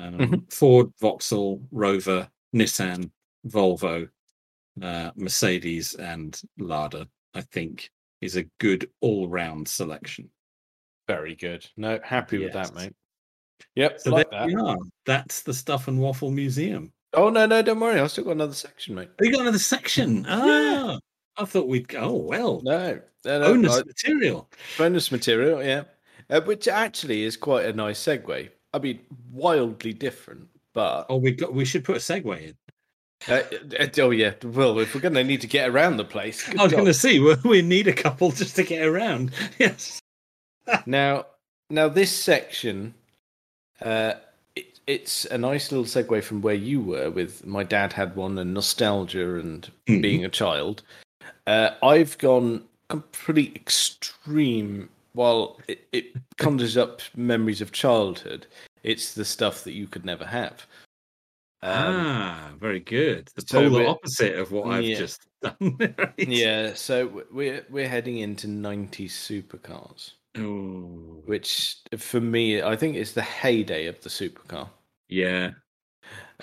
Um, 0.00 0.18
Mhm. 0.18 0.52
Ford, 0.52 0.92
Vauxhall, 1.00 1.62
Rover, 1.70 2.28
Nissan, 2.52 3.12
Volvo, 3.46 4.08
uh, 4.82 5.10
Mercedes, 5.16 5.94
and 5.94 6.40
Lada. 6.58 7.08
I 7.34 7.40
think 7.40 7.90
is 8.20 8.36
a 8.36 8.44
good 8.60 8.88
all-round 9.00 9.66
selection. 9.68 10.30
Very 11.08 11.34
good. 11.34 11.66
No, 11.76 11.98
happy 12.02 12.38
with 12.38 12.52
that, 12.52 12.74
mate. 12.74 12.92
Yep, 13.74 14.00
So 14.00 14.10
like 14.10 14.30
there 14.30 14.40
that. 14.40 14.46
we 14.46 14.54
are. 14.54 14.76
That's 15.04 15.42
the 15.42 15.52
Stuff 15.52 15.88
and 15.88 15.98
Waffle 16.00 16.30
Museum. 16.30 16.92
Oh 17.12 17.28
no, 17.30 17.46
no, 17.46 17.60
don't 17.62 17.80
worry. 17.80 18.00
I've 18.00 18.10
still 18.10 18.24
got 18.24 18.32
another 18.32 18.54
section, 18.54 18.94
mate. 18.94 19.10
We 19.20 19.30
got 19.30 19.42
another 19.42 19.58
section. 19.58 20.24
Ah, 20.28 20.98
I 21.36 21.44
thought 21.44 21.66
we'd 21.68 21.88
go. 21.88 21.98
Oh 22.00 22.16
well, 22.16 22.60
No, 22.64 23.00
no, 23.24 23.38
no 23.40 23.46
bonus 23.52 23.78
I- 23.78 23.82
material. 23.84 24.48
bonus 24.78 25.10
material, 25.12 25.62
yeah, 25.62 25.84
uh, 26.30 26.40
which 26.42 26.68
actually 26.68 27.24
is 27.24 27.36
quite 27.36 27.66
a 27.66 27.72
nice 27.72 28.00
segue. 28.00 28.48
I 28.72 28.78
mean, 28.78 29.00
wildly 29.32 29.92
different, 29.92 30.48
but 30.72 31.06
Oh, 31.08 31.16
we 31.16 31.32
got. 31.32 31.52
We 31.52 31.64
should 31.64 31.84
put 31.84 31.96
a 31.96 32.00
segue 32.00 32.40
in. 32.40 32.54
Uh, 33.28 33.42
uh, 33.80 33.86
oh 33.98 34.10
yeah. 34.10 34.34
Well, 34.42 34.78
if 34.78 34.94
we're 34.94 35.00
going 35.00 35.14
to 35.14 35.24
need 35.24 35.40
to 35.40 35.46
get 35.46 35.68
around 35.68 35.96
the 35.96 36.04
place, 36.04 36.48
I 36.58 36.62
was 36.62 36.72
going 36.72 36.84
to 36.84 36.94
see. 36.94 37.18
We, 37.44 37.62
need 37.62 37.88
a 37.88 37.92
couple 37.92 38.30
just 38.30 38.56
to 38.56 38.62
get 38.62 38.86
around. 38.86 39.32
Yes. 39.58 40.00
Now, 40.86 41.26
now 41.70 41.88
this 41.88 42.10
section, 42.10 42.94
uh, 43.82 44.14
it, 44.56 44.78
it's 44.86 45.24
a 45.26 45.36
nice 45.38 45.70
little 45.70 45.84
segue 45.84 46.22
from 46.24 46.40
where 46.40 46.54
you 46.54 46.80
were 46.80 47.10
with 47.10 47.44
my 47.44 47.62
dad 47.62 47.92
had 47.92 48.16
one 48.16 48.38
and 48.38 48.54
nostalgia 48.54 49.36
and 49.38 49.70
Mhm. 49.88 50.02
being 50.02 50.24
a 50.24 50.28
child. 50.30 50.82
Uh, 51.46 51.70
I've 51.82 52.16
gone 52.18 52.64
complete 52.88 53.56
extreme. 53.56 54.88
While 55.12 55.60
it, 55.68 55.86
it 55.92 56.06
conjures 56.38 56.76
up 56.76 57.00
memories 57.16 57.60
of 57.60 57.70
childhood, 57.70 58.46
it's 58.82 59.14
the 59.14 59.24
stuff 59.24 59.62
that 59.62 59.72
you 59.72 59.86
could 59.86 60.04
never 60.04 60.26
have. 60.26 60.66
Um, 61.64 62.06
ah, 62.06 62.52
very 62.58 62.80
good. 62.80 63.28
The 63.34 63.42
so 63.46 63.68
polar 63.68 63.86
opposite 63.86 64.36
of 64.38 64.52
what 64.52 64.68
I've 64.68 64.84
yeah. 64.84 64.94
just 64.94 65.26
done. 65.42 65.76
right? 65.98 66.14
yeah, 66.28 66.74
so 66.74 67.24
we're 67.30 67.64
we're 67.70 67.88
heading 67.88 68.18
into 68.18 68.46
ninety 68.48 69.08
supercars, 69.08 70.12
Ooh, 70.38 71.22
which 71.24 71.78
for 71.98 72.20
me, 72.20 72.62
I 72.62 72.76
think 72.76 72.96
is 72.96 73.14
the 73.14 73.22
heyday 73.22 73.86
of 73.86 74.00
the 74.02 74.08
supercar. 74.10 74.70
yeah. 75.08 75.54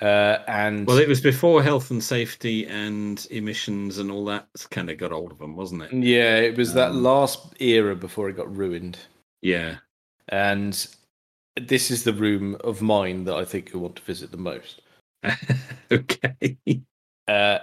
Uh, 0.02 0.38
and 0.48 0.88
Well, 0.88 0.98
it 1.00 1.08
was 1.08 1.22
before 1.22 1.64
health 1.64 1.90
and 1.90 2.04
safety 2.04 2.68
and 2.68 3.26
emissions 3.32 3.98
and 3.98 4.12
all 4.12 4.26
that 4.26 4.48
kind 4.70 4.90
of 4.92 4.98
got 5.00 5.12
hold 5.12 5.32
of 5.32 5.40
them, 5.40 5.56
wasn't 5.56 5.82
it? 5.84 5.92
yeah, 5.92 6.38
it 6.38 6.58
was 6.58 6.74
that 6.74 6.92
Um, 6.92 7.04
last 7.04 7.54
era 7.62 7.96
before 7.96 8.30
it 8.30 8.34
got 8.36 8.54
ruined. 8.56 8.98
Yeah. 9.42 9.80
And 10.30 10.88
this 11.60 11.92
is 11.92 12.04
the 12.06 12.14
room 12.14 12.56
of 12.64 12.82
mine 12.82 13.26
that 13.26 13.36
I 13.36 13.46
think 13.46 13.72
you'll 13.74 13.84
want 13.84 13.98
to 13.98 14.04
visit 14.04 14.32
the 14.32 14.38
most. 14.38 14.82
okay. 15.92 16.58
Uh, 17.28 17.60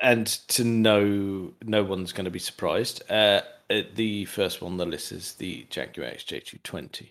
and 0.00 0.26
to 0.48 0.64
know, 0.64 1.52
no 1.64 1.84
one's 1.84 2.12
going 2.12 2.24
to 2.24 2.30
be 2.30 2.38
surprised. 2.38 3.02
Uh, 3.10 3.42
uh, 3.70 3.82
the 3.94 4.24
first 4.26 4.62
one 4.62 4.72
on 4.72 4.78
the 4.78 4.86
list 4.86 5.12
is 5.12 5.34
the 5.34 5.66
Jaguar 5.70 6.08
XJ220. 6.10 7.08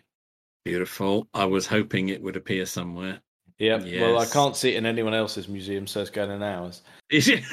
Beautiful. 0.65 1.28
I 1.34 1.45
was 1.45 1.65
hoping 1.67 2.09
it 2.09 2.22
would 2.22 2.36
appear 2.36 2.65
somewhere. 2.65 3.20
Yep. 3.59 3.84
Well, 3.99 4.20
I 4.20 4.26
can't 4.26 4.55
see 4.55 4.72
it 4.74 4.78
in 4.78 4.86
anyone 4.86 5.13
else's 5.13 5.49
museum, 5.49 5.86
so 5.86 5.99
it's 6.01 6.09
going 6.09 6.32
in 6.32 6.41
ours. 6.41 6.82
Is 7.09 7.28
it? 7.28 7.43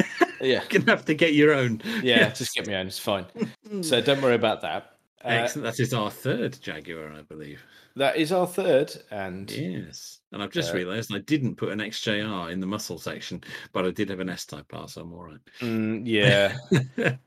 Yeah. 0.41 0.63
You're 0.71 0.81
gonna 0.81 0.93
have 0.93 1.05
to 1.07 1.15
get 1.15 1.35
your 1.35 1.53
own. 1.53 1.83
Yeah, 2.03 2.31
just 2.31 2.55
get 2.55 2.67
me 2.67 2.75
own. 2.75 2.87
It's 2.87 2.99
fine. 2.99 3.27
So 3.83 4.01
don't 4.01 4.23
worry 4.23 4.37
about 4.37 4.61
that. 4.63 4.93
Uh, 5.25 5.49
That 5.49 5.81
is 5.81 5.93
our 5.93 6.11
third 6.11 6.57
Jaguar, 6.63 7.13
I 7.13 7.23
believe. 7.23 7.61
that 7.97 8.17
is 8.17 8.31
our 8.31 8.47
third, 8.47 8.93
and 9.11 9.51
Yes. 9.51 10.16
And 10.33 10.43
I've 10.43 10.51
just 10.51 10.73
Uh, 10.73 10.77
realised 10.79 11.15
I 11.15 11.19
didn't 11.21 11.55
put 11.57 11.71
an 11.73 11.79
XJR 11.79 12.51
in 12.53 12.61
the 12.61 12.67
muscle 12.67 12.99
section, 12.99 13.43
but 13.73 13.85
I 13.87 13.91
did 13.91 14.09
have 14.11 14.21
an 14.21 14.29
S 14.29 14.45
Type 14.45 14.67
R, 14.73 14.89
so 14.89 15.03
I'm 15.03 15.13
all 15.13 15.23
right. 15.25 15.39
Mm, 15.61 16.03
yeah. 16.05 16.57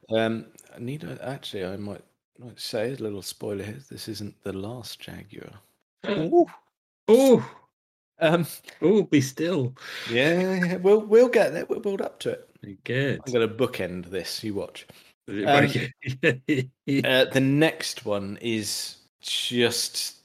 um, 0.10 0.48
I 0.76 0.80
need 0.80 1.02
to, 1.02 1.18
actually, 1.26 1.66
I 1.66 1.78
might 1.78 2.04
might 2.38 2.60
say 2.60 2.92
a 2.94 2.96
little 2.96 3.22
spoiler 3.22 3.64
here. 3.64 3.80
This 3.90 4.08
isn't 4.08 4.36
the 4.44 4.54
last 4.54 5.00
Jaguar. 5.00 5.52
oh, 7.08 7.52
Um, 8.22 8.46
oh, 8.82 9.04
be 9.04 9.22
still. 9.22 9.76
yeah, 10.12 10.76
we'll 10.78 11.02
we'll 11.02 11.30
get 11.30 11.54
there. 11.54 11.66
We'll 11.66 11.80
build 11.80 12.02
up 12.02 12.20
to 12.20 12.32
it. 12.32 12.84
Good. 12.84 13.22
I'm 13.26 13.34
going 13.34 13.48
to 13.48 13.54
bookend 13.56 14.06
this. 14.10 14.44
You 14.44 14.56
watch. 14.56 14.86
Um. 15.30 15.36
Uh, 16.24 17.26
the 17.26 17.40
next 17.42 18.04
one 18.06 18.38
is 18.42 18.98
just 19.22 20.18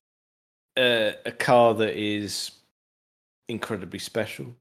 uh, 0.76 1.12
a 1.26 1.32
car 1.32 1.74
that 1.74 1.96
is 1.96 2.50
incredibly 3.48 3.98
special, 3.98 4.54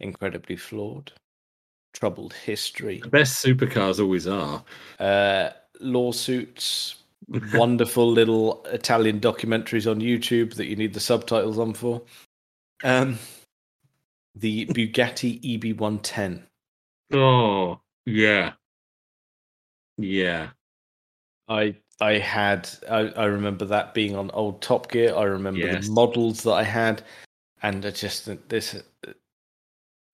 incredibly 0.00 0.56
flawed, 0.56 1.12
troubled 1.94 2.32
history, 2.32 3.00
the 3.02 3.08
best 3.08 3.44
supercars 3.44 3.98
always 4.00 4.26
are. 4.26 4.64
uh, 4.98 5.50
lawsuits, 5.80 6.96
wonderful 7.52 8.10
little 8.10 8.64
Italian 8.66 9.20
documentaries 9.20 9.90
on 9.90 10.00
YouTube 10.00 10.54
that 10.54 10.66
you 10.66 10.76
need 10.76 10.94
the 10.94 11.00
subtitles 11.00 11.58
on 11.58 11.74
for. 11.74 12.02
Um, 12.84 13.18
the 14.36 14.66
Bugatti 14.74 15.38
E 15.42 15.58
EB110. 15.58 16.42
Oh, 17.12 17.80
yeah. 18.06 18.52
Yeah. 19.98 20.50
I 21.48 21.74
I 22.00 22.12
had 22.18 22.70
I, 22.88 23.08
I 23.08 23.24
remember 23.24 23.64
that 23.66 23.92
being 23.92 24.16
on 24.16 24.30
old 24.30 24.62
Top 24.62 24.90
Gear. 24.90 25.14
I 25.16 25.24
remember 25.24 25.60
Yes. 25.66 25.86
the 25.88 25.92
models 25.92 26.42
that 26.44 26.52
I 26.52 26.62
had, 26.62 27.02
and 27.62 27.84
I 27.84 27.90
just 27.90 28.24
think 28.24 28.48
this 28.48 28.80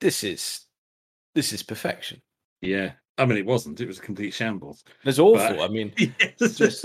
this 0.01 0.25
is 0.25 0.67
this 1.35 1.53
is 1.53 1.63
perfection. 1.63 2.21
Yeah. 2.61 2.93
I 3.19 3.25
mean, 3.25 3.39
it 3.39 3.47
wasn't. 3.47 3.81
It 3.81 3.87
was 3.87 3.99
a 3.99 4.03
complete 4.03 4.35
shambles. 4.35 4.85
It's 5.05 5.19
awful. 5.19 5.57
But- 5.57 5.61
I 5.61 5.69
mean, 5.69 5.93
Yes. 5.99 6.57
just 6.59 6.85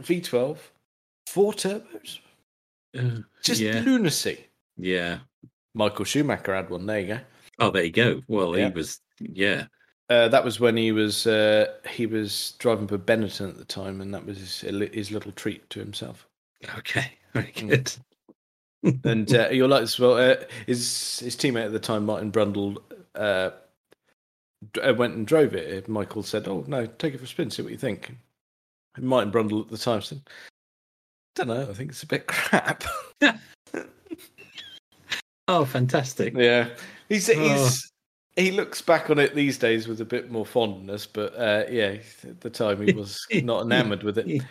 V12, 0.00 0.58
four 1.26 1.52
turbos, 1.52 2.18
Uh, 2.98 3.20
just 3.42 3.60
yeah. 3.60 3.80
lunacy. 3.84 4.46
Yeah. 4.78 5.18
Michael 5.74 6.04
Schumacher 6.06 6.54
had 6.54 6.70
one. 6.70 6.86
There 6.86 7.00
you 7.00 7.06
go. 7.08 7.20
Oh, 7.58 7.70
there 7.70 7.84
you 7.84 7.90
go. 7.92 8.22
Well, 8.26 8.56
Yeah. 8.56 8.68
he 8.68 8.74
was. 8.74 9.00
Yeah. 9.20 9.66
Uh, 10.08 10.28
that 10.28 10.44
was 10.44 10.58
when 10.58 10.76
he 10.76 10.92
was 10.92 11.26
uh, 11.26 11.66
he 11.90 12.06
was 12.06 12.54
driving 12.58 12.88
for 12.88 12.98
Benetton 12.98 13.50
at 13.50 13.58
the 13.58 13.64
time, 13.64 14.00
and 14.00 14.12
that 14.14 14.24
was 14.24 14.38
his, 14.38 14.60
his 14.92 15.10
little 15.10 15.32
treat 15.32 15.68
to 15.70 15.78
himself. 15.78 16.26
Okay. 16.78 17.12
Very 17.34 17.52
Mm. 17.52 17.98
And 18.82 19.34
uh, 19.34 19.48
you're 19.50 19.68
like 19.68 19.82
as 19.82 19.98
well. 19.98 20.14
Uh, 20.16 20.36
his 20.66 21.20
his 21.20 21.36
teammate 21.36 21.66
at 21.66 21.72
the 21.72 21.78
time, 21.78 22.06
Martin 22.06 22.32
Brundle, 22.32 22.78
uh, 23.14 23.50
went 24.94 25.14
and 25.14 25.26
drove 25.26 25.54
it. 25.54 25.88
Michael 25.88 26.22
said, 26.22 26.48
"Oh 26.48 26.64
no, 26.66 26.86
take 26.86 27.12
it 27.14 27.18
for 27.18 27.24
a 27.24 27.26
spin, 27.26 27.50
see 27.50 27.62
what 27.62 27.72
you 27.72 27.78
think." 27.78 28.16
And 28.96 29.04
Martin 29.04 29.30
Brundle 29.32 29.62
at 29.64 29.68
the 29.70 29.76
time 29.76 30.00
said, 30.00 30.22
"Don't 31.34 31.48
know. 31.48 31.68
I 31.68 31.74
think 31.74 31.90
it's 31.90 32.02
a 32.02 32.06
bit 32.06 32.26
crap." 32.26 32.84
Oh, 35.48 35.64
fantastic. 35.64 36.32
yeah, 36.36 36.68
he's 37.08 37.28
Oh. 37.28 37.34
he's 37.34 37.90
he 38.36 38.52
looks 38.52 38.80
back 38.80 39.10
on 39.10 39.18
it 39.18 39.34
these 39.34 39.58
days 39.58 39.88
with 39.88 40.00
a 40.00 40.04
bit 40.04 40.30
more 40.30 40.46
fondness, 40.46 41.06
but 41.06 41.34
uh, 41.36 41.64
yeah, 41.68 41.96
at 42.22 42.40
the 42.40 42.48
time 42.50 42.80
he 42.80 42.92
was 42.92 43.26
not 43.42 43.62
enamored 43.64 44.04
with 44.04 44.18
it. 44.18 44.42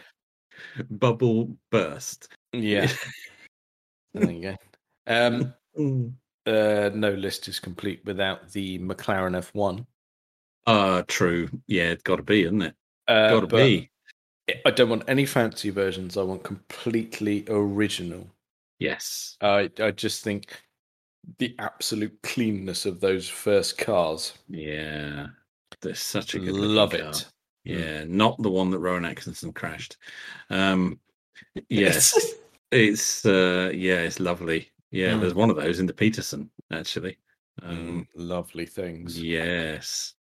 Bubble 0.92 1.56
burst. 1.72 2.28
Yeah, 2.52 2.92
there 4.14 4.32
you 4.32 4.42
go. 4.42 4.56
Um, 5.08 5.54
Mm. 5.78 6.14
uh, 6.48 6.90
no 6.96 7.12
list 7.12 7.48
is 7.48 7.60
complete 7.60 8.02
without 8.04 8.52
the 8.52 8.80
McLaren 8.80 9.38
F1. 9.38 9.86
Ah, 10.68 11.04
true. 11.08 11.48
Yeah, 11.68 11.92
it's 11.92 12.04
got 12.04 12.18
to 12.18 12.24
be, 12.24 12.44
isn't 12.44 12.64
it? 12.64 12.76
Uh, 13.08 13.30
Got 13.30 13.50
to 13.50 13.56
be. 13.56 13.90
I 14.66 14.72
don't 14.72 14.90
want 14.90 15.04
any 15.08 15.26
fancy 15.26 15.70
versions. 15.70 16.18
I 16.18 16.24
want 16.24 16.44
completely 16.44 17.46
original. 17.48 18.28
Yes. 18.80 19.38
I 19.42 19.70
I 19.80 19.92
just 19.92 20.24
think 20.24 20.60
the 21.38 21.56
absolute 21.60 22.18
cleanness 22.24 22.86
of 22.86 23.00
those 23.00 23.30
first 23.30 23.78
cars. 23.78 24.34
Yeah. 24.50 25.28
They're 25.82 25.94
such 25.96 26.34
a 26.34 26.40
good 26.40 26.56
Love 26.56 26.94
it. 26.96 27.02
car. 27.04 27.14
Yeah, 27.64 28.04
not 28.06 28.42
the 28.42 28.50
one 28.50 28.72
that 28.72 28.80
Rowan 28.80 29.06
Atkinson 29.06 29.54
crashed. 29.54 29.98
Um, 30.50 31.00
yes, 31.70 32.34
it's 32.72 33.26
uh, 33.26 33.72
yeah, 33.74 34.02
it's 34.02 34.20
lovely. 34.20 34.70
Yeah, 34.92 35.14
Mm. 35.14 35.22
there's 35.22 35.34
one 35.36 35.50
of 35.50 35.56
those 35.56 35.80
in 35.80 35.86
the 35.86 35.94
Petersen 35.94 36.50
actually. 36.72 37.18
Um, 37.62 37.78
Mm, 37.78 38.08
lovely 38.16 38.66
things. 38.66 39.22
yes, 39.22 40.16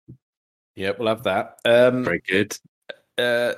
Yep, 0.75 0.99
we'll 0.99 1.07
have 1.07 1.23
that. 1.23 1.59
Um, 1.65 2.03
very 2.05 2.21
good. 2.27 2.57
uh, 3.17 3.53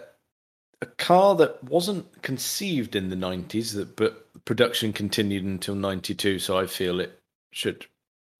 a 0.81 0.85
car 0.97 1.35
that 1.35 1.63
wasn't 1.65 2.21
conceived 2.23 2.95
in 2.95 3.09
the 3.09 3.15
90s, 3.15 3.73
that 3.75 3.95
but 3.95 4.27
production 4.45 4.91
continued 4.91 5.43
until 5.43 5.75
92, 5.75 6.39
so 6.39 6.57
I 6.57 6.65
feel 6.65 6.99
it 6.99 7.19
should 7.51 7.85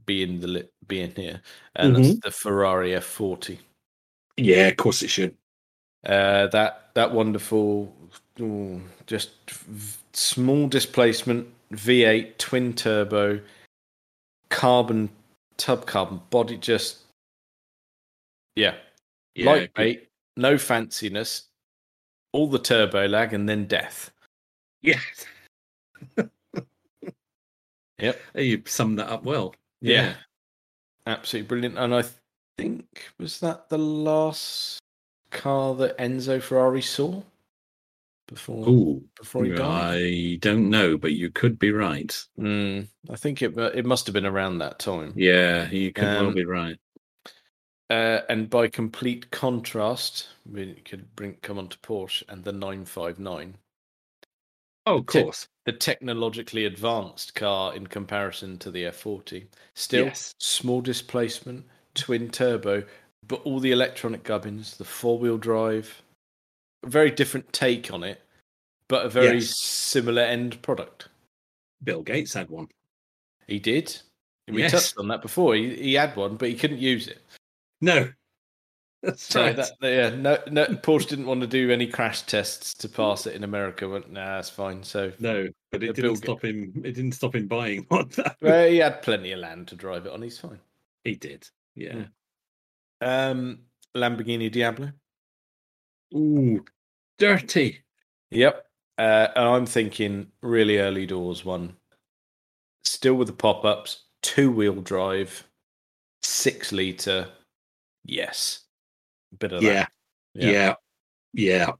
be 0.08 0.24
in 0.24 0.40
the 0.40 0.68
be 0.88 1.02
in 1.02 1.12
here, 1.16 1.42
and 1.76 1.96
that's 1.96 2.20
the 2.22 2.32
Ferrari 2.32 2.92
F40. 2.92 3.60
Yeah, 4.38 4.68
of 4.70 4.78
course 4.78 5.04
it 5.04 5.10
should. 5.10 5.36
Uh, 6.04 6.48
that 6.48 6.90
that 6.96 7.12
wonderful, 7.14 7.96
ooh, 8.42 8.82
just 9.08 9.32
small 10.14 10.68
displacement 10.68 11.48
V8 11.74 12.38
twin 12.38 12.74
turbo, 12.74 13.40
carbon 14.50 15.10
tub 15.58 15.86
carbon 15.86 16.22
body, 16.30 16.58
just 16.58 17.00
yeah, 18.56 18.76
Yeah, 19.36 19.46
lightweight, 19.46 20.10
no 20.36 20.56
fanciness, 20.56 21.44
all 22.34 22.48
the 22.48 22.60
turbo 22.60 23.08
lag, 23.08 23.34
and 23.34 23.48
then 23.48 23.66
death. 23.66 24.12
Yeah. 24.82 25.00
Yep. 28.02 28.20
You 28.36 28.64
summed 28.66 29.00
that 29.00 29.10
up 29.10 29.24
well. 29.24 29.54
Yeah. 29.80 30.16
Absolutely 31.06 31.48
brilliant. 31.48 31.78
And 31.78 31.94
I 31.94 32.04
think 32.58 33.12
was 33.18 33.40
that 33.40 33.70
the 33.70 33.78
last 33.78 34.80
car 35.30 35.76
that 35.76 35.98
Enzo 35.98 36.42
Ferrari 36.42 36.82
saw 36.82 37.22
before 38.32 38.70
Ooh, 38.70 39.04
before 39.20 39.46
he 39.46 39.52
died. 39.52 39.98
I 39.98 40.38
don't 40.42 40.70
know, 40.70 40.98
but 40.98 41.14
you 41.14 41.32
could 41.32 41.60
be 41.60 41.72
right. 41.72 42.16
Mm, 42.40 42.88
I 43.10 43.16
think 43.16 43.42
it 43.42 43.58
it 43.58 43.86
must 43.86 44.08
have 44.08 44.14
been 44.14 44.26
around 44.26 44.60
that 44.60 44.80
time. 44.80 45.16
Yeah, 45.16 45.70
you 45.72 45.94
could 45.94 46.14
well 46.14 46.32
Um, 46.32 46.34
be 46.34 46.46
right. 46.46 46.78
Uh, 47.92 48.22
and 48.30 48.50
by 48.50 48.68
complete 48.68 49.30
contrast, 49.32 50.30
we 50.46 50.74
could 50.86 51.16
bring 51.16 51.36
come 51.36 51.60
on 51.60 51.68
to 51.70 51.78
Porsche 51.80 52.24
and 52.28 52.44
the 52.44 52.52
959, 52.52 53.58
Oh, 54.86 54.98
of 55.00 55.06
te- 55.10 55.26
course. 55.26 55.48
the 55.66 55.74
technologically 55.74 56.66
advanced 56.66 57.36
car 57.36 57.76
in 57.76 57.88
comparison 57.88 58.58
to 58.60 58.72
the 58.72 58.86
F40. 58.86 59.48
Still 59.76 60.14
Yes. 60.14 60.36
small 60.40 60.82
displacement, 60.82 61.66
twin 61.94 62.30
turbo, 62.32 62.84
but 63.28 63.42
all 63.44 63.60
the 63.60 63.72
electronic 63.72 64.24
gubbins, 64.24 64.78
the 64.78 64.86
four 64.86 65.20
wheel 65.20 65.38
drive, 65.38 66.02
very 66.86 67.12
different 67.12 67.52
take 67.54 67.92
on 67.94 68.04
it, 68.04 68.22
but 68.88 69.06
a 69.06 69.10
very 69.10 69.38
Yes. 69.40 69.60
similar 69.60 70.22
end 70.24 70.62
product. 70.62 71.10
Bill 71.84 72.02
Gates 72.04 72.34
had 72.34 72.50
one. 72.50 72.68
He 73.48 73.60
did. 73.60 73.96
We 74.48 74.62
Yes. 74.64 74.72
touched 74.72 74.98
on 74.98 75.08
that 75.10 75.22
before. 75.22 75.56
He, 75.56 75.76
he 75.76 75.94
had 75.94 76.16
one, 76.16 76.36
but 76.36 76.50
he 76.50 76.56
couldn't 76.56 76.80
use 76.80 77.08
it. 77.08 77.22
No, 77.80 78.12
that's 79.02 79.24
So 79.24 79.42
right. 79.44 79.56
that, 79.56 79.72
yeah, 79.82 80.10
no, 80.10 80.38
no, 80.52 80.66
Porsche 80.78 81.08
didn't 81.10 81.26
want 81.26 81.42
to 81.42 81.48
do 81.48 81.72
any 81.72 81.88
crash 81.88 82.22
tests 82.24 82.74
to 82.76 82.90
pass 82.90 83.26
it 83.26 83.36
in 83.36 83.44
America. 83.44 83.88
Went, 83.88 84.12
nah, 84.12 84.36
that's 84.36 84.50
fine. 84.50 84.84
So 84.84 85.12
No, 85.20 85.48
but 85.72 85.84
it 85.84 85.96
didn't 85.96 86.18
stop 86.18 86.44
him. 86.44 86.72
It 86.84 86.94
didn't 86.94 87.14
stop 87.14 87.34
him 87.36 87.48
buying 87.48 87.86
one. 87.88 88.12
well, 88.42 88.68
he 88.70 88.78
had 88.78 89.02
plenty 89.02 89.32
of 89.32 89.40
land 89.40 89.68
to 89.70 89.76
drive 89.76 90.06
it 90.06 90.12
on. 90.12 90.22
He's 90.22 90.38
fine. 90.40 90.60
he 91.04 91.16
did. 91.16 91.48
Yeah. 91.76 92.06
Um, 93.00 93.60
Lamborghini 93.96 94.52
Diablo. 94.52 94.92
Ooh, 96.14 96.64
dirty. 97.18 97.84
Yep. 98.32 98.66
Uh, 98.98 99.28
and 99.36 99.46
I'm 99.46 99.66
thinking 99.66 100.32
really 100.42 100.78
early 100.80 101.06
doors 101.06 101.44
one. 101.46 101.76
Still 102.84 103.16
with 103.16 103.28
the 103.28 103.34
pop 103.34 103.64
ups, 103.66 104.06
two 104.22 104.52
wheel 104.52 104.82
drive, 104.82 105.48
six 106.24 106.72
litre. 106.72 107.28
Yes. 108.06 108.66
Bit 109.40 109.54
of 109.54 109.64
Yeah, 109.64 109.74
that. 109.74 109.92
yeah, 110.36 110.52
yeah, 110.52 110.76
Yeah. 111.34 111.72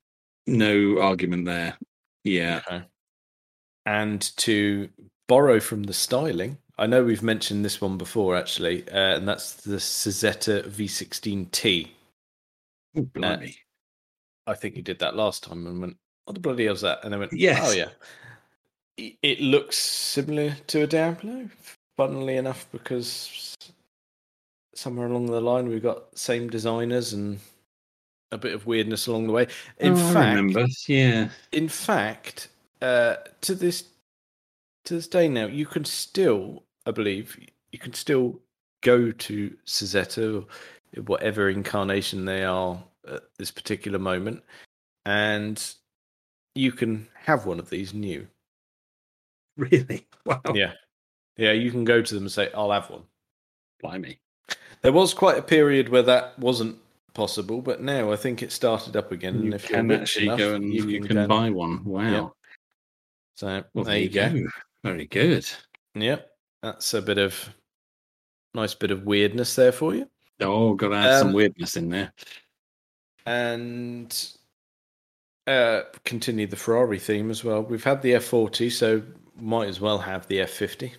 No 0.48 1.00
argument 1.02 1.46
there. 1.46 1.78
Yeah. 2.24 2.62
Okay. 2.68 2.86
And 3.86 4.22
to 4.38 4.90
borrow 5.28 5.60
from 5.60 5.84
the 5.84 5.94
styling, 5.94 6.58
I 6.78 6.88
know 6.88 7.04
we've 7.04 7.24
mentioned 7.24 7.64
this 7.66 7.82
one 7.82 7.98
before 7.98 8.36
actually, 8.36 8.88
uh, 8.90 9.18
and 9.18 9.28
that's 9.28 9.54
the 9.56 9.78
Cizeta 9.80 10.68
V16T. 10.68 11.92
Ooh, 12.98 13.04
blimey. 13.04 13.61
I 14.48 14.54
think 14.54 14.76
you 14.76 14.82
did 14.82 15.00
that 15.00 15.16
last 15.16 15.44
time 15.44 15.66
and 15.68 15.80
went, 15.82 15.98
what 16.26 16.34
the 16.34 16.40
bloody 16.40 16.66
hell's 16.66 16.82
that? 16.82 17.04
And 17.04 17.14
I 17.14 17.18
went, 17.18 17.34
Yes. 17.34 17.60
oh 17.64 17.72
yeah. 17.74 17.90
It- 19.24 19.40
looks 19.42 19.78
similar 19.78 20.56
to 20.68 20.84
a 20.84 20.88
Diablo, 20.88 21.50
funnily 21.98 22.38
enough, 22.38 22.68
because 22.72 23.56
somewhere 24.76 25.08
along 25.08 25.26
the 25.28 25.42
line 25.42 25.68
we've 25.68 25.82
got 25.84 26.18
same 26.18 26.50
designers 26.50 27.14
and 27.14 27.40
a 28.32 28.38
bit 28.38 28.54
of 28.54 28.66
weirdness 28.66 29.08
along 29.08 29.28
the 29.28 29.34
way. 29.34 29.48
In 29.80 29.94
Oh, 29.94 30.14
fact. 30.14 30.88
Yeah. 30.90 31.30
in 31.52 31.68
fact, 31.68 32.50
uh, 32.82 33.16
to 33.42 33.56
this 33.56 33.86
to 34.86 34.96
this 34.96 35.08
day 35.08 35.28
now, 35.28 35.46
you 35.46 35.66
can 35.68 35.86
still, 35.86 36.64
I 36.88 36.92
believe, 36.92 37.38
you 37.72 37.78
can 37.80 37.94
still 37.94 38.40
go 38.82 39.12
to 39.12 39.56
Cizeta 39.66 40.44
or 40.98 41.02
whatever 41.04 41.50
incarnation 41.50 42.26
they 42.26 42.44
are 42.44 42.84
at 43.12 43.24
this 43.38 43.52
particular 43.52 44.00
moment, 44.00 44.44
and 45.06 45.74
you 46.56 46.72
can 46.72 47.08
have 47.16 47.46
one 47.46 47.60
of 47.60 47.70
these 47.70 47.94
new. 47.94 48.28
Really? 49.58 50.08
Wow. 50.26 50.42
Yeah, 50.54 50.74
yeah, 51.38 51.52
you 51.52 51.72
can 51.72 51.84
go 51.84 52.02
to 52.02 52.14
them 52.16 52.24
and 52.24 52.32
say, 52.32 52.50
"I'll 52.56 52.72
have 52.72 52.90
one." 52.90 53.04
Blimey. 53.84 54.20
There 54.82 54.94
was 54.94 55.14
quite 55.14 55.38
a 55.38 55.42
period 55.44 55.90
where 55.90 56.04
that 56.04 56.40
wasn't 56.40 56.78
possible, 57.14 57.62
but 57.62 57.82
now 57.82 58.12
I 58.12 58.16
think 58.16 58.42
it 58.42 58.52
started 58.52 58.96
up 58.96 59.12
again. 59.12 59.36
You 59.40 59.42
and 59.46 59.54
if 59.54 59.70
you're 59.70 59.80
can 59.80 59.92
actually 59.92 60.26
enough, 60.28 60.40
go 60.40 60.56
and 60.56 60.74
you, 60.74 61.00
go 61.02 61.08
can 61.08 61.18
and- 61.18 61.28
buy 61.28 61.50
one. 61.50 61.84
Wow. 61.84 62.34
So 63.36 63.64
Well, 63.74 63.84
there 63.84 63.98
you 64.00 64.10
go. 64.10 64.44
Very 64.84 65.06
good. 65.06 65.48
Yep, 65.96 66.30
that's 66.64 66.94
a 66.94 67.02
bit 67.02 67.18
of 67.18 67.50
nice 68.54 68.74
bit 68.74 68.92
of 68.92 69.04
weirdness 69.04 69.54
there 69.56 69.72
for 69.74 69.94
you. 69.94 70.10
Oh, 70.40 70.74
got 70.76 70.90
to 70.90 70.96
add 70.96 71.20
some 71.20 71.28
Um, 71.30 71.34
weirdness 71.34 71.76
in 71.76 71.90
there. 71.90 72.14
And 73.26 74.38
uh 75.48 75.82
continue 76.06 76.48
the 76.48 76.56
Ferrari 76.56 77.00
theme 77.00 77.30
as 77.32 77.44
well. 77.44 77.64
We've 77.64 77.84
had 77.84 78.02
the 78.02 78.14
F40, 78.14 78.72
so 78.72 79.02
might 79.36 79.68
as 79.70 79.80
well 79.80 79.98
have 79.98 80.28
the 80.28 80.40
F50. 80.40 80.94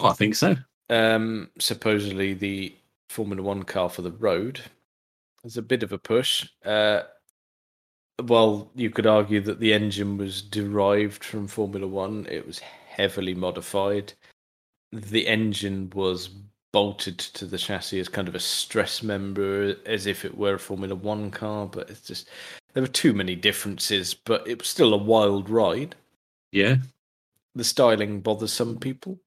Oh, 0.00 0.08
I 0.08 0.12
think 0.12 0.34
so. 0.34 0.56
Um 0.90 1.50
supposedly 1.58 2.34
the 2.34 2.74
Formula 3.08 3.42
1 3.42 3.62
car 3.64 3.88
for 3.88 4.02
the 4.02 4.12
road. 4.12 4.60
There's 5.42 5.56
a 5.56 5.62
bit 5.62 5.82
of 5.82 5.92
a 5.92 5.98
push. 5.98 6.48
Uh 6.64 7.02
well, 8.24 8.70
you 8.74 8.90
could 8.90 9.06
argue 9.06 9.40
that 9.42 9.60
the 9.60 9.72
engine 9.72 10.16
was 10.16 10.42
derived 10.42 11.22
from 11.22 11.46
Formula 11.46 11.86
1. 11.86 12.26
It 12.28 12.44
was 12.46 12.58
heavily 12.58 13.34
modified. 13.34 14.12
The 14.92 15.26
engine 15.28 15.90
was 15.94 16.30
bolted 16.72 17.18
to 17.18 17.46
the 17.46 17.58
chassis 17.58 18.00
as 18.00 18.08
kind 18.08 18.28
of 18.28 18.34
a 18.34 18.40
stress 18.40 19.02
member, 19.02 19.76
as 19.86 20.06
if 20.06 20.24
it 20.24 20.36
were 20.36 20.54
a 20.54 20.58
Formula 20.58 20.94
One 20.94 21.30
car. 21.30 21.66
But 21.66 21.90
it's 21.90 22.02
just 22.02 22.28
there 22.74 22.82
were 22.82 22.88
too 22.88 23.12
many 23.12 23.34
differences. 23.34 24.14
But 24.14 24.46
it 24.46 24.58
was 24.58 24.68
still 24.68 24.94
a 24.94 24.98
wild 24.98 25.48
ride. 25.50 25.94
Yeah. 26.52 26.76
The 27.54 27.64
styling 27.64 28.20
bothers 28.20 28.52
some 28.52 28.78
people. 28.78 29.18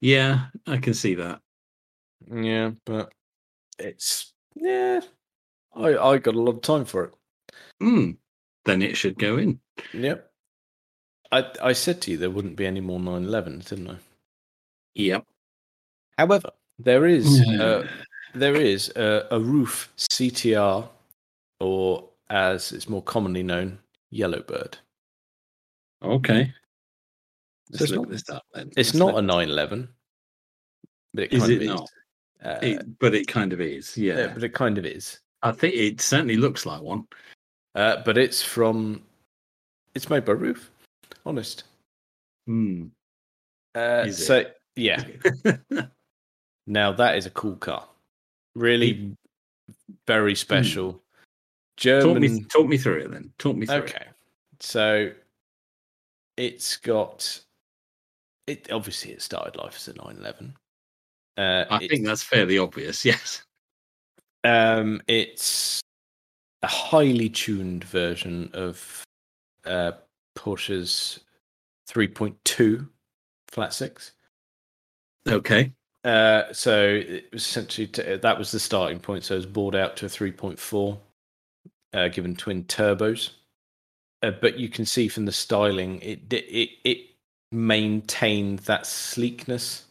Yeah, 0.00 0.46
I 0.66 0.78
can 0.78 0.94
see 0.94 1.14
that. 1.14 1.40
Yeah, 2.30 2.72
but 2.84 3.12
it's 3.78 4.32
yeah. 4.54 5.00
I 5.74 5.96
I 5.96 6.18
got 6.18 6.34
a 6.34 6.40
lot 6.40 6.56
of 6.56 6.62
time 6.62 6.84
for 6.84 7.04
it. 7.04 7.14
Hmm. 7.80 8.12
Then 8.64 8.82
it 8.82 8.96
should 8.96 9.18
go 9.18 9.38
in. 9.38 9.60
Yep. 9.92 10.30
I 11.30 11.46
I 11.62 11.72
said 11.72 12.00
to 12.02 12.12
you 12.12 12.16
there 12.16 12.30
wouldn't 12.30 12.56
be 12.56 12.66
any 12.66 12.80
more 12.80 12.98
911s, 13.00 13.68
didn't 13.68 13.90
I? 13.90 13.96
Yep. 14.94 15.26
However, 16.18 16.50
there 16.78 17.06
is 17.06 17.40
Yeah. 17.46 17.62
uh, 17.62 17.88
there 18.34 18.54
is 18.56 18.90
a, 18.96 19.26
a 19.30 19.38
Ruf 19.40 19.92
CTR, 19.96 20.88
or 21.60 22.08
as 22.30 22.72
it's 22.72 22.88
more 22.88 23.02
commonly 23.02 23.42
known, 23.42 23.78
Yellowbird. 24.10 24.76
Okay. 26.02 26.52
Let's 27.70 27.82
it's 27.82 27.92
look 27.92 28.02
not- 28.02 28.10
this 28.10 28.28
up 28.30 28.44
then. 28.54 28.68
It's 28.68 28.76
Let's 28.76 28.94
not 28.94 29.14
look- 29.14 29.18
a 29.18 29.26
911, 29.26 29.88
but 31.14 31.24
it 31.24 31.32
Is 31.32 31.40
kind 31.40 31.52
it 31.52 31.56
of 31.56 31.62
is. 31.62 31.68
not? 31.68 31.88
Uh, 32.44 32.58
It, 32.62 32.98
but 32.98 33.14
it 33.14 33.28
kind 33.28 33.52
of 33.52 33.60
is. 33.60 33.96
Yeah. 33.96 34.18
yeah, 34.18 34.34
but 34.34 34.42
it 34.42 34.52
kind 34.52 34.76
of 34.78 34.84
is. 34.84 35.20
I 35.42 35.52
think 35.52 35.74
it 35.74 36.00
certainly 36.00 36.36
looks 36.36 36.66
like 36.66 36.80
one. 36.82 37.06
uh, 37.74 38.02
but 38.04 38.18
it's 38.18 38.42
from 38.42 39.02
it's 39.94 40.10
made 40.10 40.24
by 40.24 40.32
Ruf. 40.32 40.70
Honest. 41.24 41.64
Hmm. 42.46 42.86
Uh, 43.74 44.10
so 44.10 44.44
yeah, 44.76 45.02
now 46.66 46.92
that 46.92 47.16
is 47.16 47.26
a 47.26 47.30
cool 47.30 47.56
car. 47.56 47.86
Really, 48.54 49.16
very 50.06 50.34
special. 50.34 50.92
talk 50.92 51.02
German. 51.76 52.20
me 52.20 52.40
talk 52.44 52.66
me 52.66 52.76
through 52.76 53.00
it 53.00 53.10
then. 53.10 53.32
Talk 53.38 53.56
me 53.56 53.66
through 53.66 53.76
it. 53.76 53.84
Okay. 53.84 54.06
So 54.60 55.10
it's 56.36 56.76
got 56.76 57.40
it 58.46 58.70
obviously 58.72 59.12
it 59.12 59.22
started 59.22 59.56
life 59.56 59.76
as 59.76 59.88
a 59.88 59.94
911. 59.94 60.54
Uh 61.36 61.64
I 61.70 61.86
think 61.86 62.04
that's 62.06 62.22
fairly 62.22 62.58
obvious. 62.58 63.04
Yes. 63.04 63.42
um 64.44 65.00
it's 65.08 65.80
a 66.62 66.66
highly 66.66 67.28
tuned 67.28 67.84
version 67.84 68.50
of 68.52 69.02
uh 69.64 69.92
Porsche's 70.36 71.20
3.2 71.90 72.88
flat 73.48 73.74
6. 73.74 74.12
Okay. 75.28 75.72
Uh 76.04 76.52
so 76.52 76.84
it 76.84 77.26
was 77.32 77.46
essentially 77.46 77.86
t- 77.86 78.16
that 78.16 78.38
was 78.38 78.50
the 78.52 78.60
starting 78.60 78.98
point 78.98 79.24
so 79.24 79.34
it 79.34 79.38
was 79.38 79.46
brought 79.46 79.74
out 79.74 79.96
to 79.96 80.06
a 80.06 80.08
3.4 80.08 80.98
uh 81.94 82.08
given 82.08 82.34
twin 82.36 82.64
turbos. 82.64 83.30
Uh, 84.22 84.30
but 84.30 84.58
you 84.58 84.68
can 84.68 84.86
see 84.86 85.08
from 85.08 85.24
the 85.24 85.32
styling, 85.32 86.00
it 86.00 86.32
it 86.32 86.70
it 86.84 86.98
maintained 87.50 88.60
that 88.60 88.86
sleekness. 88.86 89.84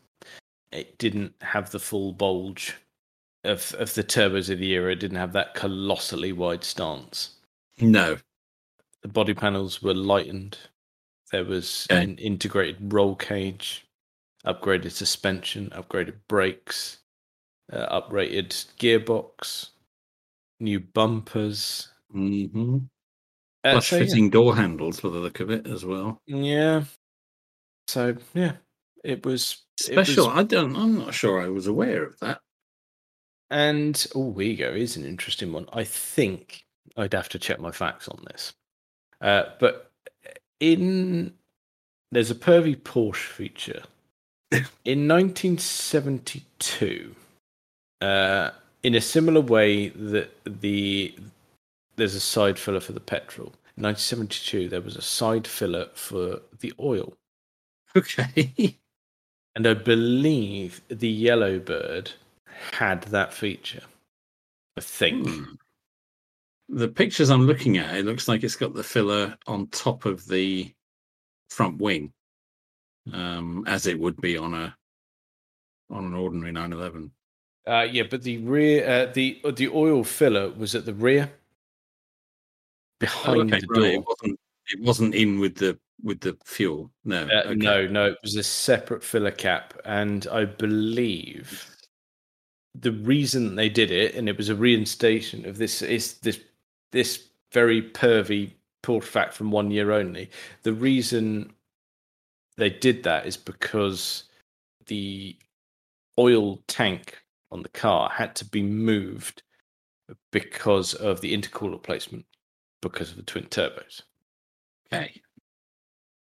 It 0.71 0.97
didn't 0.97 1.33
have 1.41 1.71
the 1.71 1.79
full 1.79 2.13
bulge 2.13 2.75
of 3.43 3.75
of 3.77 3.93
the 3.93 4.03
turbos 4.03 4.49
of 4.49 4.59
the 4.59 4.71
era. 4.71 4.93
It 4.93 4.99
didn't 4.99 5.17
have 5.17 5.33
that 5.33 5.53
colossally 5.53 6.31
wide 6.31 6.63
stance. 6.63 7.35
No. 7.79 8.17
The 9.01 9.09
body 9.09 9.33
panels 9.33 9.81
were 9.81 9.93
lightened. 9.93 10.57
There 11.31 11.43
was 11.43 11.87
an 11.89 12.17
integrated 12.17 12.93
roll 12.93 13.15
cage, 13.15 13.85
upgraded 14.45 14.91
suspension, 14.91 15.69
upgraded 15.71 16.15
brakes, 16.27 16.99
uh, 17.71 18.01
uprated 18.01 18.49
gearbox, 18.79 19.69
new 20.59 20.79
bumpers. 20.79 21.89
hmm 22.11 22.77
Uh, 23.63 23.71
Flush 23.73 23.89
so, 23.89 23.97
yeah. 23.97 24.03
fitting 24.05 24.29
door 24.29 24.55
handles 24.55 24.99
for 24.99 25.09
the 25.09 25.19
look 25.19 25.39
of 25.39 25.51
it 25.51 25.67
as 25.67 25.85
well. 25.85 26.19
Yeah. 26.25 26.83
So 27.87 28.15
yeah, 28.33 28.53
it 29.03 29.25
was 29.25 29.63
it 29.81 29.93
Special. 29.93 30.27
was- 30.27 30.37
I 30.37 30.43
don't. 30.43 30.75
I'm 30.75 30.97
not 30.97 31.13
sure. 31.13 31.41
I 31.41 31.47
was 31.49 31.67
aware 31.67 32.03
of 32.03 32.17
that. 32.19 32.41
and 33.51 34.07
oh, 34.15 34.31
Wego 34.33 34.73
is 34.75 34.95
an 34.97 35.05
interesting 35.05 35.51
one. 35.51 35.67
I 35.73 35.83
think 35.83 36.63
I'd 36.97 37.13
have 37.13 37.29
to 37.29 37.39
check 37.39 37.59
my 37.59 37.71
facts 37.71 38.07
on 38.07 38.23
this. 38.31 38.53
Uh, 39.19 39.43
but 39.59 39.91
in 40.59 41.33
there's 42.11 42.31
a 42.31 42.35
pervy 42.35 42.75
Porsche 42.75 43.15
feature 43.27 43.83
in 44.51 45.07
1972. 45.07 47.15
Uh, 48.01 48.49
in 48.83 48.95
a 48.95 49.01
similar 49.01 49.41
way 49.41 49.89
that 49.89 50.31
the 50.45 51.13
there's 51.97 52.15
a 52.15 52.19
side 52.19 52.57
filler 52.57 52.79
for 52.79 52.93
the 52.93 52.99
petrol. 52.99 53.53
In 53.77 53.83
1972, 53.83 54.69
there 54.69 54.81
was 54.81 54.95
a 54.95 55.01
side 55.01 55.47
filler 55.47 55.87
for 55.93 56.39
the 56.59 56.73
oil. 56.79 57.13
Okay. 57.95 58.77
And 59.53 59.67
I 59.67 59.73
believe 59.73 60.79
the 60.87 61.09
yellow 61.09 61.59
bird 61.59 62.09
had 62.71 63.03
that 63.03 63.33
feature. 63.33 63.83
I 64.77 64.81
think. 64.81 65.27
Hmm. 65.27 65.43
The 66.69 66.87
pictures 66.87 67.29
I'm 67.29 67.47
looking 67.47 67.77
at, 67.77 67.97
it 67.97 68.05
looks 68.05 68.29
like 68.29 68.43
it's 68.43 68.55
got 68.55 68.73
the 68.73 68.83
filler 68.83 69.37
on 69.47 69.67
top 69.67 70.05
of 70.05 70.25
the 70.27 70.71
front 71.49 71.81
wing, 71.81 72.13
um, 73.13 73.63
as 73.67 73.87
it 73.87 73.99
would 73.99 74.19
be 74.21 74.37
on 74.37 74.53
a 74.53 74.75
on 75.89 76.05
an 76.05 76.13
ordinary 76.13 76.51
911. 76.51 77.11
Uh, 77.67 77.87
yeah, 77.91 78.03
but 78.09 78.23
the 78.23 78.37
rear, 78.39 78.87
uh, 78.89 79.11
the 79.13 79.39
the 79.55 79.67
oil 79.69 80.03
filler 80.03 80.49
was 80.51 80.73
at 80.73 80.85
the 80.85 80.93
rear, 80.93 81.31
behind 82.99 83.37
Oh, 83.37 83.41
okay, 83.41 83.59
the 83.59 83.67
right, 83.67 83.79
door. 83.79 83.85
It 83.85 84.03
wasn't. 84.07 84.39
It 84.67 84.81
wasn't 84.81 85.15
in 85.15 85.39
with 85.39 85.55
the 85.55 85.77
with 86.01 86.21
the 86.21 86.37
fuel. 86.43 86.91
No. 87.05 87.23
Uh, 87.27 87.43
okay. 87.47 87.55
No, 87.55 87.85
no, 87.87 88.05
it 88.07 88.17
was 88.23 88.35
a 88.35 88.43
separate 88.43 89.03
filler 89.03 89.31
cap, 89.31 89.79
and 89.85 90.25
I 90.31 90.45
believe 90.45 91.67
the 92.73 92.91
reason 92.91 93.55
they 93.55 93.69
did 93.69 93.91
it, 93.91 94.15
and 94.15 94.29
it 94.29 94.37
was 94.37 94.49
a 94.49 94.55
reinstation 94.55 95.45
of 95.47 95.57
this, 95.57 95.81
is 95.81 96.15
this 96.19 96.39
this 96.91 97.27
very 97.51 97.81
pervy 97.81 98.53
Porsche 98.81 99.03
fact 99.03 99.33
from 99.33 99.51
one 99.51 99.69
year 99.71 99.91
only. 99.91 100.29
The 100.63 100.73
reason 100.73 101.53
they 102.61 102.69
did 102.69 103.01
that 103.03 103.25
is 103.25 103.37
because 103.37 104.25
the 104.85 105.35
oil 106.19 106.61
tank 106.67 107.17
on 107.51 107.63
the 107.63 107.69
car 107.69 108.07
had 108.09 108.35
to 108.35 108.45
be 108.45 108.61
moved 108.61 109.41
because 110.31 110.93
of 110.93 111.21
the 111.21 111.35
intercooler 111.35 111.81
placement, 111.81 112.25
because 112.81 113.09
of 113.09 113.17
the 113.17 113.23
twin 113.23 113.45
turbos. 113.45 114.03
Okay. 114.93 115.19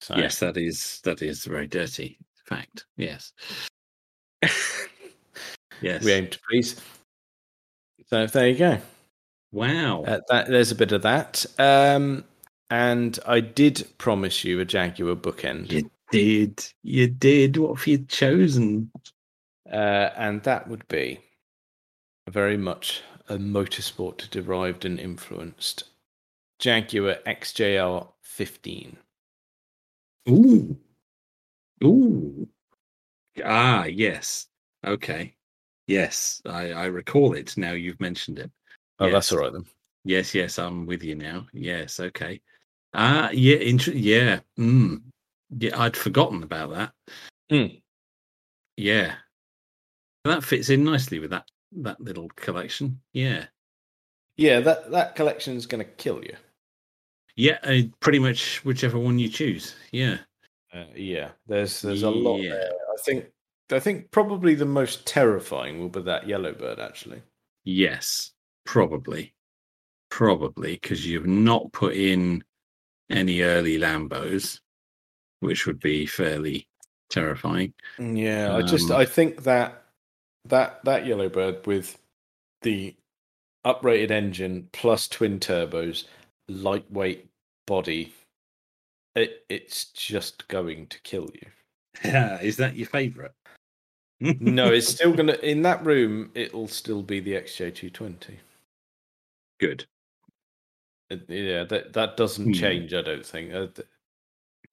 So, 0.02 0.14
Yes, 0.16 0.38
that 0.40 0.58
is 0.58 1.00
that 1.04 1.22
is 1.22 1.46
a 1.46 1.50
very 1.50 1.66
dirty 1.66 2.18
fact. 2.44 2.84
Yes. 2.96 3.32
Yes. 5.82 6.02
we 6.02 6.12
aim 6.12 6.26
to 6.28 6.38
please. 6.48 6.80
So 8.06 8.26
there 8.26 8.48
you 8.48 8.56
go. 8.56 8.78
Wow. 9.52 10.04
Uh, 10.04 10.20
that, 10.30 10.48
there's 10.48 10.70
a 10.70 10.74
bit 10.74 10.90
of 10.92 11.02
that. 11.02 11.44
Um, 11.58 12.24
and 12.70 13.18
I 13.26 13.40
did 13.40 13.86
promise 13.98 14.42
you 14.42 14.58
a 14.60 14.64
Jaguar 14.64 15.16
bookend, 15.16 15.70
you 15.70 15.90
did. 16.10 16.64
You 16.82 17.08
did. 17.08 17.56
What 17.56 17.78
have 17.78 17.86
you 17.86 17.98
chosen? 17.98 18.90
uh, 19.70 20.10
and 20.16 20.42
that 20.44 20.68
would 20.68 20.86
be 20.88 21.20
very 22.28 22.56
much 22.56 23.02
a 23.28 23.36
motorsport 23.36 24.30
derived 24.30 24.84
and 24.84 25.00
influenced 25.00 25.84
Jaguar 26.58 27.16
XJR 27.26 28.08
15. 28.22 28.96
Ooh. 30.28 30.76
Ooh. 31.84 32.48
Ah, 33.44 33.84
yes. 33.84 34.46
Okay. 34.84 35.34
Yes, 35.86 36.42
I, 36.46 36.72
I 36.72 36.86
recall 36.86 37.34
it 37.34 37.56
now 37.56 37.72
you've 37.72 38.00
mentioned 38.00 38.38
it. 38.38 38.50
Oh, 38.98 39.10
that's 39.10 39.32
all 39.32 39.38
right 39.38 39.52
then. 39.52 39.66
Yes, 40.04 40.34
yes, 40.34 40.58
I'm 40.58 40.86
with 40.86 41.02
you 41.04 41.14
now. 41.14 41.46
Yes, 41.52 42.00
okay. 42.00 42.40
Ah, 42.94 43.30
yeah, 43.30 43.56
inter- 43.56 43.92
yeah. 43.92 44.40
Mm. 44.58 45.02
Yeah, 45.50 45.80
I'd 45.80 45.96
forgotten 45.96 46.42
about 46.42 46.70
that. 46.70 46.92
Mm. 47.50 47.80
Yeah. 48.76 49.14
That 50.24 50.44
fits 50.44 50.70
in 50.70 50.84
nicely 50.84 51.18
with 51.18 51.30
that 51.30 51.48
that 51.72 52.00
little 52.00 52.28
collection. 52.36 53.00
Yeah. 53.12 53.46
Yeah, 54.36 54.60
that, 54.60 54.90
that 54.90 55.14
collection 55.14 55.56
is 55.56 55.66
going 55.66 55.84
to 55.84 55.90
kill 55.92 56.22
you. 56.22 56.36
Yeah, 57.36 57.58
uh, 57.62 57.82
pretty 58.00 58.18
much 58.18 58.64
whichever 58.64 58.98
one 58.98 59.18
you 59.18 59.28
choose. 59.28 59.74
Yeah. 59.92 60.18
Uh, 60.72 60.84
yeah, 60.94 61.30
there's 61.46 61.80
there's 61.82 62.02
a 62.02 62.10
lot 62.10 62.38
Yeah. 62.40 62.50
there. 62.50 62.70
I 62.70 63.02
think 63.04 63.26
I 63.72 63.78
think 63.78 64.10
probably 64.10 64.54
the 64.54 64.64
most 64.64 65.06
terrifying 65.06 65.80
will 65.80 65.88
be 65.88 66.02
that 66.02 66.28
yellow 66.28 66.52
bird 66.52 66.78
actually. 66.80 67.22
Yes, 67.64 68.32
probably. 68.64 69.34
Probably 70.10 70.74
because 70.74 71.06
you've 71.06 71.26
not 71.26 71.72
put 71.72 71.94
in 71.94 72.42
any 73.10 73.42
early 73.42 73.78
Lambos, 73.78 74.60
which 75.40 75.66
would 75.66 75.80
be 75.80 76.06
fairly 76.06 76.66
terrifying. 77.10 77.72
Yeah, 77.98 78.56
I 78.56 78.62
just 78.62 78.90
Um, 78.90 78.96
I 78.96 79.04
think 79.04 79.42
that 79.44 79.82
that 80.46 80.84
that 80.84 81.06
yellow 81.06 81.28
bird 81.28 81.66
with 81.66 81.98
the 82.62 82.94
uprated 83.64 84.10
engine 84.10 84.68
plus 84.72 85.08
twin 85.08 85.38
turbos, 85.40 86.04
lightweight 86.48 87.26
body, 87.66 88.12
it 89.14 89.44
it's 89.48 89.86
just 89.86 90.46
going 90.48 90.86
to 90.88 91.00
kill 91.00 91.28
you. 91.34 91.48
Yeah, 92.04 92.40
Is 92.40 92.56
that 92.58 92.76
your 92.76 92.86
favourite? 92.86 93.32
No, 94.20 94.70
it's 94.72 94.88
still 94.94 95.12
gonna 95.12 95.34
in 95.42 95.62
that 95.62 95.84
room. 95.84 96.30
It'll 96.34 96.68
still 96.68 97.02
be 97.02 97.20
the 97.20 97.32
XJ220. 97.32 98.36
good. 99.58 99.86
Yeah, 101.28 101.64
that 101.64 101.92
that 101.92 102.16
doesn't 102.16 102.46
Hmm. 102.46 102.52
change. 102.52 102.92
I 102.94 103.02
don't 103.02 103.24
think. 103.24 103.52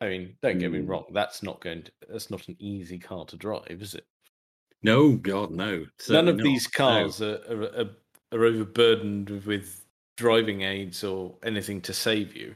I 0.04 0.10
mean, 0.10 0.36
don't 0.42 0.60
get 0.60 0.72
me 0.72 0.80
Hmm. 0.80 0.88
wrong. 0.88 1.06
That's 1.12 1.42
not 1.44 1.62
going 1.62 1.84
to. 1.84 1.92
That's 2.10 2.30
not 2.30 2.48
an 2.50 2.58
easy 2.60 3.00
car 3.00 3.26
to 3.26 3.38
drive, 3.38 3.82
is 3.82 3.96
it? 3.96 4.06
No, 4.82 5.14
God, 5.16 5.52
no. 5.52 5.86
None 6.10 6.28
of 6.28 6.36
not. 6.38 6.44
these 6.44 6.68
cars 6.68 7.22
are, 7.22 7.40
are, 7.50 7.64
are, 7.82 7.90
are 8.34 8.44
overburdened 8.46 9.30
with 9.46 9.86
driving 10.18 10.62
aids 10.62 11.04
or 11.06 11.36
anything 11.44 11.80
to 11.82 11.94
save 11.94 12.36
you. 12.36 12.54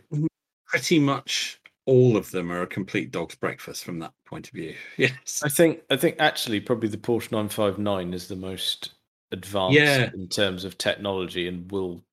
Pretty 0.66 1.00
much 1.00 1.62
all 1.86 2.18
of 2.18 2.30
them 2.32 2.52
are 2.52 2.64
a 2.64 2.68
complete 2.68 3.12
dog's 3.12 3.36
breakfast 3.36 3.86
from 3.86 4.00
that 4.00 4.12
point 4.26 4.48
of 4.48 4.54
view. 4.54 4.76
Yes. 4.98 5.42
I 5.44 5.48
think. 5.50 5.84
I 5.90 5.96
think 5.96 6.18
actually, 6.20 6.60
probably 6.60 6.90
the 6.90 6.98
Porsche 6.98 7.32
959 7.32 8.14
is 8.14 8.28
the 8.28 8.36
most 8.36 8.96
advanced 9.32 9.78
Yeah. 9.80 10.10
in 10.14 10.28
terms 10.28 10.66
of 10.66 10.78
technology 10.78 11.48
and 11.48 11.72
will 11.72 12.04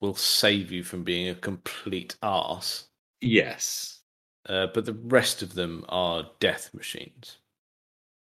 will 0.00 0.14
save 0.14 0.70
you 0.72 0.84
from 0.84 1.02
being 1.04 1.28
a 1.28 1.34
complete 1.34 2.16
arse. 2.22 2.86
Yes. 3.20 3.97
Uh, 4.48 4.68
but 4.72 4.84
the 4.84 4.94
rest 4.94 5.42
of 5.42 5.54
them 5.54 5.84
are 5.88 6.28
death 6.40 6.70
machines. 6.72 7.38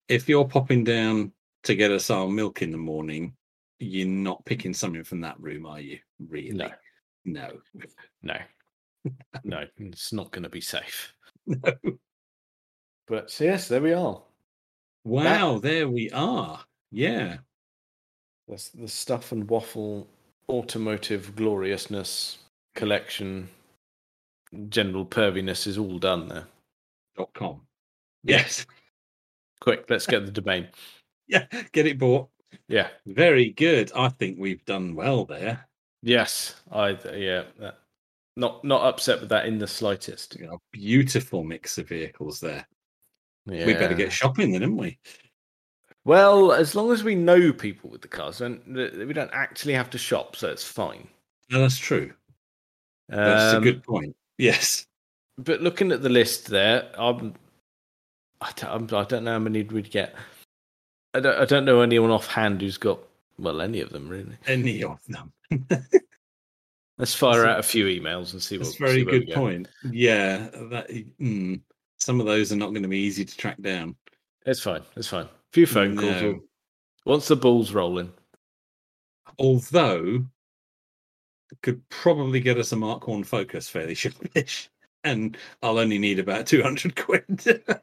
If 0.08 0.30
you're 0.30 0.48
popping 0.48 0.84
down 0.84 1.32
to 1.64 1.76
get 1.76 1.92
us 1.92 2.10
our 2.10 2.28
milk 2.28 2.62
in 2.62 2.72
the 2.72 2.78
morning, 2.78 3.36
you're 3.80 4.08
not 4.08 4.46
picking 4.46 4.74
something 4.74 5.04
from 5.04 5.22
that 5.22 5.40
room, 5.40 5.66
are 5.66 5.80
you? 5.80 6.00
Really? 6.28 6.58
No. 6.58 6.70
No. 7.26 7.50
No, 8.26 8.38
no, 9.44 9.66
it's 9.80 10.14
not 10.14 10.32
going 10.32 10.44
to 10.44 10.50
be 10.50 10.62
safe. 10.62 11.14
No. 11.46 11.74
But 13.06 13.30
so 13.30 13.44
yes, 13.44 13.68
there 13.68 13.82
we 13.82 13.92
are. 13.92 14.22
Wow, 15.04 15.60
there 15.60 15.90
we 15.90 16.10
are. 16.12 16.64
Yeah. 16.90 17.38
That's 18.48 18.70
the 18.70 18.88
stuff 18.88 19.34
and 19.34 19.50
waffle 19.50 20.08
automotive 20.48 21.36
gloriousness 21.36 22.38
collection 22.76 23.50
general 24.70 25.06
perviness 25.06 25.68
is 25.68 25.78
all 25.78 26.00
done 26.00 26.28
there. 26.28 26.46
Dot 27.16 27.30
com. 27.34 27.62
Yes. 28.24 28.66
Quick, 29.62 29.86
let's 29.90 30.06
get 30.08 30.26
the 30.26 30.32
domain. 30.32 30.68
Yeah. 31.26 31.46
Get 31.72 31.88
it 31.88 31.98
bought. 31.98 32.28
Yeah. 32.68 32.90
Very 33.06 33.52
good. 33.52 33.92
I 33.96 34.10
think 34.10 34.38
we've 34.38 34.64
done 34.66 34.94
well 34.94 35.24
there. 35.24 35.66
Yes. 36.02 36.56
I 36.70 36.98
yeah. 37.16 37.44
That, 37.60 37.80
not 38.36 38.64
not 38.66 38.84
upset 38.84 39.22
with 39.22 39.30
that 39.30 39.46
in 39.46 39.58
the 39.58 39.66
slightest. 39.66 40.36
A 40.36 40.58
beautiful 40.74 41.46
mix 41.46 41.78
of 41.78 41.88
vehicles 41.88 42.42
there. 42.42 42.68
Yeah. 43.46 43.66
We 43.66 43.74
better 43.74 43.96
get 43.96 44.12
shopping 44.12 44.52
then, 44.52 44.64
haven't 44.64 44.78
we? 44.78 45.00
Well, 46.04 46.52
as 46.52 46.76
long 46.76 46.92
as 46.92 47.06
we 47.06 47.16
know 47.16 47.54
people 47.54 47.90
with 47.90 48.02
the 48.02 48.10
cars, 48.10 48.42
and 48.42 48.62
we 48.76 49.14
don't 49.14 49.32
actually 49.34 49.74
have 49.74 49.90
to 49.92 49.98
shop, 49.98 50.36
so 50.36 50.50
it's 50.50 50.64
fine. 50.70 51.08
No, 51.50 51.62
that's 51.62 51.78
true. 51.78 52.12
That's 53.08 53.54
Um, 53.56 53.62
a 53.62 53.66
good 53.66 53.84
point. 53.84 54.14
Yes. 54.38 54.86
But 55.38 55.62
looking 55.62 55.92
at 55.92 56.02
the 56.02 56.10
list 56.10 56.48
there, 56.48 56.90
I'm, 56.98 57.34
I 58.42 58.52
don't, 58.56 58.92
I'm, 58.92 58.98
I 58.98 59.04
don't 59.04 59.24
know 59.24 59.34
how 59.34 59.40
many 59.40 59.64
we'd 59.64 59.92
get. 59.92 60.16
I 61.14 61.20
don't, 61.20 61.40
I 61.40 61.46
don't 61.46 61.66
know 61.66 61.82
anyone 61.82 62.12
offhand 62.12 62.62
who's 62.62 62.78
got 62.78 63.00
well 63.40 63.62
any 63.62 63.82
of 63.82 63.90
them 63.90 64.10
really. 64.10 64.38
Any 64.48 64.84
of 64.84 65.00
them. 65.08 65.32
Let's 66.98 67.16
fire 67.16 67.42
That's 67.42 67.50
out 67.54 67.60
a 67.60 67.64
few 67.64 67.86
emails 67.86 68.34
and 68.34 68.42
see 68.42 68.58
what. 68.58 68.66
That's 68.66 68.76
a 68.76 68.80
very 68.80 68.96
see 68.96 69.04
where 69.06 69.14
we 69.16 69.26
good 69.26 69.36
point. 69.36 69.68
Yeah. 69.92 70.50
That, 70.70 70.90
mm, 71.20 71.60
some 72.00 72.20
of 72.20 72.26
those 72.26 72.52
are 72.52 72.56
not 72.58 72.70
going 72.70 72.84
to 72.84 72.90
be 72.90 73.00
easy 73.00 73.26
to 73.26 73.38
track 73.38 73.60
down. 73.62 73.96
It's 74.46 74.60
fine. 74.60 74.82
It's 74.96 75.08
fine. 75.08 75.26
A 75.26 75.30
few 75.54 75.66
phone 75.66 75.98
calls. 75.98 76.22
No. 76.22 76.28
will- 76.34 76.40
Once 77.06 77.28
the 77.28 77.36
ball's 77.36 77.72
rolling. 77.72 78.12
Although 79.40 80.26
could 81.62 81.88
probably 81.90 82.40
get 82.40 82.58
us 82.58 82.72
a 82.72 82.76
Mark 82.76 83.08
One 83.08 83.24
Focus 83.24 83.70
fairly 83.70 83.94
sharpish. 83.96 84.70
And 85.04 85.38
I'll 85.62 85.78
only 85.80 86.00
need 86.00 86.20
about 86.20 86.48
200 86.48 86.96
quid. 86.96 87.64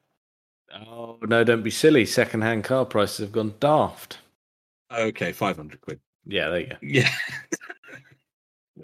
Oh 0.73 1.19
no! 1.23 1.43
Don't 1.43 1.65
be 1.65 1.71
silly. 1.71 2.07
Second-hand 2.07 2.63
car 2.63 2.85
prices 2.85 3.19
have 3.19 3.33
gone 3.33 3.55
daft. 3.59 4.19
okay, 4.93 5.33
500 5.33 5.81
quid. 5.81 5.99
Yeah, 6.27 6.49
there 6.49 6.61
you 6.61 6.67
go. 6.69 6.77
Yeah. 6.81 7.11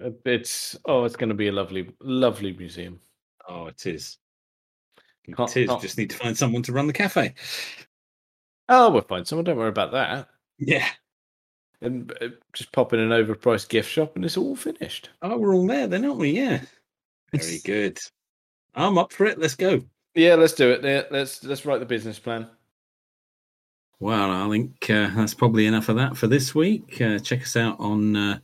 Uh, 0.03 0.11
It's 0.24 0.76
oh, 0.84 1.05
it's 1.05 1.16
going 1.16 1.28
to 1.30 1.34
be 1.34 1.49
a 1.49 1.53
lovely, 1.53 1.91
lovely 2.01 2.53
museum. 2.53 3.01
Oh, 3.49 3.66
it 3.68 3.87
is. 3.87 4.18
It 5.26 5.30
is. 5.39 5.66
can't- 5.68 5.80
Just 5.80 5.97
need 5.97 6.11
to 6.11 6.16
find 6.16 6.37
someone 6.37 6.62
to 6.64 6.72
run 6.72 6.87
the 6.87 6.93
cafe. 6.93 7.34
Oh, 8.68 8.91
we'll 8.91 9.03
find 9.03 9.26
someone. 9.26 9.45
Don't 9.45 9.57
worry 9.57 9.68
about 9.68 9.93
that. 9.93 10.28
Yeah. 10.59 10.87
And 11.83 12.12
uh, 12.22 12.29
just 12.53 12.72
pop 12.72 12.93
in 12.93 13.01
an 13.01 13.11
overpriced 13.11 13.68
gift 13.68 13.91
shop, 13.91 14.16
and 14.16 14.24
it's 14.24 14.37
all 14.37 14.57
finished. 14.57 15.11
Oh, 15.22 15.37
we're 15.37 15.55
all 15.55 15.66
there 15.66 15.87
then, 15.87 16.05
aren't 16.05 16.18
we? 16.18 16.31
Yeah. 16.31 16.61
Very 17.33 17.61
good. 17.64 17.99
I'm 18.74 18.99
up 18.99 19.12
for 19.12 19.27
it. 19.27 19.39
Let's 19.39 19.57
go. 19.57 19.83
Yeah, 20.14 20.35
let's 20.37 20.55
do 20.55 20.70
it. 20.70 21.11
Let's 21.12 21.45
let's 21.45 21.66
write 21.66 21.81
the 21.81 21.87
business 21.87 22.18
plan. 22.18 22.49
Well, 24.01 24.31
I 24.31 24.49
think 24.51 24.91
uh, 24.91 25.11
that's 25.14 25.35
probably 25.35 25.66
enough 25.66 25.89
of 25.89 25.97
that 25.97 26.16
for 26.16 26.27
this 26.27 26.55
week. 26.55 27.01
Uh, 27.01 27.18
check 27.18 27.43
us 27.43 27.57
out 27.57 27.79
on 27.81 28.16
uh, 28.16 28.39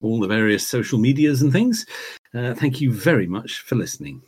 all 0.00 0.20
the 0.20 0.26
various 0.26 0.66
social 0.66 0.98
medias 0.98 1.42
and 1.42 1.52
things. 1.52 1.86
Uh, 2.34 2.54
thank 2.54 2.80
you 2.80 2.92
very 2.92 3.26
much 3.26 3.60
for 3.60 3.76
listening. 3.76 4.22